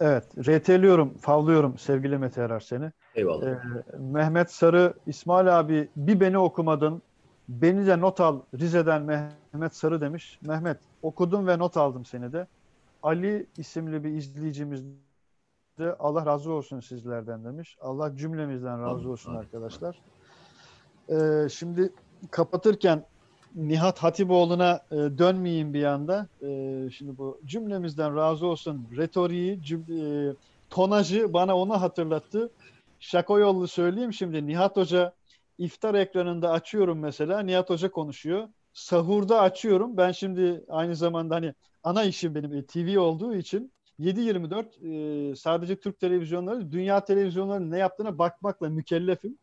Evet, 0.00 0.24
RT'liyorum, 0.38 1.14
favlıyorum 1.18 1.78
sevgili 1.78 2.18
Mete 2.18 2.42
Erer 2.42 2.60
seni. 2.60 2.90
Eyvallah. 3.14 3.46
Ee, 3.46 3.58
Mehmet 3.98 4.50
Sarı, 4.50 4.94
İsmail 5.06 5.60
abi 5.60 5.88
bir 5.96 6.20
beni 6.20 6.38
okumadın, 6.38 7.02
beni 7.50 7.86
de 7.86 8.00
not 8.00 8.20
al 8.20 8.40
Rize'den 8.58 9.02
Mehmet 9.02 9.76
Sarı 9.76 10.00
demiş. 10.00 10.38
Mehmet 10.42 10.78
okudum 11.02 11.46
ve 11.46 11.58
not 11.58 11.76
aldım 11.76 12.04
seni 12.04 12.32
de. 12.32 12.46
Ali 13.02 13.46
isimli 13.58 14.04
bir 14.04 14.10
izleyicimiz 14.10 14.84
de 15.78 15.96
Allah 15.98 16.26
razı 16.26 16.52
olsun 16.52 16.80
sizlerden 16.80 17.44
demiş. 17.44 17.76
Allah 17.80 18.16
cümlemizden 18.16 18.82
razı 18.82 19.10
olsun 19.10 19.34
arkadaşlar. 19.34 19.98
Ee, 21.08 21.48
şimdi 21.48 21.92
kapatırken 22.30 23.04
Nihat 23.54 23.98
Hatipoğlu'na 23.98 24.80
e, 24.90 24.96
dönmeyeyim 24.96 25.74
bir 25.74 25.84
anda. 25.84 26.28
E, 26.42 26.90
şimdi 26.90 27.18
bu 27.18 27.40
cümlemizden 27.44 28.16
razı 28.16 28.46
olsun 28.46 28.86
retoriği, 28.96 29.60
cüm- 29.62 30.30
e, 30.30 30.34
tonajı 30.70 31.32
bana 31.32 31.56
onu 31.56 31.80
hatırlattı. 31.80 32.50
Şaka 33.00 33.38
yollu 33.38 33.68
söyleyeyim 33.68 34.12
şimdi 34.12 34.46
Nihat 34.46 34.76
Hoca 34.76 35.12
iftar 35.60 35.94
ekranında 35.94 36.50
açıyorum 36.50 36.98
mesela. 36.98 37.40
Nihat 37.40 37.70
Hoca 37.70 37.90
konuşuyor. 37.90 38.48
sahurda 38.72 39.40
açıyorum. 39.40 39.96
Ben 39.96 40.12
şimdi 40.12 40.64
aynı 40.68 40.96
zamanda 40.96 41.34
hani 41.34 41.54
ana 41.82 42.04
işim 42.04 42.34
benim 42.34 42.54
e, 42.54 42.66
TV 42.66 42.98
olduğu 43.00 43.34
için 43.34 43.72
7-24 43.98 45.32
e, 45.32 45.36
sadece 45.36 45.80
Türk 45.80 46.00
televizyonları, 46.00 46.72
dünya 46.72 47.04
televizyonlarının 47.04 47.70
ne 47.70 47.78
yaptığına 47.78 48.18
bakmakla 48.18 48.68
mükellefim. 48.68 49.38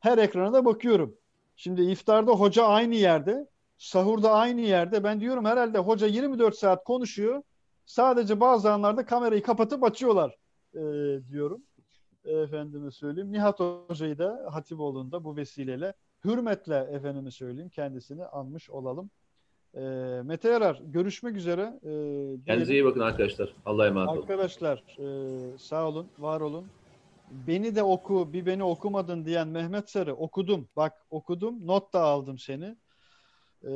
Her 0.00 0.18
ekrana 0.18 0.52
da 0.52 0.64
bakıyorum. 0.64 1.16
Şimdi 1.56 1.82
iftarda 1.82 2.32
hoca 2.32 2.64
aynı 2.64 2.94
yerde, 2.94 3.46
sahurda 3.78 4.32
aynı 4.32 4.60
yerde. 4.60 5.04
Ben 5.04 5.20
diyorum 5.20 5.44
herhalde 5.44 5.78
hoca 5.78 6.06
24 6.06 6.56
saat 6.58 6.84
konuşuyor. 6.84 7.42
Sadece 7.86 8.40
bazı 8.40 8.72
anlarda 8.72 9.06
kamerayı 9.06 9.42
kapatıp 9.42 9.84
açıyorlar 9.84 10.36
e, 10.74 10.80
diyorum. 11.30 11.62
Efendime 12.24 12.90
söyleyeyim. 12.90 13.32
Nihat 13.32 13.60
Hoca'yı 13.60 14.18
da 14.18 14.48
Hatipoğlu'nda 14.50 15.24
bu 15.24 15.36
vesileyle 15.36 15.94
hürmetle 16.24 16.76
efendime 16.76 17.30
söyleyeyim 17.30 17.68
kendisini 17.68 18.24
anmış 18.24 18.70
olalım. 18.70 19.10
E, 19.74 19.80
Mete 20.24 20.48
Yarar 20.48 20.82
görüşmek 20.84 21.36
üzere. 21.36 21.78
E, 21.82 21.88
diyelim. 21.88 22.44
Kendinize 22.46 22.72
iyi 22.72 22.84
bakın 22.84 23.00
arkadaşlar. 23.00 23.54
Allah'a 23.66 23.86
emanet 23.86 24.08
olun. 24.10 24.20
Arkadaşlar 24.20 24.78
e, 24.98 25.58
sağ 25.58 25.88
olun, 25.88 26.06
var 26.18 26.40
olun. 26.40 26.66
Beni 27.46 27.76
de 27.76 27.82
oku, 27.82 28.32
bir 28.32 28.46
beni 28.46 28.64
okumadın 28.64 29.24
diyen 29.24 29.48
Mehmet 29.48 29.90
Sarı 29.90 30.14
okudum. 30.14 30.68
Bak 30.76 30.92
okudum, 31.10 31.66
not 31.66 31.92
da 31.92 32.00
aldım 32.00 32.38
seni. 32.38 32.76
E, 33.64 33.70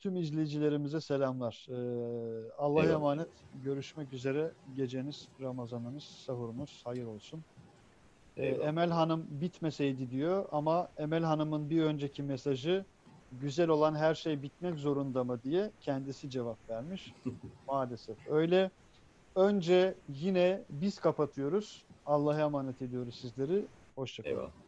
tüm 0.00 0.16
izleyicilerimize 0.16 1.00
selamlar. 1.00 1.66
E, 1.70 1.76
Allah'a 2.58 2.84
emanet. 2.84 3.28
Görüşmek 3.64 4.12
üzere. 4.12 4.52
Geceniz, 4.76 5.28
Ramazanınız, 5.40 6.04
sahurumuz 6.04 6.80
hayır 6.84 7.04
olsun. 7.04 7.44
E. 8.36 8.46
Emel 8.46 8.90
Hanım 8.90 9.26
bitmeseydi 9.30 10.10
diyor 10.10 10.44
ama 10.52 10.88
Emel 10.98 11.22
Hanım'ın 11.22 11.70
bir 11.70 11.82
önceki 11.82 12.22
mesajı 12.22 12.84
güzel 13.32 13.68
olan 13.68 13.94
her 13.94 14.14
şey 14.14 14.42
bitmek 14.42 14.78
zorunda 14.78 15.24
mı 15.24 15.42
diye 15.42 15.70
kendisi 15.80 16.30
cevap 16.30 16.70
vermiş. 16.70 17.14
Maalesef 17.68 18.16
öyle. 18.28 18.70
Önce 19.36 19.94
yine 20.08 20.62
biz 20.70 20.98
kapatıyoruz. 20.98 21.84
Allah'a 22.06 22.40
emanet 22.40 22.82
ediyoruz 22.82 23.14
sizleri. 23.14 23.64
Hoşçakalın. 23.94 24.34
Eyvallah. 24.34 24.60